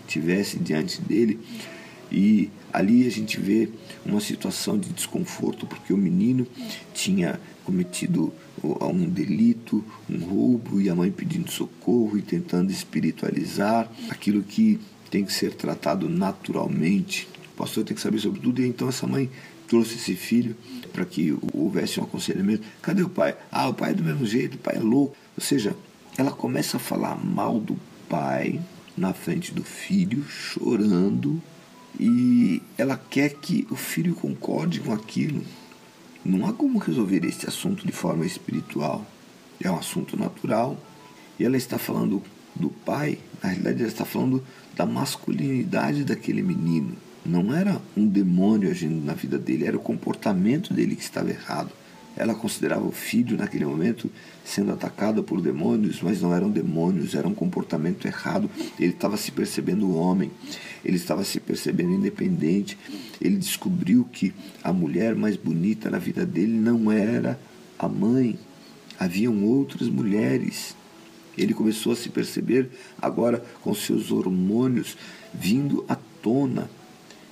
tivesse 0.07 0.59
diante 0.59 1.01
dele. 1.01 1.39
E 2.11 2.49
ali 2.71 3.05
a 3.07 3.11
gente 3.11 3.39
vê 3.39 3.69
uma 4.05 4.19
situação 4.19 4.77
de 4.77 4.89
desconforto, 4.89 5.65
porque 5.65 5.91
o 5.91 5.97
menino 5.97 6.45
tinha 6.93 7.39
cometido 7.63 8.33
um 8.63 9.09
delito, 9.09 9.83
um 10.09 10.19
roubo, 10.19 10.81
e 10.81 10.89
a 10.89 10.95
mãe 10.95 11.11
pedindo 11.11 11.51
socorro 11.51 12.17
e 12.17 12.21
tentando 12.21 12.71
espiritualizar 12.71 13.89
aquilo 14.09 14.43
que 14.43 14.79
tem 15.09 15.25
que 15.25 15.33
ser 15.33 15.53
tratado 15.53 16.07
naturalmente 16.07 17.27
pastor 17.59 17.83
tem 17.83 17.93
que 17.93 18.01
saber 18.01 18.19
sobre 18.19 18.39
tudo. 18.39 18.61
E 18.61 18.67
então 18.67 18.87
essa 18.87 19.05
mãe 19.05 19.29
trouxe 19.67 19.95
esse 19.95 20.15
filho 20.15 20.55
para 20.93 21.03
que 21.03 21.37
houvesse 21.53 21.99
um 21.99 22.03
aconselhamento. 22.03 22.63
Cadê 22.81 23.03
o 23.03 23.09
pai? 23.09 23.35
Ah, 23.51 23.67
o 23.67 23.73
pai 23.73 23.91
é 23.91 23.93
do 23.93 24.03
mesmo 24.03 24.25
jeito, 24.25 24.55
o 24.55 24.59
pai 24.59 24.77
é 24.77 24.79
louco. 24.79 25.15
Ou 25.37 25.43
seja, 25.43 25.75
ela 26.17 26.31
começa 26.31 26.77
a 26.77 26.79
falar 26.79 27.15
mal 27.15 27.59
do 27.59 27.77
pai 28.07 28.59
na 28.95 29.13
frente 29.13 29.53
do 29.53 29.63
filho, 29.63 30.23
chorando, 30.27 31.41
e 31.99 32.61
ela 32.77 32.97
quer 32.97 33.33
que 33.35 33.67
o 33.69 33.75
filho 33.75 34.15
concorde 34.15 34.79
com 34.79 34.93
aquilo. 34.93 35.43
Não 36.23 36.45
há 36.45 36.53
como 36.53 36.79
resolver 36.79 37.25
esse 37.25 37.47
assunto 37.47 37.85
de 37.85 37.91
forma 37.91 38.25
espiritual. 38.25 39.05
É 39.61 39.69
um 39.69 39.77
assunto 39.77 40.17
natural. 40.17 40.77
E 41.39 41.45
ela 41.45 41.57
está 41.57 41.77
falando 41.77 42.21
do 42.55 42.69
pai, 42.69 43.17
na 43.41 43.49
realidade, 43.49 43.79
ela 43.79 43.87
está 43.87 44.05
falando 44.05 44.43
da 44.75 44.85
masculinidade 44.85 46.03
daquele 46.03 46.41
menino. 46.41 46.95
Não 47.25 47.53
era 47.53 47.81
um 47.95 48.07
demônio 48.07 48.69
agindo 48.69 49.03
na 49.03 49.13
vida 49.13 49.37
dele, 49.37 49.65
era 49.65 49.77
o 49.77 49.81
comportamento 49.81 50.73
dele 50.73 50.95
que 50.95 51.03
estava 51.03 51.29
errado. 51.29 51.71
Ela 52.19 52.35
considerava 52.35 52.85
o 52.85 52.91
filho, 52.91 53.37
naquele 53.37 53.65
momento, 53.65 54.11
sendo 54.43 54.73
atacado 54.73 55.23
por 55.23 55.41
demônios, 55.41 56.01
mas 56.01 56.21
não 56.21 56.35
eram 56.35 56.51
demônios, 56.51 57.15
era 57.15 57.25
um 57.25 57.33
comportamento 57.33 58.05
errado. 58.05 58.51
Ele 58.77 58.91
estava 58.91 59.15
se 59.15 59.31
percebendo 59.31 59.95
homem, 59.95 60.29
ele 60.83 60.97
estava 60.97 61.23
se 61.23 61.39
percebendo 61.39 61.93
independente. 61.93 62.77
Ele 63.21 63.37
descobriu 63.37 64.05
que 64.11 64.33
a 64.61 64.73
mulher 64.73 65.15
mais 65.15 65.37
bonita 65.37 65.89
na 65.89 65.97
vida 65.97 66.25
dele 66.25 66.59
não 66.59 66.91
era 66.91 67.39
a 67.79 67.87
mãe, 67.87 68.37
haviam 68.99 69.41
outras 69.45 69.87
mulheres. 69.87 70.75
Ele 71.37 71.53
começou 71.53 71.93
a 71.93 71.95
se 71.95 72.09
perceber 72.09 72.69
agora 73.01 73.41
com 73.61 73.73
seus 73.73 74.11
hormônios 74.11 74.97
vindo 75.33 75.85
à 75.87 75.95
tona 76.21 76.69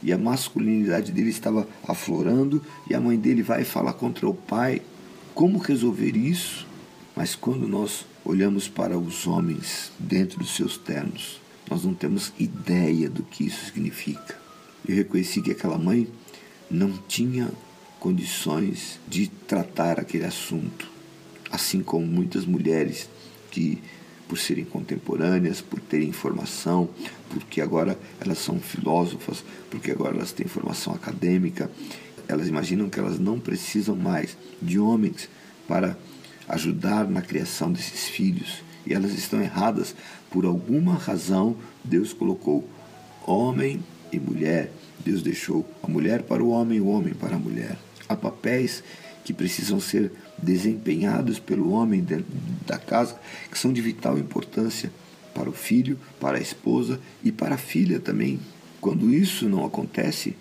e 0.02 0.14
a 0.14 0.18
masculinidade 0.18 1.12
dele 1.12 1.30
estava 1.30 1.68
aflorando, 1.88 2.62
e 2.90 2.94
a 2.94 3.00
mãe 3.00 3.18
dele 3.18 3.42
vai 3.42 3.64
falar 3.64 3.94
contra 3.94 4.28
o 4.28 4.34
pai. 4.34 4.82
Como 5.34 5.58
resolver 5.58 6.16
isso? 6.16 6.68
Mas 7.16 7.36
quando 7.36 7.68
nós 7.68 8.06
olhamos 8.24 8.68
para 8.68 8.98
os 8.98 9.26
homens 9.26 9.92
dentro 9.98 10.40
dos 10.40 10.56
seus 10.56 10.78
ternos, 10.78 11.42
nós 11.70 11.84
não 11.84 11.94
temos 11.94 12.32
ideia 12.38 13.10
do 13.10 13.24
que 13.24 13.46
isso 13.46 13.66
significa. 13.66 14.38
Eu 14.88 14.96
reconheci 14.96 15.42
que 15.42 15.52
aquela 15.52 15.78
mãe 15.78 16.08
não 16.70 16.92
tinha 17.08 17.50
condições 18.00 19.00
de 19.08 19.28
tratar 19.28 20.00
aquele 20.00 20.26
assunto, 20.26 20.90
assim 21.52 21.82
como 21.82 22.06
muitas 22.06 22.46
mulheres 22.46 23.10
que 23.50 23.82
por 24.28 24.38
serem 24.38 24.66
contemporâneas, 24.66 25.62
por 25.62 25.80
terem 25.80 26.10
informação, 26.10 26.90
porque 27.30 27.62
agora 27.62 27.98
elas 28.20 28.40
são 28.40 28.60
filósofas, 28.60 29.44
porque 29.70 29.92
agora 29.92 30.16
elas 30.16 30.32
têm 30.32 30.48
formação 30.48 30.94
acadêmica, 30.94 31.70
elas 32.28 32.48
imaginam 32.48 32.90
que 32.90 33.00
elas 33.00 33.20
não 33.20 33.40
precisam 33.40 33.96
mais 33.96 34.38
de 34.62 34.78
homens 34.78 35.30
para 35.68 35.98
ajudar 36.48 37.08
na 37.08 37.22
criação 37.22 37.72
desses 37.72 38.06
filhos. 38.06 38.64
E 38.86 38.94
elas 38.94 39.14
estão 39.14 39.42
erradas. 39.42 39.96
Por 40.30 40.46
alguma 40.46 40.96
razão, 40.96 41.56
Deus 41.84 42.14
colocou 42.14 42.68
homem 43.26 43.84
e 44.12 44.20
mulher. 44.20 44.72
Deus 45.04 45.22
deixou 45.22 45.66
a 45.84 45.88
mulher 45.88 46.24
para 46.24 46.44
o 46.44 46.50
homem 46.50 46.80
o 46.80 46.88
homem 46.88 47.14
para 47.14 47.36
a 47.36 47.40
mulher. 47.40 47.78
Há 48.08 48.16
papéis 48.16 48.84
que 49.24 49.34
precisam 49.34 49.80
ser 49.80 50.12
desempenhados 50.38 51.40
pelo 51.40 51.72
homem 51.72 52.06
da 52.66 52.78
casa, 52.78 53.20
que 53.52 53.58
são 53.58 53.74
de 53.74 53.82
vital 53.82 54.18
importância 54.18 54.92
para 55.34 55.50
o 55.50 55.54
filho, 55.54 55.98
para 56.20 56.38
a 56.38 56.42
esposa 56.42 57.00
e 57.24 57.32
para 57.32 57.56
a 57.56 57.60
filha 57.60 58.00
também. 58.00 58.40
Quando 58.80 59.14
isso 59.14 59.50
não 59.50 59.66
acontece, 59.66 60.36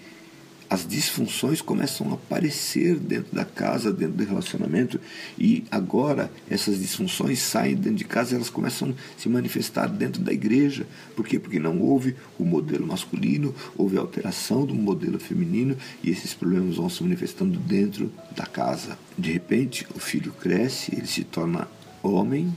as 0.68 0.86
disfunções 0.86 1.60
começam 1.60 2.10
a 2.10 2.14
aparecer 2.14 2.96
dentro 2.96 3.34
da 3.34 3.44
casa, 3.44 3.92
dentro 3.92 4.16
do 4.16 4.24
relacionamento, 4.24 5.00
e 5.38 5.64
agora 5.70 6.30
essas 6.50 6.78
disfunções 6.78 7.40
saem 7.40 7.74
dentro 7.74 7.98
de 7.98 8.04
casa 8.04 8.34
elas 8.34 8.50
começam 8.50 8.90
a 8.90 9.20
se 9.20 9.28
manifestar 9.28 9.86
dentro 9.86 10.22
da 10.22 10.32
igreja. 10.32 10.86
Por 11.14 11.26
quê? 11.26 11.38
Porque 11.38 11.58
não 11.58 11.80
houve 11.80 12.16
o 12.38 12.44
modelo 12.44 12.86
masculino, 12.86 13.54
houve 13.76 13.96
alteração 13.96 14.66
do 14.66 14.74
modelo 14.74 15.18
feminino 15.18 15.76
e 16.02 16.10
esses 16.10 16.34
problemas 16.34 16.76
vão 16.76 16.88
se 16.88 17.02
manifestando 17.02 17.58
dentro 17.58 18.12
da 18.34 18.46
casa. 18.46 18.98
De 19.16 19.32
repente, 19.32 19.86
o 19.94 19.98
filho 19.98 20.32
cresce, 20.32 20.94
ele 20.94 21.06
se 21.06 21.24
torna 21.24 21.68
homem, 22.02 22.52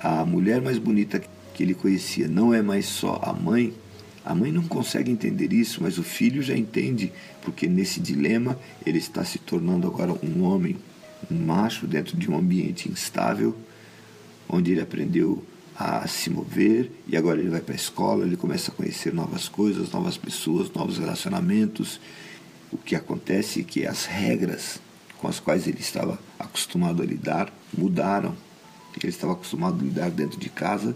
a 0.00 0.24
mulher 0.24 0.60
mais 0.60 0.78
bonita 0.78 1.22
que 1.54 1.62
ele 1.62 1.74
conhecia 1.74 2.28
não 2.28 2.54
é 2.54 2.62
mais 2.62 2.86
só 2.86 3.20
a 3.22 3.32
mãe, 3.32 3.74
a 4.28 4.34
mãe 4.34 4.52
não 4.52 4.64
consegue 4.64 5.10
entender 5.10 5.54
isso, 5.54 5.82
mas 5.82 5.96
o 5.96 6.02
filho 6.02 6.42
já 6.42 6.54
entende, 6.54 7.10
porque 7.40 7.66
nesse 7.66 7.98
dilema 7.98 8.58
ele 8.84 8.98
está 8.98 9.24
se 9.24 9.38
tornando 9.38 9.86
agora 9.86 10.12
um 10.22 10.42
homem, 10.42 10.76
um 11.30 11.46
macho 11.46 11.86
dentro 11.86 12.14
de 12.14 12.30
um 12.30 12.36
ambiente 12.36 12.90
instável, 12.90 13.56
onde 14.46 14.72
ele 14.72 14.82
aprendeu 14.82 15.42
a 15.74 16.06
se 16.06 16.28
mover 16.28 16.90
e 17.06 17.16
agora 17.16 17.40
ele 17.40 17.48
vai 17.48 17.62
para 17.62 17.72
a 17.72 17.76
escola, 17.76 18.26
ele 18.26 18.36
começa 18.36 18.70
a 18.70 18.74
conhecer 18.74 19.14
novas 19.14 19.48
coisas, 19.48 19.90
novas 19.92 20.18
pessoas, 20.18 20.70
novos 20.72 20.98
relacionamentos. 20.98 21.98
O 22.70 22.76
que 22.76 22.94
acontece 22.94 23.60
é 23.60 23.64
que 23.64 23.86
as 23.86 24.04
regras 24.04 24.78
com 25.16 25.26
as 25.26 25.40
quais 25.40 25.66
ele 25.66 25.80
estava 25.80 26.18
acostumado 26.38 27.02
a 27.02 27.06
lidar 27.06 27.50
mudaram. 27.74 28.36
Ele 29.02 29.08
estava 29.08 29.32
acostumado 29.32 29.80
a 29.80 29.84
lidar 29.84 30.10
dentro 30.10 30.38
de 30.38 30.50
casa 30.50 30.94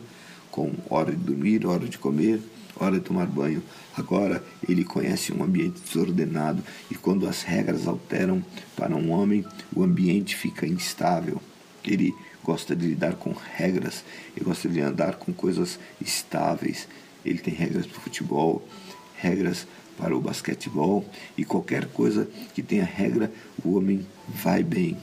com 0.50 0.70
hora 0.90 1.12
de 1.12 1.16
dormir, 1.16 1.64
hora 1.64 1.88
de 1.88 1.96
comer, 1.96 2.38
hora 2.86 2.98
de 2.98 3.04
tomar 3.04 3.26
banho. 3.26 3.62
Agora 3.96 4.42
ele 4.68 4.84
conhece 4.84 5.32
um 5.32 5.42
ambiente 5.42 5.80
desordenado 5.80 6.62
e 6.90 6.94
quando 6.94 7.28
as 7.28 7.42
regras 7.42 7.86
alteram 7.86 8.44
para 8.76 8.96
um 8.96 9.10
homem, 9.10 9.44
o 9.74 9.82
ambiente 9.82 10.36
fica 10.36 10.66
instável. 10.66 11.40
Ele 11.84 12.14
gosta 12.42 12.74
de 12.74 12.86
lidar 12.86 13.14
com 13.14 13.34
regras, 13.56 14.04
ele 14.36 14.44
gosta 14.44 14.68
de 14.68 14.80
andar 14.80 15.16
com 15.16 15.32
coisas 15.32 15.78
estáveis. 16.00 16.88
Ele 17.24 17.38
tem 17.38 17.54
regras 17.54 17.86
para 17.86 17.98
o 17.98 18.00
futebol, 18.00 18.66
regras 19.16 19.66
para 19.96 20.16
o 20.16 20.20
basquetebol 20.20 21.04
e 21.36 21.44
qualquer 21.44 21.86
coisa 21.86 22.28
que 22.54 22.62
tenha 22.62 22.84
regra, 22.84 23.30
o 23.64 23.76
homem 23.76 24.06
vai 24.28 24.62
bem. 24.62 24.96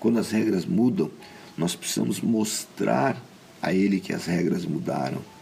Quando 0.00 0.18
as 0.18 0.30
regras 0.30 0.64
mudam, 0.64 1.10
nós 1.56 1.76
precisamos 1.76 2.20
mostrar 2.20 3.22
a 3.62 3.72
ele 3.72 4.00
que 4.00 4.12
as 4.12 4.26
regras 4.26 4.64
mudaram 4.64 5.33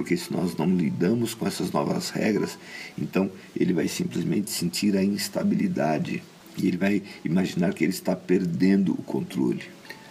porque 0.00 0.16
se 0.16 0.32
nós 0.32 0.56
não 0.56 0.66
lidamos 0.66 1.34
com 1.34 1.46
essas 1.46 1.72
novas 1.72 2.08
regras, 2.08 2.58
então 2.98 3.30
ele 3.54 3.74
vai 3.74 3.86
simplesmente 3.86 4.50
sentir 4.50 4.96
a 4.96 5.04
instabilidade 5.04 6.22
e 6.56 6.68
ele 6.68 6.78
vai 6.78 7.02
imaginar 7.22 7.74
que 7.74 7.84
ele 7.84 7.92
está 7.92 8.16
perdendo 8.16 8.92
o 8.92 9.02
controle. 9.02 9.62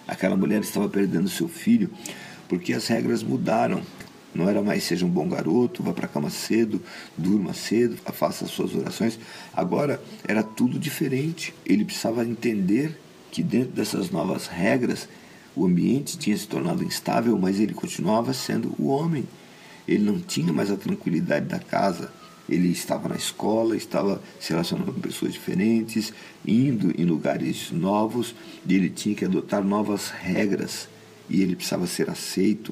Aquela 0.07 0.37
mulher 0.37 0.61
estava 0.61 0.87
perdendo 0.87 1.27
seu 1.27 1.47
filho 1.47 1.89
porque 2.47 2.71
as 2.71 2.85
regras 2.85 3.23
mudaram. 3.23 3.81
Não 4.31 4.47
era 4.47 4.61
mais 4.61 4.83
seja 4.83 5.07
um 5.07 5.09
bom 5.09 5.27
garoto, 5.27 5.81
vá 5.81 5.91
para 5.91 6.05
a 6.05 6.09
cama 6.09 6.29
cedo, 6.29 6.79
durma 7.17 7.55
cedo, 7.55 7.97
faça 8.13 8.45
as 8.45 8.51
suas 8.51 8.75
orações. 8.75 9.19
Agora 9.51 9.99
era 10.27 10.43
tudo 10.43 10.77
diferente. 10.77 11.51
Ele 11.65 11.83
precisava 11.83 12.23
entender 12.23 12.95
que 13.31 13.41
dentro 13.41 13.71
dessas 13.71 14.11
novas 14.11 14.45
regras 14.45 15.09
o 15.55 15.65
ambiente 15.65 16.15
tinha 16.15 16.37
se 16.37 16.47
tornado 16.47 16.83
instável, 16.83 17.35
mas 17.39 17.59
ele 17.59 17.73
continuava 17.73 18.33
sendo 18.33 18.71
o 18.77 18.89
homem. 18.89 19.25
Ele 19.89 20.03
não 20.03 20.19
tinha 20.19 20.53
mais 20.53 20.69
a 20.69 20.77
tranquilidade 20.77 21.47
da 21.47 21.57
casa. 21.57 22.11
Ele 22.47 22.67
estava 22.67 23.09
na 23.09 23.15
escola, 23.15 23.75
estava 23.75 24.21
se 24.39 24.51
relacionando 24.51 24.93
com 24.93 25.01
pessoas 25.01 25.33
diferentes, 25.33 26.13
indo 26.45 26.93
em 26.95 27.05
lugares 27.05 27.71
novos, 27.71 28.35
e 28.67 28.75
ele 28.75 28.91
tinha 28.91 29.15
que 29.15 29.25
adotar 29.25 29.63
novas 29.63 30.11
regras, 30.11 30.87
e 31.27 31.41
ele 31.41 31.55
precisava 31.55 31.87
ser 31.87 32.07
aceito. 32.07 32.71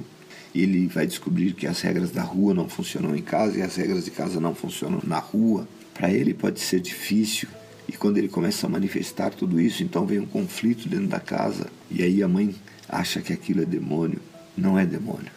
Ele 0.53 0.85
vai 0.85 1.07
descobrir 1.07 1.53
que 1.53 1.65
as 1.65 1.81
regras 1.81 2.11
da 2.11 2.21
rua 2.21 2.53
não 2.53 2.69
funcionam 2.69 3.15
em 3.15 3.21
casa 3.23 3.57
e 3.57 3.63
as 3.63 3.75
regras 3.75 4.05
de 4.05 4.11
casa 4.11 4.39
não 4.39 4.53
funcionam 4.53 5.01
na 5.03 5.17
rua. 5.17 5.67
Para 5.95 6.11
ele 6.11 6.35
pode 6.35 6.59
ser 6.59 6.79
difícil, 6.79 7.49
e 7.89 7.93
quando 7.93 8.19
ele 8.19 8.27
começa 8.27 8.67
a 8.67 8.69
manifestar 8.69 9.31
tudo 9.31 9.59
isso, 9.59 9.81
então 9.81 10.05
vem 10.05 10.19
um 10.19 10.25
conflito 10.27 10.87
dentro 10.87 11.07
da 11.07 11.19
casa. 11.19 11.65
E 11.89 12.03
aí 12.03 12.21
a 12.21 12.27
mãe 12.27 12.53
acha 12.87 13.21
que 13.21 13.33
aquilo 13.33 13.63
é 13.63 13.65
demônio. 13.65 14.19
Não 14.55 14.77
é 14.77 14.85
demônio 14.85 15.36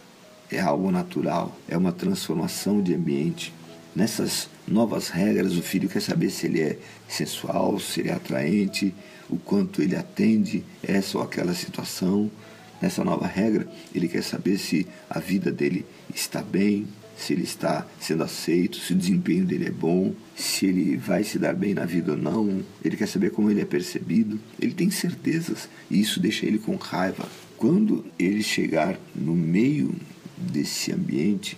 é 0.51 0.59
algo 0.59 0.91
natural, 0.91 1.57
é 1.67 1.77
uma 1.77 1.91
transformação 1.91 2.81
de 2.81 2.93
ambiente. 2.93 3.53
Nessas 3.95 4.49
novas 4.67 5.09
regras, 5.09 5.55
o 5.55 5.61
filho 5.61 5.89
quer 5.89 6.01
saber 6.01 6.29
se 6.29 6.45
ele 6.45 6.61
é 6.61 6.77
sensual, 7.07 7.79
se 7.79 8.01
ele 8.01 8.09
é 8.09 8.13
atraente, 8.13 8.93
o 9.29 9.37
quanto 9.37 9.81
ele 9.81 9.95
atende 9.95 10.63
essa 10.83 11.17
ou 11.17 11.23
aquela 11.23 11.53
situação. 11.53 12.29
Nessa 12.81 13.03
nova 13.03 13.27
regra, 13.27 13.67
ele 13.93 14.07
quer 14.07 14.23
saber 14.23 14.57
se 14.57 14.87
a 15.09 15.19
vida 15.19 15.51
dele 15.51 15.85
está 16.13 16.41
bem, 16.41 16.87
se 17.15 17.33
ele 17.33 17.43
está 17.43 17.85
sendo 17.99 18.23
aceito, 18.23 18.77
se 18.77 18.93
o 18.93 18.95
desempenho 18.95 19.45
dele 19.45 19.67
é 19.67 19.71
bom, 19.71 20.13
se 20.35 20.65
ele 20.65 20.97
vai 20.97 21.23
se 21.23 21.37
dar 21.37 21.53
bem 21.53 21.73
na 21.73 21.85
vida 21.85 22.13
ou 22.13 22.17
não. 22.17 22.63
Ele 22.83 22.97
quer 22.97 23.07
saber 23.07 23.29
como 23.31 23.51
ele 23.51 23.61
é 23.61 23.65
percebido. 23.65 24.39
Ele 24.59 24.73
tem 24.73 24.89
certezas 24.89 25.69
e 25.89 26.01
isso 26.01 26.19
deixa 26.19 26.45
ele 26.45 26.57
com 26.57 26.75
raiva. 26.75 27.27
Quando 27.55 28.03
ele 28.17 28.41
chegar 28.41 28.97
no 29.13 29.35
meio 29.35 29.93
desse 30.41 30.91
ambiente, 30.91 31.57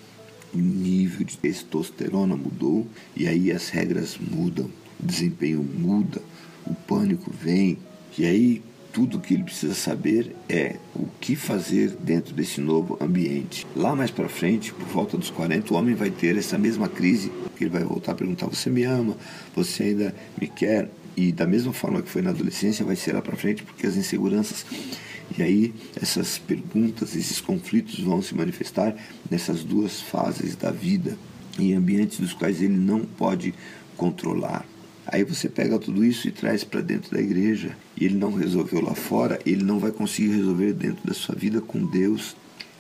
o 0.54 0.58
nível 0.58 1.26
de 1.26 1.38
testosterona 1.38 2.36
mudou 2.36 2.88
e 3.16 3.28
aí 3.28 3.52
as 3.52 3.70
regras 3.70 4.18
mudam, 4.18 4.70
o 5.02 5.06
desempenho 5.06 5.64
muda, 5.64 6.22
o 6.66 6.74
pânico 6.74 7.32
vem 7.32 7.78
e 8.18 8.26
aí 8.26 8.62
tudo 8.94 9.20
que 9.20 9.34
ele 9.34 9.44
precisa 9.44 9.74
saber 9.74 10.36
é 10.48 10.76
o 10.96 11.08
que 11.20 11.36
fazer 11.36 11.90
dentro 12.00 12.32
desse 12.36 12.62
novo 12.62 12.96
ambiente. 13.02 13.66
Lá 13.76 13.96
mais 13.96 14.12
para 14.12 14.30
frente, 14.30 14.72
por 14.72 14.86
volta 14.86 15.18
dos 15.18 15.32
40, 15.32 15.74
o 15.74 15.78
homem 15.78 15.96
vai 15.96 16.12
ter 16.12 16.38
essa 16.38 16.60
mesma 16.60 16.88
crise, 16.88 17.32
que 17.58 17.64
ele 17.64 17.72
vai 17.72 17.84
voltar 17.84 18.12
a 18.12 18.16
perguntar: 18.16 18.46
"Você 18.46 18.70
me 18.70 18.84
ama? 18.84 19.18
Você 19.56 19.84
ainda 19.84 20.16
me 20.40 20.48
quer?" 20.48 20.92
E 21.18 21.32
da 21.32 21.48
mesma 21.48 21.74
forma 21.74 22.04
que 22.04 22.10
foi 22.10 22.22
na 22.22 22.30
adolescência, 22.30 22.86
vai 22.86 22.96
ser 22.96 23.14
lá 23.14 23.22
para 23.22 23.36
frente, 23.36 23.64
porque 23.64 23.88
as 23.88 23.96
inseguranças 23.96 24.64
e 25.38 25.42
aí 25.42 25.74
essas 25.96 26.38
perguntas, 26.38 27.16
esses 27.16 27.42
conflitos 27.42 28.00
vão 28.00 28.22
se 28.22 28.36
manifestar 28.36 28.96
nessas 29.30 29.64
duas 29.64 30.02
fases 30.02 30.56
da 30.56 30.72
vida, 30.72 31.18
em 31.58 31.74
ambientes 31.74 32.20
dos 32.20 32.34
quais 32.34 32.62
ele 32.62 32.76
não 32.76 33.02
pode 33.02 33.54
controlar. 33.98 34.66
Aí 35.06 35.24
você 35.24 35.50
pega 35.50 35.78
tudo 35.78 36.04
isso 36.06 36.28
e 36.28 36.32
traz 36.32 36.64
para 36.64 36.82
dentro 36.82 37.12
da 37.12 37.22
igreja. 37.22 37.76
E 37.98 38.06
ele 38.06 38.16
não 38.16 38.34
resolveu 38.34 38.82
lá 38.82 38.96
fora, 38.96 39.40
ele 39.46 39.64
não 39.64 39.78
vai 39.78 39.92
conseguir 39.92 40.36
resolver 40.36 40.74
dentro 40.74 41.06
da 41.06 41.14
sua 41.14 41.36
vida 41.36 41.60
com 41.62 41.86
Deus. 41.86 42.36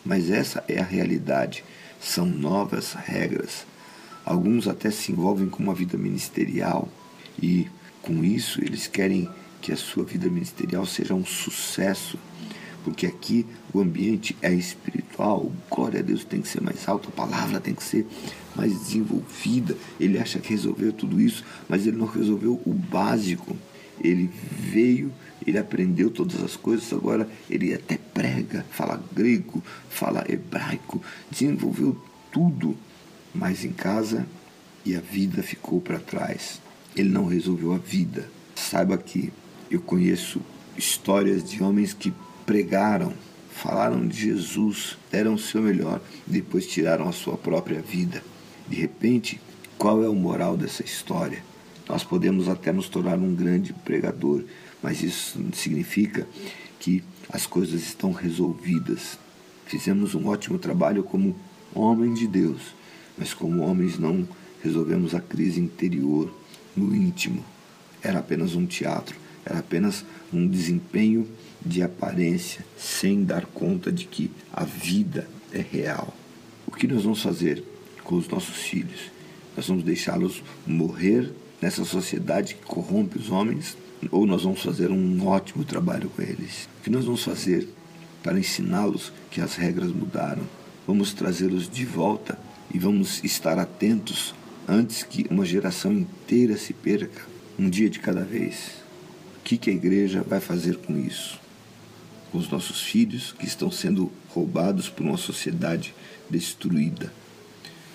Mas 0.06 0.30
essa 0.30 0.64
é 0.68 0.80
a 0.80 0.86
realidade. 0.86 1.64
São 2.00 2.26
novas 2.26 2.94
regras. 2.94 3.66
Alguns 4.26 4.68
até 4.68 4.90
se 4.90 5.12
envolvem 5.12 5.50
com 5.50 5.62
uma 5.62 5.76
vida 5.76 5.98
ministerial 5.98 6.88
e 7.42 7.68
com 8.02 8.24
isso 8.24 8.62
eles 8.64 8.88
querem 8.88 9.30
que 9.62 9.72
a 9.72 9.78
sua 9.78 10.04
vida 10.04 10.30
ministerial 10.30 10.86
seja 10.86 11.14
um 11.14 11.26
sucesso 11.26 12.18
porque 12.84 13.06
aqui 13.06 13.46
o 13.74 13.80
ambiente 13.80 14.36
é 14.42 14.54
espiritual, 14.54 15.52
glória 15.70 16.00
a 16.00 16.04
Deus 16.04 16.24
tem 16.24 16.42
que 16.42 16.48
ser 16.48 16.62
mais 16.62 16.88
alto, 16.88 17.10
a 17.10 17.12
palavra 17.12 17.60
tem 17.60 17.74
que 17.74 17.84
ser 17.84 18.06
mais 18.56 18.72
desenvolvida. 18.78 19.78
Ele 20.00 20.20
acha 20.20 20.40
que 20.40 20.50
resolveu 20.50 20.92
tudo 20.92 21.20
isso, 21.20 21.44
mas 21.68 21.88
ele 21.88 21.98
não 21.98 22.06
resolveu 22.06 22.62
o 22.66 22.74
básico. 22.74 23.56
Ele 24.02 24.30
veio, 24.52 25.12
ele 25.46 25.58
aprendeu 25.58 26.10
todas 26.10 26.42
as 26.44 26.56
coisas, 26.56 26.92
agora 26.92 27.28
ele 27.50 27.74
até 27.74 27.98
prega, 27.98 28.66
fala 28.72 29.02
grego, 29.14 29.64
fala 29.90 30.26
hebraico, 30.28 31.02
desenvolveu 31.30 31.96
tudo, 32.32 32.76
mas 33.34 33.64
em 33.64 33.72
casa 33.72 34.26
e 34.86 34.96
a 34.96 35.00
vida 35.00 35.42
ficou 35.42 35.80
para 35.80 36.00
trás. 36.00 36.62
Ele 36.96 37.10
não 37.10 37.26
resolveu 37.26 37.74
a 37.74 37.78
vida. 37.78 38.30
Saiba 38.56 38.98
que 38.98 39.32
eu 39.70 39.82
conheço 39.82 40.42
histórias 40.78 41.44
de 41.44 41.64
homens 41.64 41.94
que 41.94 42.14
pregaram, 42.46 43.14
falaram 43.52 44.08
de 44.08 44.18
Jesus, 44.18 44.98
deram 45.12 45.36
o 45.36 45.40
seu 45.40 45.62
melhor, 45.62 46.02
depois 46.26 46.68
tiraram 46.68 47.08
a 47.08 47.12
sua 47.12 47.38
própria 47.38 47.82
vida. 47.82 48.24
De 48.68 48.76
repente, 48.76 49.40
qual 49.78 50.04
é 50.04 50.10
o 50.10 50.16
moral 50.16 50.56
dessa 50.56 50.84
história? 50.84 51.44
Nós 51.88 52.04
podemos 52.04 52.48
até 52.48 52.72
nos 52.72 52.88
tornar 52.88 53.18
um 53.18 53.36
grande 53.36 53.74
pregador, 53.74 54.44
mas 54.82 55.04
isso 55.04 55.40
significa 55.54 56.28
que 56.80 57.04
as 57.30 57.46
coisas 57.46 57.82
estão 57.82 58.12
resolvidas. 58.12 59.18
Fizemos 59.66 60.16
um 60.16 60.28
ótimo 60.28 60.58
trabalho 60.58 61.04
como 61.04 61.36
homem 61.74 62.14
de 62.14 62.28
Deus, 62.28 62.62
mas 63.18 63.34
como 63.34 63.64
homens 63.64 63.98
não 63.98 64.28
resolvemos 64.62 65.14
a 65.14 65.20
crise 65.20 65.60
interior, 65.60 66.34
no 66.76 66.96
íntimo. 66.96 67.44
Era 68.02 68.20
apenas 68.20 68.56
um 68.56 68.66
teatro, 68.66 69.16
era 69.46 69.60
apenas 69.60 70.06
um 70.32 70.48
desempenho 70.48 71.28
de 71.66 71.82
aparência, 71.82 72.66
sem 72.78 73.24
dar 73.24 73.46
conta 73.46 73.92
de 73.92 74.06
que 74.06 74.32
a 74.52 74.64
vida 74.64 75.28
é 75.52 75.62
real. 75.62 76.14
O 76.68 76.72
que 76.72 76.88
nós 76.88 77.04
vamos 77.04 77.22
fazer 77.22 77.64
com 78.04 78.16
os 78.16 78.28
nossos 78.28 78.58
filhos? 78.58 79.12
Nós 79.56 79.68
vamos 79.68 79.84
deixá-los 79.84 80.44
morrer 80.66 81.32
nessa 81.62 81.86
sociedade 81.86 82.56
que 82.56 82.66
corrompe 82.66 83.18
os 83.18 83.30
homens? 83.30 83.78
Ou 84.12 84.26
nós 84.26 84.44
vamos 84.44 84.62
fazer 84.62 84.92
um 84.92 85.26
ótimo 85.26 85.64
trabalho 85.64 86.10
com 86.10 86.22
eles? 86.22 86.68
O 86.80 86.84
que 86.84 86.90
nós 86.90 87.06
vamos 87.06 87.24
fazer 87.24 87.70
para 88.22 88.38
ensiná-los 88.38 89.14
que 89.32 89.40
as 89.40 89.56
regras 89.56 89.92
mudaram? 89.92 90.44
Vamos 90.86 91.14
trazê-los 91.14 91.70
de 91.70 91.86
volta 91.86 92.38
e 92.74 92.78
vamos 92.78 93.24
estar 93.24 93.58
atentos 93.58 94.36
antes 94.68 95.04
que 95.04 95.26
uma 95.30 95.46
geração 95.46 95.94
inteira 95.94 96.58
se 96.58 96.74
perca, 96.74 97.22
um 97.58 97.70
dia 97.70 97.90
de 97.90 98.00
cada 98.00 98.24
vez. 98.24 98.83
Que, 99.44 99.58
que 99.58 99.70
a 99.70 99.74
igreja 99.74 100.24
vai 100.24 100.40
fazer 100.40 100.78
com 100.78 100.98
isso? 100.98 101.40
Com 102.32 102.38
os 102.38 102.50
nossos 102.50 102.82
filhos 102.82 103.34
que 103.38 103.46
estão 103.46 103.70
sendo 103.70 104.12
roubados 104.30 104.90
por 104.90 105.06
uma 105.06 105.18
sociedade 105.18 105.94
destruída. 106.30 107.12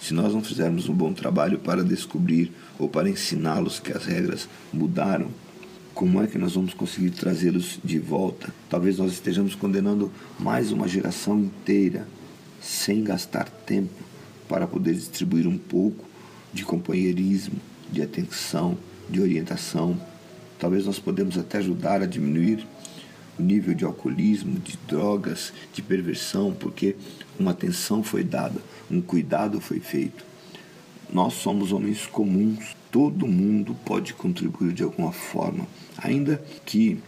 Se 0.00 0.14
nós 0.14 0.32
não 0.32 0.42
fizermos 0.42 0.88
um 0.88 0.94
bom 0.94 1.12
trabalho 1.12 1.58
para 1.58 1.82
descobrir 1.82 2.52
ou 2.78 2.88
para 2.88 3.08
ensiná-los 3.08 3.80
que 3.80 3.92
as 3.92 4.04
regras 4.04 4.48
mudaram, 4.72 5.28
como 5.94 6.22
é 6.22 6.26
que 6.28 6.38
nós 6.38 6.54
vamos 6.54 6.74
conseguir 6.74 7.10
trazê-los 7.10 7.80
de 7.82 7.98
volta? 7.98 8.54
Talvez 8.70 8.98
nós 8.98 9.12
estejamos 9.12 9.56
condenando 9.56 10.12
mais 10.38 10.70
uma 10.70 10.86
geração 10.86 11.40
inteira 11.40 12.06
sem 12.60 13.02
gastar 13.02 13.48
tempo 13.48 14.04
para 14.48 14.66
poder 14.66 14.94
distribuir 14.94 15.48
um 15.48 15.58
pouco 15.58 16.04
de 16.52 16.64
companheirismo, 16.64 17.58
de 17.90 18.02
atenção, 18.02 18.78
de 19.10 19.20
orientação 19.20 19.98
Talvez 20.58 20.86
nós 20.86 20.98
podemos 20.98 21.38
até 21.38 21.58
ajudar 21.58 22.02
a 22.02 22.06
diminuir 22.06 22.66
o 23.38 23.42
nível 23.42 23.74
de 23.74 23.84
alcoolismo, 23.84 24.58
de 24.58 24.76
drogas, 24.88 25.52
de 25.72 25.80
perversão, 25.80 26.52
porque 26.52 26.96
uma 27.38 27.52
atenção 27.52 28.02
foi 28.02 28.24
dada, 28.24 28.60
um 28.90 29.00
cuidado 29.00 29.60
foi 29.60 29.78
feito. 29.78 30.24
Nós 31.12 31.34
somos 31.34 31.72
homens 31.72 32.06
comuns, 32.06 32.76
todo 32.90 33.26
mundo 33.26 33.76
pode 33.84 34.12
contribuir 34.12 34.72
de 34.72 34.82
alguma 34.82 35.12
forma, 35.12 35.66
ainda 35.96 36.42
que 36.66 36.98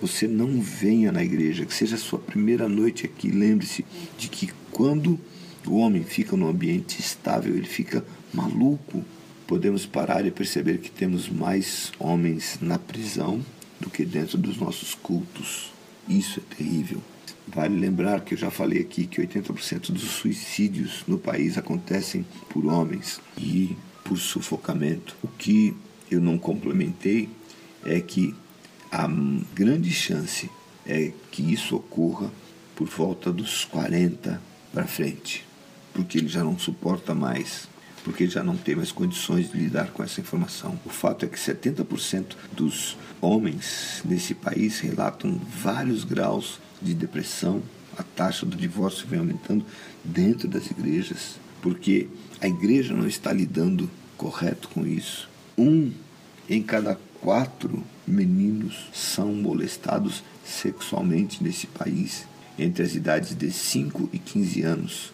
você 0.00 0.26
não 0.26 0.60
venha 0.60 1.10
na 1.12 1.22
igreja, 1.22 1.66
que 1.66 1.74
seja 1.74 1.96
a 1.96 1.98
sua 1.98 2.18
primeira 2.18 2.68
noite 2.68 3.06
aqui, 3.06 3.30
lembre-se 3.30 3.84
de 4.18 4.28
que 4.28 4.50
quando 4.70 5.18
o 5.66 5.76
homem 5.76 6.02
fica 6.02 6.36
num 6.36 6.48
ambiente 6.48 7.00
estável, 7.00 7.54
ele 7.54 7.66
fica 7.66 8.04
maluco, 8.32 9.04
podemos 9.50 9.84
parar 9.84 10.24
e 10.24 10.30
perceber 10.30 10.78
que 10.78 10.88
temos 10.88 11.28
mais 11.28 11.90
homens 11.98 12.58
na 12.62 12.78
prisão 12.78 13.44
do 13.80 13.90
que 13.90 14.04
dentro 14.04 14.38
dos 14.38 14.56
nossos 14.56 14.94
cultos. 14.94 15.72
Isso 16.08 16.38
é 16.38 16.54
terrível. 16.54 17.02
Vale 17.48 17.76
lembrar 17.76 18.20
que 18.20 18.34
eu 18.34 18.38
já 18.38 18.48
falei 18.48 18.80
aqui 18.80 19.08
que 19.08 19.20
80% 19.20 19.90
dos 19.90 20.02
suicídios 20.02 21.02
no 21.04 21.18
país 21.18 21.58
acontecem 21.58 22.24
por 22.48 22.64
homens 22.64 23.20
e 23.36 23.76
por 24.04 24.18
sufocamento. 24.18 25.16
O 25.20 25.26
que 25.26 25.76
eu 26.08 26.20
não 26.20 26.38
complementei 26.38 27.28
é 27.84 28.00
que 28.00 28.32
a 28.92 29.08
grande 29.52 29.90
chance 29.90 30.48
é 30.86 31.10
que 31.32 31.42
isso 31.52 31.74
ocorra 31.74 32.30
por 32.76 32.86
volta 32.86 33.32
dos 33.32 33.64
40 33.64 34.40
para 34.72 34.86
frente, 34.86 35.44
porque 35.92 36.18
ele 36.18 36.28
já 36.28 36.44
não 36.44 36.56
suporta 36.56 37.16
mais 37.16 37.68
porque 38.04 38.26
já 38.26 38.42
não 38.42 38.56
tem 38.56 38.76
mais 38.76 38.92
condições 38.92 39.50
de 39.50 39.58
lidar 39.58 39.90
com 39.90 40.02
essa 40.02 40.20
informação. 40.20 40.78
O 40.84 40.88
fato 40.88 41.24
é 41.24 41.28
que 41.28 41.38
70% 41.38 42.36
dos 42.52 42.96
homens 43.20 44.02
nesse 44.04 44.34
país 44.34 44.80
relatam 44.80 45.40
vários 45.62 46.04
graus 46.04 46.58
de 46.80 46.94
depressão. 46.94 47.62
A 47.98 48.02
taxa 48.02 48.46
do 48.46 48.56
divórcio 48.56 49.06
vem 49.06 49.18
aumentando 49.18 49.64
dentro 50.04 50.48
das 50.48 50.70
igrejas, 50.70 51.36
porque 51.60 52.08
a 52.40 52.48
igreja 52.48 52.94
não 52.94 53.06
está 53.06 53.32
lidando 53.32 53.90
correto 54.16 54.68
com 54.68 54.86
isso. 54.86 55.28
Um 55.56 55.92
em 56.48 56.62
cada 56.62 56.98
quatro 57.20 57.84
meninos 58.06 58.88
são 58.92 59.32
molestados 59.34 60.22
sexualmente 60.44 61.42
nesse 61.44 61.66
país 61.66 62.26
entre 62.58 62.82
as 62.82 62.94
idades 62.94 63.34
de 63.34 63.50
5 63.50 64.10
e 64.12 64.18
15 64.18 64.62
anos. 64.62 65.12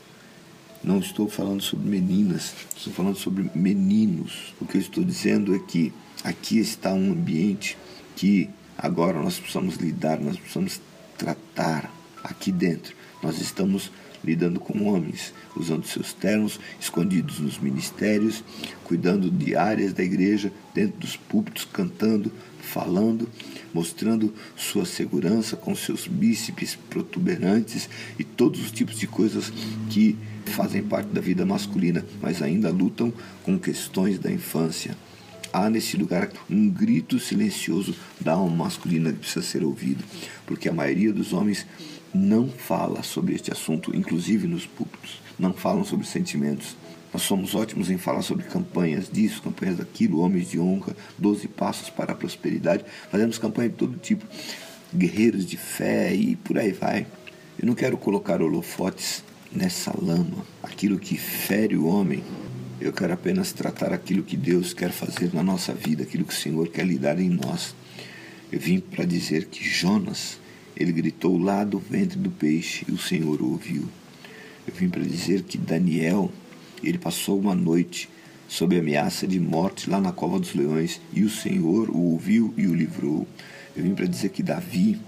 Não 0.86 1.00
estou 1.00 1.28
falando 1.28 1.60
sobre 1.60 1.88
meninas, 1.88 2.54
estou 2.76 2.92
falando 2.92 3.16
sobre 3.16 3.50
meninos. 3.56 4.54
O 4.60 4.64
que 4.64 4.76
eu 4.76 4.80
estou 4.80 5.02
dizendo 5.02 5.52
é 5.52 5.58
que 5.58 5.92
aqui 6.22 6.60
está 6.60 6.94
um 6.94 7.10
ambiente 7.10 7.76
que 8.14 8.48
agora 8.78 9.20
nós 9.20 9.36
precisamos 9.36 9.74
lidar, 9.78 10.20
nós 10.20 10.36
precisamos 10.36 10.80
tratar 11.18 11.92
aqui 12.22 12.52
dentro. 12.52 12.94
Nós 13.20 13.40
estamos 13.40 13.90
lidando 14.22 14.60
com 14.60 14.84
homens, 14.84 15.34
usando 15.56 15.84
seus 15.88 16.12
ternos, 16.12 16.60
escondidos 16.80 17.40
nos 17.40 17.58
ministérios, 17.58 18.44
cuidando 18.84 19.28
de 19.28 19.56
áreas 19.56 19.92
da 19.92 20.04
igreja, 20.04 20.52
dentro 20.72 21.00
dos 21.00 21.16
púlpitos, 21.16 21.64
cantando, 21.64 22.30
falando, 22.60 23.28
mostrando 23.74 24.32
sua 24.54 24.84
segurança 24.84 25.56
com 25.56 25.74
seus 25.74 26.06
bíceps 26.06 26.78
protuberantes 26.88 27.88
e 28.16 28.22
todos 28.22 28.60
os 28.60 28.70
tipos 28.70 28.96
de 28.96 29.08
coisas 29.08 29.52
que 29.90 30.16
fazem 30.50 30.82
parte 30.82 31.08
da 31.08 31.20
vida 31.20 31.44
masculina, 31.44 32.04
mas 32.20 32.42
ainda 32.42 32.70
lutam 32.70 33.12
com 33.42 33.58
questões 33.58 34.18
da 34.18 34.30
infância. 34.30 34.96
Há 35.52 35.70
nesse 35.70 35.96
lugar 35.96 36.30
um 36.50 36.68
grito 36.68 37.18
silencioso 37.18 37.94
da 38.20 38.32
alma 38.32 38.64
masculina 38.64 39.12
que 39.12 39.20
precisa 39.20 39.42
ser 39.42 39.64
ouvido, 39.64 40.04
porque 40.46 40.68
a 40.68 40.72
maioria 40.72 41.12
dos 41.12 41.32
homens 41.32 41.66
não 42.12 42.48
fala 42.48 43.02
sobre 43.02 43.34
este 43.34 43.52
assunto, 43.52 43.94
inclusive 43.94 44.46
nos 44.46 44.66
púlpitos, 44.66 45.20
não 45.38 45.52
falam 45.52 45.84
sobre 45.84 46.06
sentimentos. 46.06 46.76
Nós 47.12 47.22
somos 47.22 47.54
ótimos 47.54 47.90
em 47.90 47.96
falar 47.96 48.22
sobre 48.22 48.44
campanhas 48.44 49.08
disso, 49.10 49.42
campanhas 49.42 49.78
daquilo, 49.78 50.20
homens 50.20 50.50
de 50.50 50.58
honra, 50.58 50.94
12 51.16 51.48
passos 51.48 51.88
para 51.88 52.12
a 52.12 52.16
prosperidade. 52.16 52.84
Fazemos 53.10 53.38
campanha 53.38 53.70
de 53.70 53.76
todo 53.76 53.96
tipo, 53.96 54.26
guerreiros 54.94 55.46
de 55.46 55.56
fé 55.56 56.14
e 56.14 56.36
por 56.36 56.58
aí 56.58 56.72
vai. 56.72 57.06
Eu 57.58 57.66
não 57.66 57.74
quero 57.74 57.96
colocar 57.96 58.42
holofotes 58.42 59.24
nessa 59.52 59.92
lama, 60.00 60.44
aquilo 60.62 60.98
que 60.98 61.16
fere 61.16 61.76
o 61.76 61.86
homem. 61.86 62.22
Eu 62.80 62.92
quero 62.92 63.12
apenas 63.12 63.52
tratar 63.52 63.92
aquilo 63.92 64.22
que 64.22 64.36
Deus 64.36 64.74
quer 64.74 64.90
fazer 64.90 65.32
na 65.32 65.42
nossa 65.42 65.72
vida, 65.72 66.02
aquilo 66.02 66.24
que 66.24 66.34
o 66.34 66.36
Senhor 66.36 66.68
quer 66.68 66.86
lidar 66.86 67.18
em 67.18 67.30
nós. 67.30 67.74
Eu 68.52 68.60
vim 68.60 68.78
para 68.78 69.04
dizer 69.04 69.46
que 69.46 69.64
Jonas, 69.64 70.38
ele 70.76 70.92
gritou 70.92 71.38
lá 71.38 71.64
do 71.64 71.78
ventre 71.78 72.18
do 72.18 72.30
peixe 72.30 72.84
e 72.88 72.92
o 72.92 72.98
Senhor 72.98 73.40
o 73.40 73.52
ouviu. 73.52 73.88
Eu 74.66 74.74
vim 74.74 74.88
para 74.88 75.02
dizer 75.02 75.42
que 75.42 75.56
Daniel, 75.56 76.30
ele 76.82 76.98
passou 76.98 77.38
uma 77.38 77.54
noite 77.54 78.08
sob 78.48 78.78
ameaça 78.78 79.26
de 79.26 79.40
morte 79.40 79.90
lá 79.90 80.00
na 80.00 80.12
cova 80.12 80.38
dos 80.38 80.54
leões 80.54 81.00
e 81.12 81.24
o 81.24 81.30
Senhor 81.30 81.90
o 81.90 82.12
ouviu 82.12 82.52
e 82.56 82.66
o 82.66 82.74
livrou. 82.74 83.26
Eu 83.76 83.82
vim 83.82 83.94
para 83.94 84.06
dizer 84.06 84.30
que 84.30 84.42
Davi, 84.42 84.98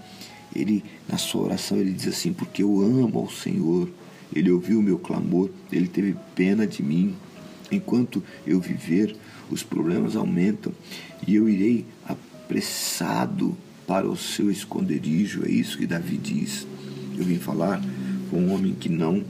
ele 0.55 0.83
na 1.07 1.17
sua 1.17 1.43
oração 1.43 1.77
ele 1.77 1.91
diz 1.91 2.07
assim: 2.07 2.33
porque 2.33 2.63
eu 2.63 2.81
amo 2.81 3.19
ao 3.19 3.29
Senhor, 3.29 3.89
ele 4.33 4.51
ouviu 4.51 4.79
o 4.79 4.83
meu 4.83 4.99
clamor, 4.99 5.49
ele 5.71 5.87
teve 5.87 6.15
pena 6.35 6.67
de 6.67 6.83
mim. 6.83 7.15
Enquanto 7.71 8.23
eu 8.45 8.59
viver, 8.59 9.15
os 9.49 9.63
problemas 9.63 10.15
aumentam 10.15 10.73
e 11.27 11.35
eu 11.35 11.49
irei 11.49 11.85
apressado 12.07 13.57
para 13.87 14.07
o 14.07 14.15
seu 14.15 14.51
esconderijo. 14.51 15.45
É 15.45 15.49
isso 15.49 15.77
que 15.77 15.87
Davi 15.87 16.17
diz. 16.17 16.67
Eu 17.17 17.23
vim 17.23 17.37
falar 17.37 17.81
com 18.29 18.37
um 18.37 18.53
homem 18.53 18.73
que 18.73 18.89
não 18.89 19.23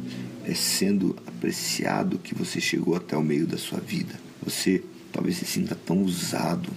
é 0.46 0.54
sendo 0.54 1.16
apreciado 1.26 2.20
que 2.20 2.36
você 2.36 2.60
chegou 2.60 2.96
até 2.96 3.16
o 3.16 3.24
meio 3.24 3.48
da 3.48 3.58
sua 3.58 3.80
vida. 3.80 4.16
Você 4.44 4.84
talvez 5.12 5.38
se 5.38 5.46
sinta 5.46 5.76
tão 5.76 6.02
usado 6.04 6.70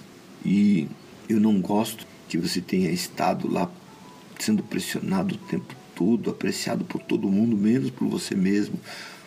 e 0.44 0.88
eu 1.28 1.40
não 1.40 1.60
gosto 1.60 2.06
que 2.28 2.38
você 2.38 2.60
tenha 2.60 2.90
estado 2.90 3.50
lá 3.50 3.70
sendo 4.38 4.62
pressionado 4.62 5.34
o 5.34 5.38
tempo 5.38 5.82
tudo, 5.95 6.30
apreciado 6.30 6.84
por 6.84 7.03
todo 7.03 7.28
mundo, 7.28 7.57
menos 7.57 7.90
por 7.90 8.09
você 8.09 8.34
mesmo, 8.34 8.78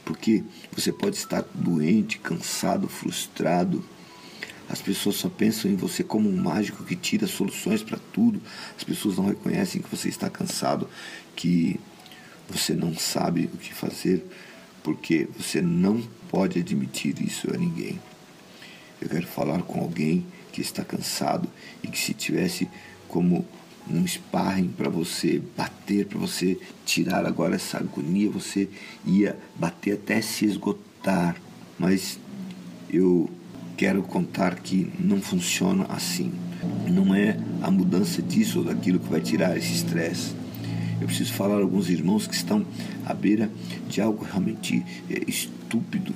Porque 0.03 0.43
você 0.72 0.91
pode 0.91 1.16
estar 1.16 1.43
doente, 1.53 2.20
cansado, 2.20 2.88
frustrado. 2.88 3.84
As 4.70 4.80
pessoas 4.80 5.16
só 5.16 5.30
pensam 5.30 5.70
em 5.72 5.76
você 5.76 6.03
como 6.03 6.30
um 6.30 6.38
mágico 6.38 6.84
que 6.84 6.95
tira 6.95 7.26
soluções 7.26 7.82
para 7.82 7.97
tudo. 8.13 8.39
As 8.78 8.84
pessoas 8.84 9.18
não 9.18 9.26
reconhecem 9.26 9.82
que 9.82 9.89
você 9.89 10.07
está 10.07 10.30
cansado, 10.30 10.88
que 11.36 11.80
você 12.47 12.74
não 12.74 12.95
sabe 12.95 13.49
o 13.51 13.57
que 13.57 13.74
fazer, 13.74 14.24
porque 14.84 15.28
você 15.36 15.61
não 15.61 16.01
pode 16.30 16.59
admitir 16.59 17.20
isso 17.22 17.51
a 17.51 17.57
ninguém. 17.57 17.99
Eu 19.01 19.09
quero 19.09 19.28
falar 19.28 19.63
com 19.63 19.80
alguém 19.80 20.26
que 20.51 20.61
está 20.61 20.84
cansado 20.84 21.49
e 21.84 21.88
que 21.88 21.97
se 21.97 22.13
tivesse 22.13 22.70
como 23.07 23.45
um 23.89 24.05
sparring 24.05 24.69
para 24.69 24.89
você 24.89 25.41
bater, 25.55 26.05
para 26.05 26.17
você 26.17 26.57
tirar 26.86 27.25
agora 27.25 27.55
essa 27.55 27.77
agonia, 27.77 28.29
você 28.29 28.67
ia 29.05 29.38
bater 29.55 29.93
até 29.93 30.21
se 30.21 30.45
esgotar. 30.45 31.36
Mas 31.77 32.19
eu 32.89 33.29
quero 33.77 34.01
contar 34.03 34.55
que 34.55 34.91
não 34.99 35.21
funciona 35.21 35.86
assim. 35.89 36.31
Não 36.88 37.13
é 37.13 37.38
a 37.61 37.69
mudança 37.69 38.21
disso 38.21 38.59
ou 38.59 38.65
daquilo 38.65 38.99
que 38.99 39.09
vai 39.09 39.21
tirar 39.21 39.57
esse 39.57 39.73
estresse. 39.73 40.33
Eu 40.99 41.07
preciso 41.07 41.33
falar 41.33 41.55
a 41.55 41.61
alguns 41.61 41.89
irmãos 41.89 42.25
que 42.25 42.33
estão 42.33 42.65
à 43.05 43.13
beira 43.13 43.51
de 43.88 44.01
algo 44.01 44.23
realmente 44.23 44.83
é, 45.09 45.21
estúpido, 45.27 46.13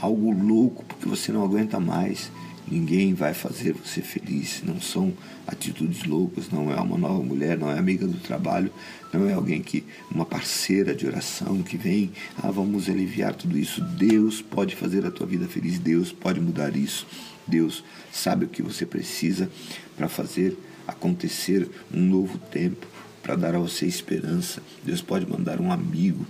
algo 0.00 0.30
louco, 0.30 0.84
porque 0.84 1.08
você 1.08 1.32
não 1.32 1.42
aguenta 1.42 1.80
mais. 1.80 2.30
Ninguém 2.72 3.12
vai 3.12 3.34
fazer 3.34 3.74
você 3.74 4.00
feliz. 4.00 4.62
Não 4.64 4.80
são 4.80 5.12
atitudes 5.46 6.04
loucas, 6.04 6.48
não 6.48 6.72
é 6.72 6.80
uma 6.80 6.96
nova 6.96 7.22
mulher, 7.22 7.58
não 7.58 7.70
é 7.70 7.78
amiga 7.78 8.06
do 8.06 8.16
trabalho, 8.16 8.72
não 9.12 9.28
é 9.28 9.34
alguém 9.34 9.60
que, 9.60 9.84
uma 10.10 10.24
parceira 10.24 10.94
de 10.94 11.06
oração 11.06 11.62
que 11.62 11.76
vem, 11.76 12.12
ah, 12.42 12.50
vamos 12.50 12.88
aliviar 12.88 13.34
tudo 13.34 13.58
isso. 13.58 13.82
Deus 13.82 14.40
pode 14.40 14.74
fazer 14.74 15.04
a 15.04 15.10
tua 15.10 15.26
vida 15.26 15.46
feliz, 15.46 15.78
Deus 15.78 16.12
pode 16.12 16.40
mudar 16.40 16.74
isso. 16.74 17.06
Deus 17.46 17.84
sabe 18.10 18.46
o 18.46 18.48
que 18.48 18.62
você 18.62 18.86
precisa 18.86 19.50
para 19.94 20.08
fazer 20.08 20.56
acontecer 20.88 21.68
um 21.92 22.00
novo 22.00 22.38
tempo, 22.38 22.86
para 23.22 23.36
dar 23.36 23.54
a 23.54 23.58
você 23.58 23.84
esperança. 23.84 24.62
Deus 24.82 25.02
pode 25.02 25.28
mandar 25.28 25.60
um 25.60 25.70
amigo, 25.70 26.24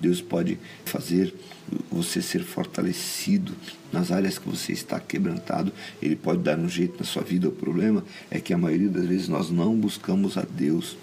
Deus 0.00 0.20
pode 0.20 0.58
fazer 0.84 1.34
você 1.90 2.22
ser 2.22 2.42
fortalecido 2.42 3.54
nas 3.92 4.10
áreas 4.10 4.38
que 4.38 4.48
você 4.48 4.72
está 4.72 4.98
quebrantado. 5.00 5.72
Ele 6.00 6.16
pode 6.16 6.42
dar 6.42 6.58
um 6.58 6.68
jeito 6.68 6.98
na 6.98 7.04
sua 7.04 7.22
vida. 7.22 7.48
O 7.48 7.52
problema 7.52 8.04
é 8.30 8.40
que 8.40 8.52
a 8.52 8.58
maioria 8.58 8.88
das 8.88 9.06
vezes 9.06 9.28
nós 9.28 9.50
não 9.50 9.76
buscamos 9.76 10.36
a 10.36 10.42
Deus. 10.42 10.96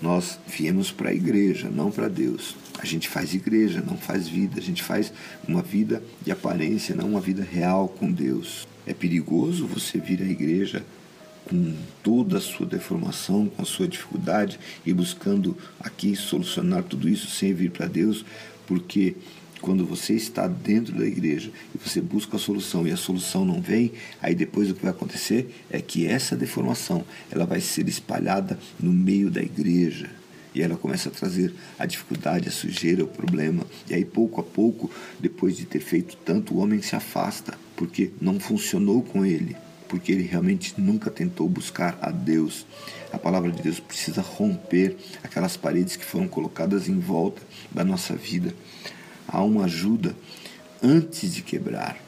Nós 0.00 0.38
viemos 0.46 0.90
para 0.90 1.10
a 1.10 1.14
igreja, 1.14 1.70
não 1.70 1.90
para 1.90 2.08
Deus. 2.08 2.56
A 2.78 2.84
gente 2.84 3.08
faz 3.08 3.34
igreja, 3.34 3.82
não 3.86 3.96
faz 3.96 4.26
vida. 4.26 4.58
A 4.58 4.62
gente 4.62 4.82
faz 4.82 5.12
uma 5.46 5.62
vida 5.62 6.02
de 6.24 6.32
aparência, 6.32 6.94
não 6.94 7.10
uma 7.10 7.20
vida 7.20 7.42
real 7.42 7.88
com 7.88 8.10
Deus. 8.10 8.66
É 8.86 8.92
perigoso 8.92 9.66
você 9.66 9.98
vir 9.98 10.20
à 10.20 10.26
igreja 10.26 10.84
com 11.52 11.74
toda 12.02 12.38
a 12.38 12.40
sua 12.40 12.64
deformação, 12.64 13.46
com 13.46 13.60
a 13.60 13.66
sua 13.66 13.86
dificuldade 13.86 14.58
e 14.86 14.92
buscando 14.94 15.54
aqui 15.78 16.16
solucionar 16.16 16.82
tudo 16.82 17.06
isso 17.06 17.26
sem 17.26 17.52
vir 17.52 17.70
para 17.70 17.86
Deus, 17.86 18.24
porque 18.66 19.14
quando 19.60 19.84
você 19.84 20.14
está 20.14 20.48
dentro 20.48 20.94
da 20.94 21.04
igreja 21.04 21.50
e 21.74 21.78
você 21.78 22.00
busca 22.00 22.36
a 22.36 22.40
solução 22.40 22.86
e 22.86 22.90
a 22.90 22.96
solução 22.96 23.44
não 23.44 23.60
vem, 23.60 23.92
aí 24.22 24.34
depois 24.34 24.70
o 24.70 24.74
que 24.74 24.80
vai 24.80 24.92
acontecer 24.92 25.54
é 25.70 25.78
que 25.82 26.06
essa 26.06 26.34
deformação 26.34 27.04
ela 27.30 27.44
vai 27.44 27.60
ser 27.60 27.86
espalhada 27.86 28.58
no 28.80 28.90
meio 28.90 29.30
da 29.30 29.42
igreja. 29.42 30.08
E 30.54 30.62
ela 30.62 30.76
começa 30.76 31.10
a 31.10 31.12
trazer 31.12 31.52
a 31.78 31.84
dificuldade, 31.84 32.48
a 32.48 32.52
sujeira, 32.52 33.04
o 33.04 33.06
problema. 33.06 33.66
E 33.88 33.94
aí, 33.94 34.04
pouco 34.04 34.38
a 34.38 34.44
pouco, 34.44 34.90
depois 35.18 35.56
de 35.56 35.64
ter 35.64 35.80
feito 35.80 36.14
tanto, 36.24 36.54
o 36.54 36.58
homem 36.58 36.82
se 36.82 36.94
afasta, 36.94 37.58
porque 37.74 38.10
não 38.20 38.38
funcionou 38.38 39.02
com 39.02 39.24
ele 39.24 39.56
porque 39.92 40.10
ele 40.10 40.22
realmente 40.22 40.80
nunca 40.80 41.10
tentou 41.10 41.46
buscar 41.46 41.98
a 42.00 42.10
Deus. 42.10 42.64
A 43.12 43.18
palavra 43.18 43.52
de 43.52 43.60
Deus 43.60 43.78
precisa 43.78 44.22
romper 44.22 44.96
aquelas 45.22 45.54
paredes 45.54 45.96
que 45.96 46.04
foram 46.04 46.26
colocadas 46.26 46.88
em 46.88 46.98
volta 46.98 47.42
da 47.70 47.84
nossa 47.84 48.16
vida. 48.16 48.54
Há 49.28 49.42
uma 49.42 49.64
ajuda 49.66 50.16
antes 50.82 51.34
de 51.34 51.42
quebrar. 51.42 51.98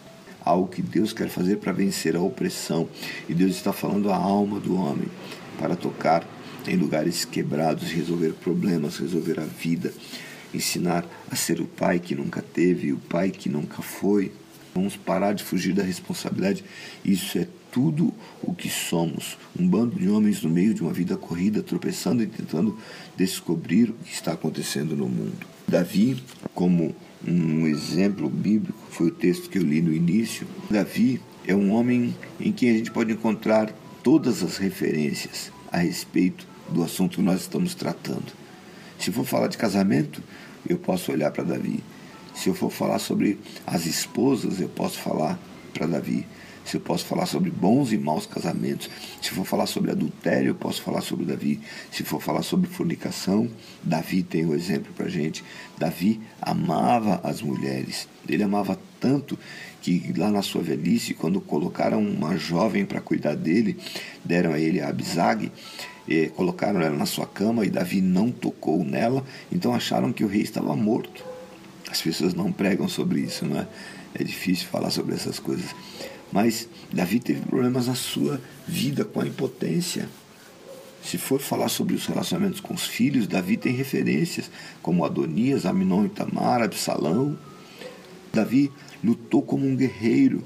Algo 0.42 0.66
que 0.66 0.80
Deus 0.80 1.12
quer 1.12 1.28
fazer 1.28 1.58
para 1.58 1.72
vencer 1.72 2.16
a 2.16 2.22
opressão. 2.22 2.88
E 3.28 3.34
Deus 3.34 3.54
está 3.54 3.70
falando 3.70 4.10
a 4.10 4.16
alma 4.16 4.58
do 4.58 4.76
homem 4.76 5.10
para 5.58 5.76
tocar 5.76 6.26
em 6.66 6.76
lugares 6.76 7.26
quebrados, 7.26 7.90
resolver 7.90 8.32
problemas, 8.32 8.96
resolver 8.96 9.38
a 9.38 9.44
vida, 9.44 9.92
ensinar 10.54 11.04
a 11.30 11.36
ser 11.36 11.60
o 11.60 11.66
pai 11.66 11.98
que 11.98 12.14
nunca 12.14 12.40
teve, 12.40 12.94
o 12.94 12.98
pai 12.98 13.30
que 13.30 13.50
nunca 13.50 13.82
foi. 13.82 14.32
Vamos 14.74 14.96
parar 14.96 15.34
de 15.34 15.44
fugir 15.44 15.74
da 15.74 15.82
responsabilidade. 15.82 16.64
Isso 17.04 17.38
é 17.38 17.46
tudo 17.74 18.14
o 18.40 18.54
que 18.54 18.70
somos. 18.70 19.36
Um 19.58 19.66
bando 19.66 19.98
de 19.98 20.08
homens 20.08 20.40
no 20.42 20.48
meio 20.48 20.72
de 20.72 20.80
uma 20.80 20.92
vida 20.92 21.16
corrida, 21.16 21.60
tropeçando 21.60 22.22
e 22.22 22.26
tentando 22.28 22.78
descobrir 23.16 23.90
o 23.90 23.94
que 23.94 24.12
está 24.12 24.32
acontecendo 24.32 24.94
no 24.94 25.08
mundo. 25.08 25.44
Davi, 25.66 26.22
como 26.54 26.94
um 27.26 27.66
exemplo 27.66 28.30
bíblico, 28.30 28.78
foi 28.90 29.08
o 29.08 29.10
texto 29.10 29.50
que 29.50 29.58
eu 29.58 29.62
li 29.64 29.82
no 29.82 29.92
início. 29.92 30.46
Davi 30.70 31.20
é 31.44 31.52
um 31.52 31.72
homem 31.72 32.14
em 32.38 32.52
quem 32.52 32.70
a 32.70 32.74
gente 32.74 32.92
pode 32.92 33.12
encontrar 33.12 33.72
todas 34.04 34.44
as 34.44 34.56
referências 34.56 35.50
a 35.72 35.78
respeito 35.78 36.46
do 36.68 36.84
assunto 36.84 37.16
que 37.16 37.22
nós 37.22 37.40
estamos 37.40 37.74
tratando. 37.74 38.32
Se 39.00 39.10
for 39.10 39.24
falar 39.24 39.48
de 39.48 39.58
casamento, 39.58 40.22
eu 40.68 40.78
posso 40.78 41.10
olhar 41.10 41.32
para 41.32 41.42
Davi. 41.42 41.82
Se 42.36 42.48
eu 42.48 42.54
for 42.54 42.70
falar 42.70 43.00
sobre 43.00 43.36
as 43.66 43.84
esposas, 43.84 44.60
eu 44.60 44.68
posso 44.68 45.00
falar 45.00 45.36
para 45.72 45.88
Davi 45.88 46.24
se 46.64 46.76
eu 46.76 46.80
posso 46.80 47.04
falar 47.04 47.26
sobre 47.26 47.50
bons 47.50 47.92
e 47.92 47.98
maus 47.98 48.26
casamentos, 48.26 48.88
se 49.20 49.30
for 49.30 49.44
falar 49.44 49.66
sobre 49.66 49.90
adultério, 49.90 50.48
eu 50.48 50.54
posso 50.54 50.82
falar 50.82 51.00
sobre 51.00 51.24
Davi, 51.24 51.60
se 51.90 52.02
for 52.02 52.20
falar 52.20 52.42
sobre 52.42 52.68
fornicação, 52.68 53.48
Davi 53.82 54.22
tem 54.22 54.46
um 54.46 54.54
exemplo 54.54 54.92
para 54.94 55.08
gente. 55.08 55.44
Davi 55.78 56.20
amava 56.40 57.20
as 57.22 57.42
mulheres, 57.42 58.08
ele 58.28 58.42
amava 58.42 58.78
tanto 58.98 59.38
que 59.82 60.14
lá 60.16 60.30
na 60.30 60.40
sua 60.40 60.62
velhice, 60.62 61.12
quando 61.12 61.40
colocaram 61.40 62.00
uma 62.00 62.38
jovem 62.38 62.86
para 62.86 63.02
cuidar 63.02 63.34
dele, 63.34 63.76
deram 64.24 64.54
a 64.54 64.58
ele 64.58 64.80
a 64.80 64.88
Abisag, 64.88 65.52
e 66.06 66.28
colocaram 66.28 66.80
ela 66.80 66.96
na 66.96 67.06
sua 67.06 67.26
cama 67.26 67.64
e 67.64 67.70
Davi 67.70 68.00
não 68.00 68.30
tocou 68.30 68.84
nela, 68.84 69.24
então 69.50 69.74
acharam 69.74 70.12
que 70.12 70.24
o 70.24 70.26
rei 70.26 70.42
estava 70.42 70.74
morto. 70.76 71.24
As 71.90 72.00
pessoas 72.00 72.34
não 72.34 72.52
pregam 72.52 72.88
sobre 72.88 73.20
isso, 73.20 73.46
não 73.46 73.60
é? 73.60 73.66
É 74.14 74.22
difícil 74.22 74.68
falar 74.68 74.90
sobre 74.90 75.14
essas 75.14 75.38
coisas. 75.38 75.74
Mas 76.34 76.68
Davi 76.92 77.20
teve 77.20 77.42
problemas 77.42 77.86
na 77.86 77.94
sua 77.94 78.40
vida 78.66 79.04
com 79.04 79.20
a 79.20 79.26
impotência. 79.26 80.08
Se 81.00 81.16
for 81.16 81.40
falar 81.40 81.68
sobre 81.68 81.94
os 81.94 82.06
relacionamentos 82.06 82.58
com 82.58 82.74
os 82.74 82.84
filhos, 82.84 83.28
Davi 83.28 83.56
tem 83.56 83.72
referências 83.72 84.50
como 84.82 85.04
Adonias, 85.04 85.64
Aminon 85.64 86.06
e 86.06 86.08
Tamar, 86.08 86.60
Absalão. 86.60 87.38
Davi 88.32 88.72
lutou 89.02 89.42
como 89.42 89.64
um 89.64 89.76
guerreiro, 89.76 90.42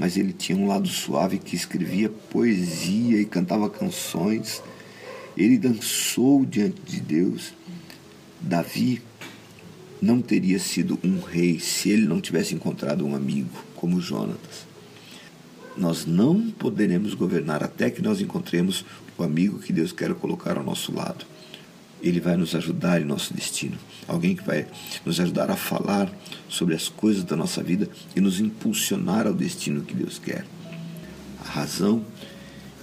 mas 0.00 0.16
ele 0.16 0.32
tinha 0.32 0.58
um 0.58 0.66
lado 0.66 0.88
suave 0.88 1.38
que 1.38 1.54
escrevia 1.54 2.08
poesia 2.08 3.20
e 3.20 3.24
cantava 3.24 3.70
canções. 3.70 4.60
Ele 5.36 5.58
dançou 5.58 6.44
diante 6.44 6.80
de 6.82 7.00
Deus. 7.00 7.54
Davi 8.40 9.00
não 10.02 10.20
teria 10.20 10.58
sido 10.58 10.98
um 11.04 11.20
rei 11.20 11.60
se 11.60 11.88
ele 11.88 12.08
não 12.08 12.20
tivesse 12.20 12.52
encontrado 12.52 13.06
um 13.06 13.14
amigo 13.14 13.50
como 13.76 14.00
Jonatas. 14.00 14.67
Nós 15.78 16.04
não 16.04 16.50
poderemos 16.50 17.14
governar 17.14 17.62
até 17.62 17.88
que 17.88 18.02
nós 18.02 18.20
encontremos 18.20 18.84
o 19.16 19.22
amigo 19.22 19.60
que 19.60 19.72
Deus 19.72 19.92
quer 19.92 20.12
colocar 20.14 20.56
ao 20.56 20.64
nosso 20.64 20.92
lado. 20.92 21.24
Ele 22.02 22.20
vai 22.20 22.36
nos 22.36 22.54
ajudar 22.56 23.00
em 23.00 23.04
nosso 23.04 23.32
destino. 23.32 23.78
Alguém 24.06 24.34
que 24.34 24.44
vai 24.44 24.66
nos 25.06 25.20
ajudar 25.20 25.50
a 25.50 25.56
falar 25.56 26.10
sobre 26.48 26.74
as 26.74 26.88
coisas 26.88 27.22
da 27.22 27.36
nossa 27.36 27.62
vida 27.62 27.88
e 28.16 28.20
nos 28.20 28.40
impulsionar 28.40 29.26
ao 29.26 29.32
destino 29.32 29.82
que 29.82 29.94
Deus 29.94 30.18
quer. 30.18 30.44
A 31.44 31.48
razão 31.48 32.04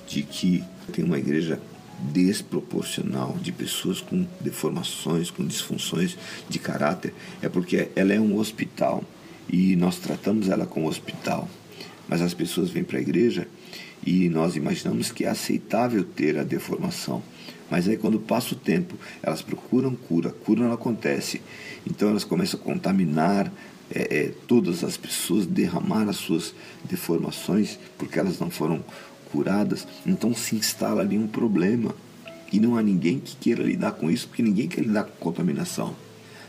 de 0.08 0.22
que 0.24 0.64
tem 0.93 1.04
uma 1.04 1.20
igreja 1.20 1.60
desproporcional 2.00 3.38
de 3.41 3.52
pessoas 3.52 4.00
com 4.00 4.26
deformações, 4.39 5.30
com 5.30 5.46
disfunções 5.46 6.18
de 6.50 6.60
caráter, 6.60 7.14
é 7.41 7.50
porque 7.50 7.89
ela 7.93 8.14
é 8.14 8.20
um 8.20 8.38
hospital 8.38 9.04
e 9.50 9.76
nós 9.76 9.98
tratamos 9.98 10.48
ela 10.48 10.66
como 10.66 10.88
hospital. 10.88 11.50
Mas 12.08 12.22
as 12.22 12.34
pessoas 12.34 12.70
vêm 12.70 12.84
para 12.84 12.97
a 12.97 13.01
igreja 13.01 13.47
e 14.06 14.30
nós 14.30 14.56
imaginamos 14.56 15.12
que 15.12 15.26
é 15.26 15.30
aceitável 15.30 16.03
ter 16.03 16.38
a 16.38 16.43
deformação. 16.43 17.22
Mas 17.70 17.88
aí 17.88 17.97
quando 17.97 18.20
passa 18.20 18.53
o 18.53 18.58
tempo, 18.58 18.95
elas 19.24 19.41
procuram 19.41 19.95
cura, 19.95 20.30
cura 20.30 20.64
não 20.64 20.74
acontece. 20.74 21.41
Então 21.86 22.10
elas 22.10 22.24
começam 22.24 22.60
a 22.60 22.64
contaminar 22.64 23.51
é, 23.93 24.18
é, 24.18 24.32
todas 24.47 24.84
as 24.84 24.97
pessoas, 24.97 25.45
derramar 25.45 26.08
as 26.08 26.18
suas 26.18 26.53
deformações, 26.84 27.80
porque 27.97 28.20
elas 28.20 28.39
não 28.39 28.49
foram 28.49 28.84
curadas. 29.32 29.88
Então 30.06 30.34
se 30.34 30.56
instala 30.56 31.01
ali 31.01 31.18
um 31.18 31.28
problema. 31.28 31.95
E 32.51 32.60
não 32.60 32.78
há 32.78 32.84
ninguém 32.84 33.20
que 33.20 33.36
queira 33.36 33.64
lidar 33.64 33.93
com 33.93 34.10
isso, 34.10 34.28
porque 34.28 34.43
ninguém 34.43 34.68
quer 34.68 34.82
lidar 34.82 35.03
com 35.03 35.12
contaminação. 35.20 35.95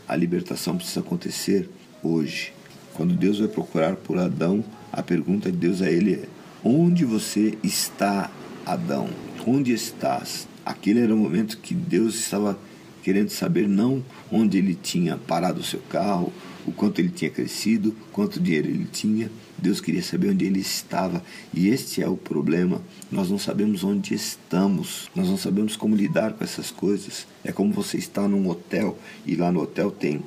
A 0.07 0.15
libertação 0.15 0.77
precisa 0.77 1.01
acontecer 1.01 1.69
hoje. 2.03 2.53
Quando 2.95 3.15
Deus 3.15 3.39
vai 3.39 3.49
procurar 3.49 3.97
por 3.97 4.19
Adão, 4.19 4.65
a 4.93 5.03
pergunta 5.03 5.51
de 5.51 5.59
Deus 5.59 5.83
a 5.83 5.91
ele 5.91 6.15
é: 6.15 6.29
Onde 6.65 7.05
você 7.05 7.57
está, 7.63 8.31
Adão? 8.65 9.09
Onde 9.47 9.73
estás? 9.73 10.49
Aquele 10.65 11.01
era 11.01 11.15
o 11.15 11.19
momento 11.19 11.59
que 11.59 11.75
Deus 11.75 12.17
estava 12.17 12.59
querendo 13.03 13.31
saber 13.31 13.69
não 13.69 14.05
onde 14.33 14.59
ele 14.59 14.75
tinha 14.75 15.17
parado 15.17 15.61
o 15.61 15.65
seu 15.65 15.79
carro, 15.89 16.33
o 16.67 16.73
quanto 16.73 16.99
ele 16.99 17.09
tinha 17.09 17.31
crescido, 17.31 17.95
quanto 18.11 18.41
dinheiro 18.41 18.67
ele 18.67 18.89
tinha. 18.91 19.31
Deus 19.57 19.81
queria 19.81 20.03
saber 20.03 20.31
onde 20.31 20.45
ele 20.45 20.59
estava. 20.59 21.23
E 21.55 21.69
este 21.69 22.03
é 22.03 22.09
o 22.09 22.17
problema. 22.17 22.83
Nós 23.11 23.31
não 23.31 23.39
sabemos 23.39 23.85
onde 23.85 24.13
estamos. 24.13 25.09
Nós 25.15 25.29
não 25.29 25.39
sabemos 25.39 25.77
como 25.77 25.95
lidar 25.95 26.33
com 26.33 26.43
essas 26.43 26.73
coisas. 26.73 27.29
É 27.45 27.53
como 27.53 27.73
você 27.73 27.97
está 27.97 28.27
num 28.27 28.49
hotel 28.51 28.99
e 29.25 29.37
lá 29.37 29.53
no 29.53 29.63
hotel 29.63 29.93
tem 29.93 30.21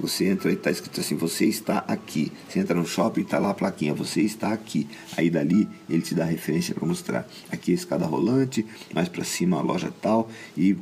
você 0.00 0.26
entra 0.26 0.50
e 0.50 0.54
está 0.54 0.70
escrito 0.70 1.00
assim: 1.00 1.16
você 1.16 1.46
está 1.46 1.78
aqui. 1.86 2.32
Você 2.48 2.58
entra 2.58 2.74
no 2.74 2.86
shopping 2.86 3.20
e 3.20 3.24
está 3.24 3.38
lá 3.38 3.50
a 3.50 3.54
plaquinha: 3.54 3.94
você 3.94 4.20
está 4.22 4.52
aqui. 4.52 4.88
Aí 5.16 5.30
dali 5.30 5.68
ele 5.88 6.02
te 6.02 6.14
dá 6.14 6.24
referência 6.24 6.74
para 6.74 6.86
mostrar. 6.86 7.28
Aqui 7.50 7.72
a 7.72 7.74
escada 7.74 8.06
rolante, 8.06 8.64
mais 8.92 9.08
para 9.08 9.24
cima 9.24 9.58
a 9.58 9.62
loja 9.62 9.92
tal. 10.00 10.30
E 10.56 10.76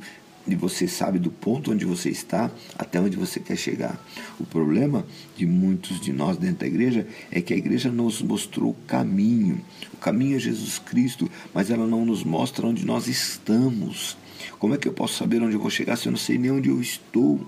e 0.49 0.55
você 0.55 0.89
sabe 0.89 1.19
do 1.19 1.31
ponto 1.31 1.71
onde 1.73 1.85
você 1.85 2.09
está 2.09 2.51
até 2.79 2.99
onde 2.99 3.19
você 3.19 3.39
quer 3.39 3.57
chegar. 3.57 4.03
O 4.41 4.47
problema 4.47 5.05
de 5.37 5.45
muitos 5.45 6.01
de 6.01 6.11
nós 6.11 6.39
dentro 6.39 6.61
da 6.61 6.66
igreja 6.66 7.07
é 7.31 7.43
que 7.43 7.53
a 7.53 7.57
igreja 7.57 7.91
nos 7.91 8.23
mostrou 8.23 8.71
o 8.71 8.87
caminho. 8.87 9.61
O 9.93 9.99
caminho 9.99 10.37
é 10.37 10.41
Jesus 10.41 10.79
Cristo, 10.79 11.31
mas 11.53 11.71
ela 11.71 11.87
não 11.87 12.07
nos 12.07 12.25
mostra 12.25 12.66
onde 12.66 12.87
nós 12.87 13.09
estamos. 13.09 14.16
Como 14.59 14.75
é 14.75 14.79
que 14.79 14.89
eu 14.89 14.93
posso 14.93 15.14
saber 15.19 15.43
onde 15.43 15.55
eu 15.55 15.61
vou 15.61 15.71
chegar 15.71 15.97
se 15.97 16.09
eu 16.09 16.12
não 16.12 16.19
sei 16.19 16.39
nem 16.39 16.51
onde 16.51 16.71
eu 16.71 16.81
estou? 16.81 17.41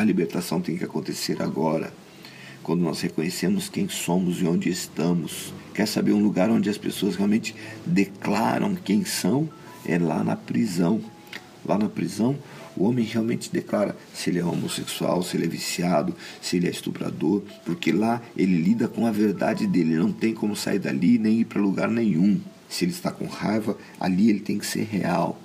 A 0.00 0.04
libertação 0.04 0.62
tem 0.62 0.78
que 0.78 0.84
acontecer 0.84 1.42
agora. 1.42 1.92
Quando 2.62 2.80
nós 2.80 3.02
reconhecemos 3.02 3.68
quem 3.68 3.86
somos 3.86 4.40
e 4.40 4.46
onde 4.46 4.70
estamos. 4.70 5.52
Quer 5.74 5.86
saber 5.86 6.12
um 6.12 6.22
lugar 6.22 6.48
onde 6.48 6.70
as 6.70 6.78
pessoas 6.78 7.16
realmente 7.16 7.54
declaram 7.84 8.74
quem 8.74 9.04
são? 9.04 9.46
É 9.84 9.98
lá 9.98 10.24
na 10.24 10.36
prisão. 10.36 11.02
Lá 11.66 11.76
na 11.76 11.86
prisão, 11.86 12.34
o 12.74 12.84
homem 12.84 13.04
realmente 13.04 13.52
declara 13.52 13.94
se 14.14 14.30
ele 14.30 14.38
é 14.38 14.44
homossexual, 14.44 15.22
se 15.22 15.36
ele 15.36 15.44
é 15.44 15.48
viciado, 15.48 16.16
se 16.40 16.56
ele 16.56 16.66
é 16.66 16.70
estuprador, 16.70 17.42
porque 17.66 17.92
lá 17.92 18.22
ele 18.34 18.56
lida 18.56 18.88
com 18.88 19.06
a 19.06 19.12
verdade 19.12 19.66
dele, 19.66 19.98
não 19.98 20.10
tem 20.10 20.32
como 20.32 20.56
sair 20.56 20.78
dali 20.78 21.18
nem 21.18 21.40
ir 21.40 21.44
para 21.44 21.60
lugar 21.60 21.90
nenhum. 21.90 22.40
Se 22.70 22.86
ele 22.86 22.92
está 22.92 23.10
com 23.10 23.26
raiva, 23.26 23.76
ali 24.00 24.30
ele 24.30 24.40
tem 24.40 24.58
que 24.58 24.66
ser 24.66 24.84
real. 24.84 25.38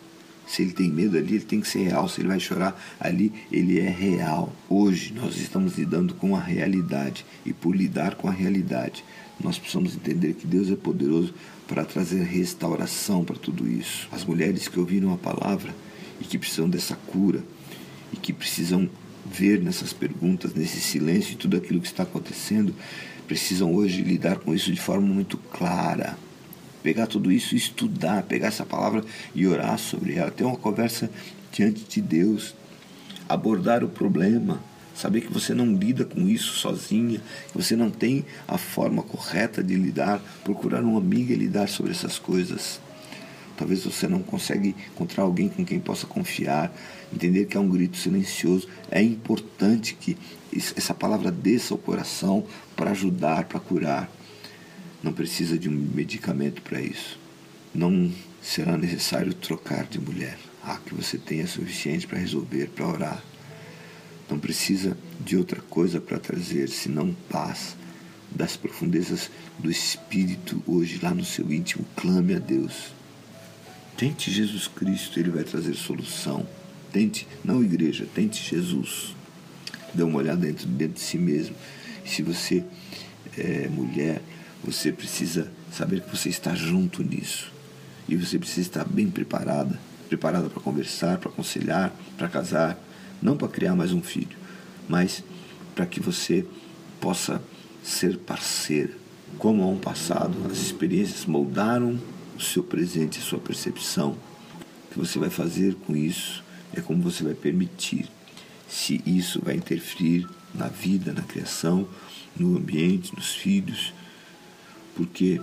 Se 0.48 0.62
ele 0.62 0.74
tem 0.74 0.90
medo 0.90 1.18
ali, 1.18 1.36
ele 1.36 1.46
tem 1.46 1.60
que 1.60 1.68
ser 1.68 1.84
real. 1.84 2.08
Se 2.08 2.22
ele 2.22 2.28
vai 2.28 2.40
chorar 2.40 2.80
ali, 3.00 3.32
ele 3.52 3.80
é 3.80 3.90
real. 3.90 4.54
Hoje 4.70 5.14
nós 5.14 5.38
estamos 5.38 5.78
lidando 5.78 6.14
com 6.14 6.36
a 6.36 6.40
realidade 6.40 7.26
e 7.46 7.54
por 7.54 7.76
lidar 7.76 8.16
com 8.16 8.28
a 8.28 8.32
realidade, 8.32 9.04
nós 9.44 9.58
precisamos 9.58 9.96
entender 9.96 10.34
que 10.34 10.48
Deus 10.48 10.72
é 10.72 10.76
poderoso 10.76 11.34
para 11.68 11.84
trazer 11.84 12.24
restauração 12.24 13.26
para 13.26 13.36
tudo 13.36 13.68
isso. 13.68 14.08
As 14.12 14.24
mulheres 14.24 14.68
que 14.68 14.80
ouviram 14.80 15.14
a 15.14 15.18
palavra 15.18 15.74
e 16.22 16.24
que 16.24 16.38
precisam 16.38 16.70
dessa 16.70 16.96
cura 16.96 17.44
e 18.14 18.18
que 18.18 18.32
precisam 18.32 18.90
ver 19.26 19.62
nessas 19.62 19.92
perguntas, 19.92 20.54
nesse 20.54 20.80
silêncio 20.80 21.34
e 21.34 21.36
tudo 21.36 21.58
aquilo 21.58 21.82
que 21.82 21.88
está 21.88 22.04
acontecendo, 22.04 22.74
precisam 23.28 23.74
hoje 23.74 24.04
lidar 24.04 24.38
com 24.38 24.54
isso 24.54 24.72
de 24.72 24.80
forma 24.80 25.08
muito 25.08 25.38
clara. 25.38 26.18
Pegar 26.86 27.08
tudo 27.08 27.32
isso 27.32 27.56
estudar, 27.56 28.22
pegar 28.22 28.50
essa 28.50 28.64
palavra 28.64 29.04
e 29.34 29.48
orar 29.48 29.76
sobre 29.80 30.14
ela, 30.14 30.30
ter 30.30 30.44
uma 30.44 30.56
conversa 30.56 31.10
diante 31.52 31.84
de 31.84 32.00
Deus, 32.00 32.54
abordar 33.28 33.84
o 33.84 33.90
problema, 33.90 34.62
saber 34.94 35.22
que 35.22 35.34
você 35.34 35.52
não 35.52 35.74
lida 35.74 36.06
com 36.06 36.30
isso 36.30 36.54
sozinha, 36.54 37.20
que 37.52 37.58
você 37.58 37.76
não 37.76 37.90
tem 37.90 38.24
a 38.48 38.60
forma 38.60 39.02
correta 39.02 39.64
de 39.64 39.74
lidar, 39.74 40.22
procurar 40.44 40.84
uma 40.84 41.00
amiga 41.00 41.34
e 41.34 41.36
lidar 41.36 41.68
sobre 41.70 41.92
essas 41.92 42.20
coisas. 42.20 42.80
Talvez 43.58 43.84
você 43.84 44.08
não 44.08 44.22
consegue 44.22 44.76
encontrar 44.94 45.24
alguém 45.24 45.50
com 45.50 45.66
quem 45.66 45.80
possa 45.80 46.06
confiar, 46.06 46.72
entender 47.12 47.46
que 47.46 47.58
é 47.58 47.60
um 47.60 47.68
grito 47.68 47.98
silencioso. 47.98 48.70
É 48.92 49.02
importante 49.02 49.96
que 49.96 50.16
essa 50.78 50.94
palavra 50.94 51.32
desça 51.32 51.74
ao 51.74 51.80
coração 51.80 52.46
para 52.76 52.92
ajudar, 52.92 53.46
para 53.46 53.60
curar. 53.60 54.08
Não 55.06 55.14
precisa 55.14 55.56
de 55.56 55.70
um 55.70 55.72
medicamento 55.72 56.64
para 56.64 56.82
isso. 56.82 57.20
Não 57.76 58.12
será 58.42 58.76
necessário 58.76 59.36
trocar 59.36 59.86
de 59.86 60.00
mulher. 60.00 60.36
Ah, 60.64 60.80
que 60.84 60.96
você 60.96 61.20
tenha 61.20 61.46
suficiente 61.46 62.08
para 62.08 62.18
resolver, 62.18 62.70
para 62.70 62.88
orar. 62.88 63.24
Não 64.28 64.40
precisa 64.40 64.98
de 65.24 65.38
outra 65.38 65.62
coisa 65.62 66.02
para 66.02 66.18
trazer, 66.18 66.70
senão 66.70 67.16
paz 67.30 67.78
das 68.32 68.58
profundezas 68.58 69.30
do 69.60 69.70
espírito 69.70 70.64
hoje 70.66 71.00
lá 71.00 71.14
no 71.14 71.24
seu 71.24 71.54
íntimo. 71.54 71.86
Clame 71.96 72.34
a 72.34 72.40
Deus. 72.40 72.92
Tente 73.96 74.32
Jesus 74.32 74.68
Cristo, 74.68 75.20
ele 75.20 75.30
vai 75.30 75.44
trazer 75.44 75.76
solução. 75.76 76.48
Tente, 76.92 77.28
não 77.44 77.64
igreja, 77.64 78.08
tente 78.16 78.44
Jesus. 78.44 79.16
Dê 79.94 80.02
uma 80.02 80.18
olhada 80.18 80.42
dentro, 80.48 80.68
dentro 80.68 80.96
de 80.96 81.02
si 81.02 81.20
mesmo. 81.20 81.56
se 82.04 82.24
você 82.24 82.64
é 83.38 83.68
mulher, 83.68 84.22
você 84.66 84.92
precisa 84.92 85.52
saber 85.72 86.02
que 86.02 86.16
você 86.16 86.30
está 86.30 86.54
junto 86.56 87.04
nisso. 87.04 87.52
E 88.08 88.16
você 88.16 88.38
precisa 88.38 88.62
estar 88.62 88.86
bem 88.86 89.10
preparada 89.10 89.80
preparada 90.06 90.50
para 90.50 90.62
conversar, 90.62 91.18
para 91.18 91.30
aconselhar, 91.30 91.94
para 92.18 92.28
casar. 92.28 92.80
Não 93.22 93.38
para 93.38 93.48
criar 93.48 93.76
mais 93.76 93.92
um 93.92 94.02
filho, 94.02 94.38
mas 94.88 95.24
para 95.74 95.86
que 95.86 96.00
você 96.00 96.46
possa 97.00 97.42
ser 97.82 98.18
parceira. 98.18 98.92
Como 99.38 99.64
há 99.64 99.68
um 99.68 99.80
passado, 99.80 100.38
as 100.52 100.58
experiências 100.58 101.26
moldaram 101.26 102.00
o 102.38 102.42
seu 102.42 102.62
presente, 102.62 103.20
a 103.20 103.22
sua 103.22 103.40
percepção. 103.40 104.12
O 104.12 104.94
que 104.94 105.00
você 105.00 105.18
vai 105.18 105.30
fazer 105.30 105.76
com 105.88 105.96
isso 105.96 106.44
é 106.74 106.82
como 106.82 107.02
você 107.02 107.24
vai 107.24 107.34
permitir. 107.34 108.08
Se 108.68 109.02
isso 109.06 109.42
vai 109.44 109.56
interferir 109.56 110.28
na 110.54 110.68
vida, 110.68 111.14
na 111.14 111.22
criação, 111.22 111.88
no 112.38 112.58
ambiente, 112.58 113.16
nos 113.16 113.34
filhos. 113.34 113.94
Porque 114.96 115.42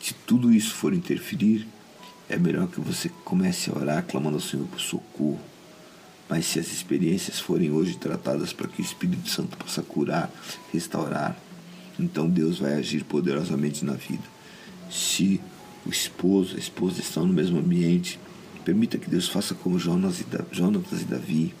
se 0.00 0.14
tudo 0.26 0.52
isso 0.52 0.74
for 0.74 0.92
interferir, 0.92 1.66
é 2.28 2.36
melhor 2.36 2.68
que 2.68 2.80
você 2.80 3.08
comece 3.24 3.70
a 3.70 3.78
orar 3.78 4.04
clamando 4.04 4.36
ao 4.36 4.42
Senhor 4.42 4.66
por 4.66 4.80
socorro. 4.80 5.40
Mas 6.28 6.46
se 6.46 6.58
as 6.58 6.68
experiências 6.68 7.40
forem 7.40 7.70
hoje 7.70 7.96
tratadas 7.96 8.52
para 8.52 8.68
que 8.68 8.80
o 8.80 8.84
Espírito 8.84 9.28
Santo 9.28 9.56
possa 9.56 9.82
curar, 9.82 10.30
restaurar, 10.72 11.36
então 11.98 12.28
Deus 12.28 12.58
vai 12.58 12.74
agir 12.74 13.04
poderosamente 13.04 13.84
na 13.84 13.94
vida. 13.94 14.24
Se 14.90 15.40
o 15.84 15.90
esposo, 15.90 16.56
a 16.56 16.58
esposa 16.58 17.00
estão 17.00 17.26
no 17.26 17.32
mesmo 17.32 17.58
ambiente. 17.58 18.18
Permita 18.64 18.98
que 18.98 19.10
Deus 19.10 19.28
faça 19.28 19.54
como 19.54 19.78
Jonas 19.78 20.20
e, 20.20 20.24
Davi, 20.24 20.46
Jonatas 20.52 21.02
e 21.02 21.04
Davi, 21.04 21.54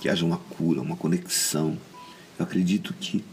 que 0.00 0.08
haja 0.08 0.24
uma 0.24 0.38
cura, 0.38 0.80
uma 0.80 0.96
conexão. 0.96 1.78
Eu 2.38 2.44
acredito 2.44 2.92
que 2.94 3.24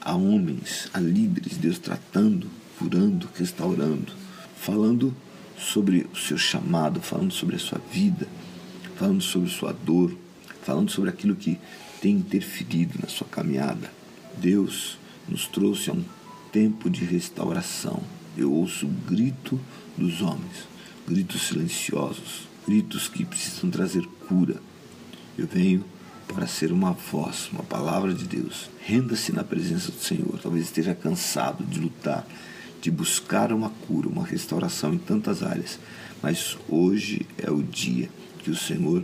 há 0.00 0.14
homens, 0.14 0.88
há 0.92 0.98
líderes, 0.98 1.56
Deus 1.56 1.78
tratando, 1.78 2.48
curando, 2.78 3.28
restaurando, 3.34 4.12
falando 4.56 5.14
sobre 5.58 6.06
o 6.12 6.16
seu 6.16 6.36
chamado, 6.36 7.00
falando 7.00 7.32
sobre 7.32 7.56
a 7.56 7.58
sua 7.58 7.80
vida, 7.90 8.26
falando 8.96 9.22
sobre 9.22 9.48
sua 9.50 9.72
dor, 9.72 10.16
falando 10.62 10.90
sobre 10.90 11.10
aquilo 11.10 11.36
que 11.36 11.58
tem 12.00 12.16
interferido 12.16 12.98
na 13.00 13.08
sua 13.08 13.26
caminhada. 13.26 13.90
Deus 14.36 14.98
nos 15.28 15.46
trouxe 15.46 15.90
a 15.90 15.92
um 15.92 16.04
tempo 16.52 16.90
de 16.90 17.04
restauração. 17.04 18.02
Eu 18.36 18.52
ouço 18.52 18.86
o 18.86 18.88
grito 18.88 19.60
dos 19.96 20.20
homens, 20.20 20.68
gritos 21.06 21.42
silenciosos, 21.42 22.48
gritos 22.66 23.08
que 23.08 23.24
precisam 23.24 23.70
trazer 23.70 24.06
cura. 24.28 24.60
Eu 25.38 25.46
venho 25.46 25.84
para 26.28 26.46
ser 26.46 26.72
uma 26.72 26.92
voz, 26.92 27.48
uma 27.52 27.62
palavra 27.62 28.12
de 28.12 28.24
Deus. 28.24 28.68
Renda-se 28.80 29.32
na 29.32 29.44
presença 29.44 29.90
do 29.90 30.00
Senhor. 30.00 30.38
Talvez 30.42 30.64
esteja 30.64 30.94
cansado 30.94 31.64
de 31.64 31.78
lutar, 31.78 32.26
de 32.84 32.90
buscar 32.90 33.50
uma 33.50 33.70
cura, 33.70 34.06
uma 34.08 34.26
restauração 34.26 34.92
em 34.92 34.98
tantas 34.98 35.42
áreas. 35.42 35.78
Mas 36.22 36.58
hoje 36.68 37.26
é 37.38 37.50
o 37.50 37.62
dia 37.62 38.10
que 38.40 38.50
o 38.50 38.56
Senhor 38.56 39.02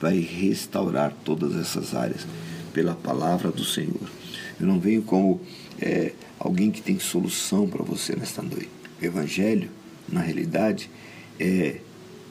vai 0.00 0.18
restaurar 0.18 1.14
todas 1.24 1.54
essas 1.54 1.94
áreas 1.94 2.26
pela 2.74 2.94
palavra 2.94 3.52
do 3.52 3.64
Senhor. 3.64 4.10
Eu 4.58 4.66
não 4.66 4.80
venho 4.80 5.02
como 5.02 5.40
é, 5.80 6.12
alguém 6.40 6.72
que 6.72 6.82
tem 6.82 6.98
solução 6.98 7.68
para 7.68 7.84
você 7.84 8.16
nesta 8.16 8.42
noite. 8.42 8.68
O 9.00 9.04
Evangelho 9.04 9.70
na 10.10 10.20
realidade, 10.20 10.90
é 11.38 11.76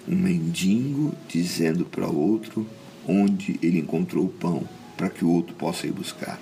um 0.08 0.16
mendigo 0.16 1.14
dizendo 1.28 1.86
para 1.86 2.08
outro 2.08 2.68
onde 3.08 3.58
ele 3.64 3.80
encontrou 3.80 4.26
o 4.26 4.30
pão, 4.30 4.68
para 4.98 5.10
que 5.10 5.24
o 5.24 5.32
outro 5.32 5.56
possa 5.56 5.88
ir 5.88 5.92
buscar. 5.92 6.40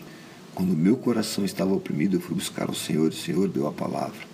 Quando 0.56 0.76
meu 0.76 0.98
coração 0.98 1.46
estava 1.46 1.74
oprimido, 1.74 2.18
eu 2.18 2.22
fui 2.22 2.36
buscar 2.36 2.70
o 2.70 2.76
Senhor, 2.76 3.06
e 3.06 3.16
o 3.16 3.18
Senhor 3.18 3.48
deu 3.48 3.68
a 3.68 3.72
palavra. 3.72 4.27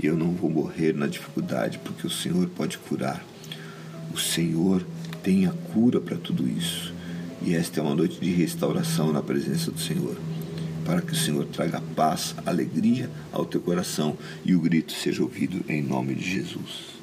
E 0.00 0.06
eu 0.06 0.16
não 0.16 0.30
vou 0.30 0.48
morrer 0.48 0.94
na 0.94 1.06
dificuldade, 1.06 1.78
porque 1.78 2.06
o 2.06 2.10
Senhor 2.10 2.48
pode 2.50 2.78
curar. 2.78 3.24
O 4.12 4.18
Senhor 4.18 4.86
tem 5.22 5.46
a 5.46 5.52
cura 5.52 6.00
para 6.00 6.16
tudo 6.16 6.48
isso. 6.48 6.94
E 7.42 7.54
esta 7.54 7.80
é 7.80 7.82
uma 7.82 7.94
noite 7.94 8.20
de 8.20 8.30
restauração 8.30 9.12
na 9.12 9.22
presença 9.22 9.70
do 9.70 9.80
Senhor. 9.80 10.16
Para 10.84 11.02
que 11.02 11.12
o 11.12 11.16
Senhor 11.16 11.44
traga 11.46 11.82
paz, 11.94 12.34
alegria 12.46 13.10
ao 13.32 13.44
teu 13.44 13.60
coração 13.60 14.16
e 14.44 14.54
o 14.54 14.60
grito 14.60 14.92
seja 14.92 15.22
ouvido 15.22 15.64
em 15.68 15.82
nome 15.82 16.14
de 16.14 16.30
Jesus. 16.30 16.97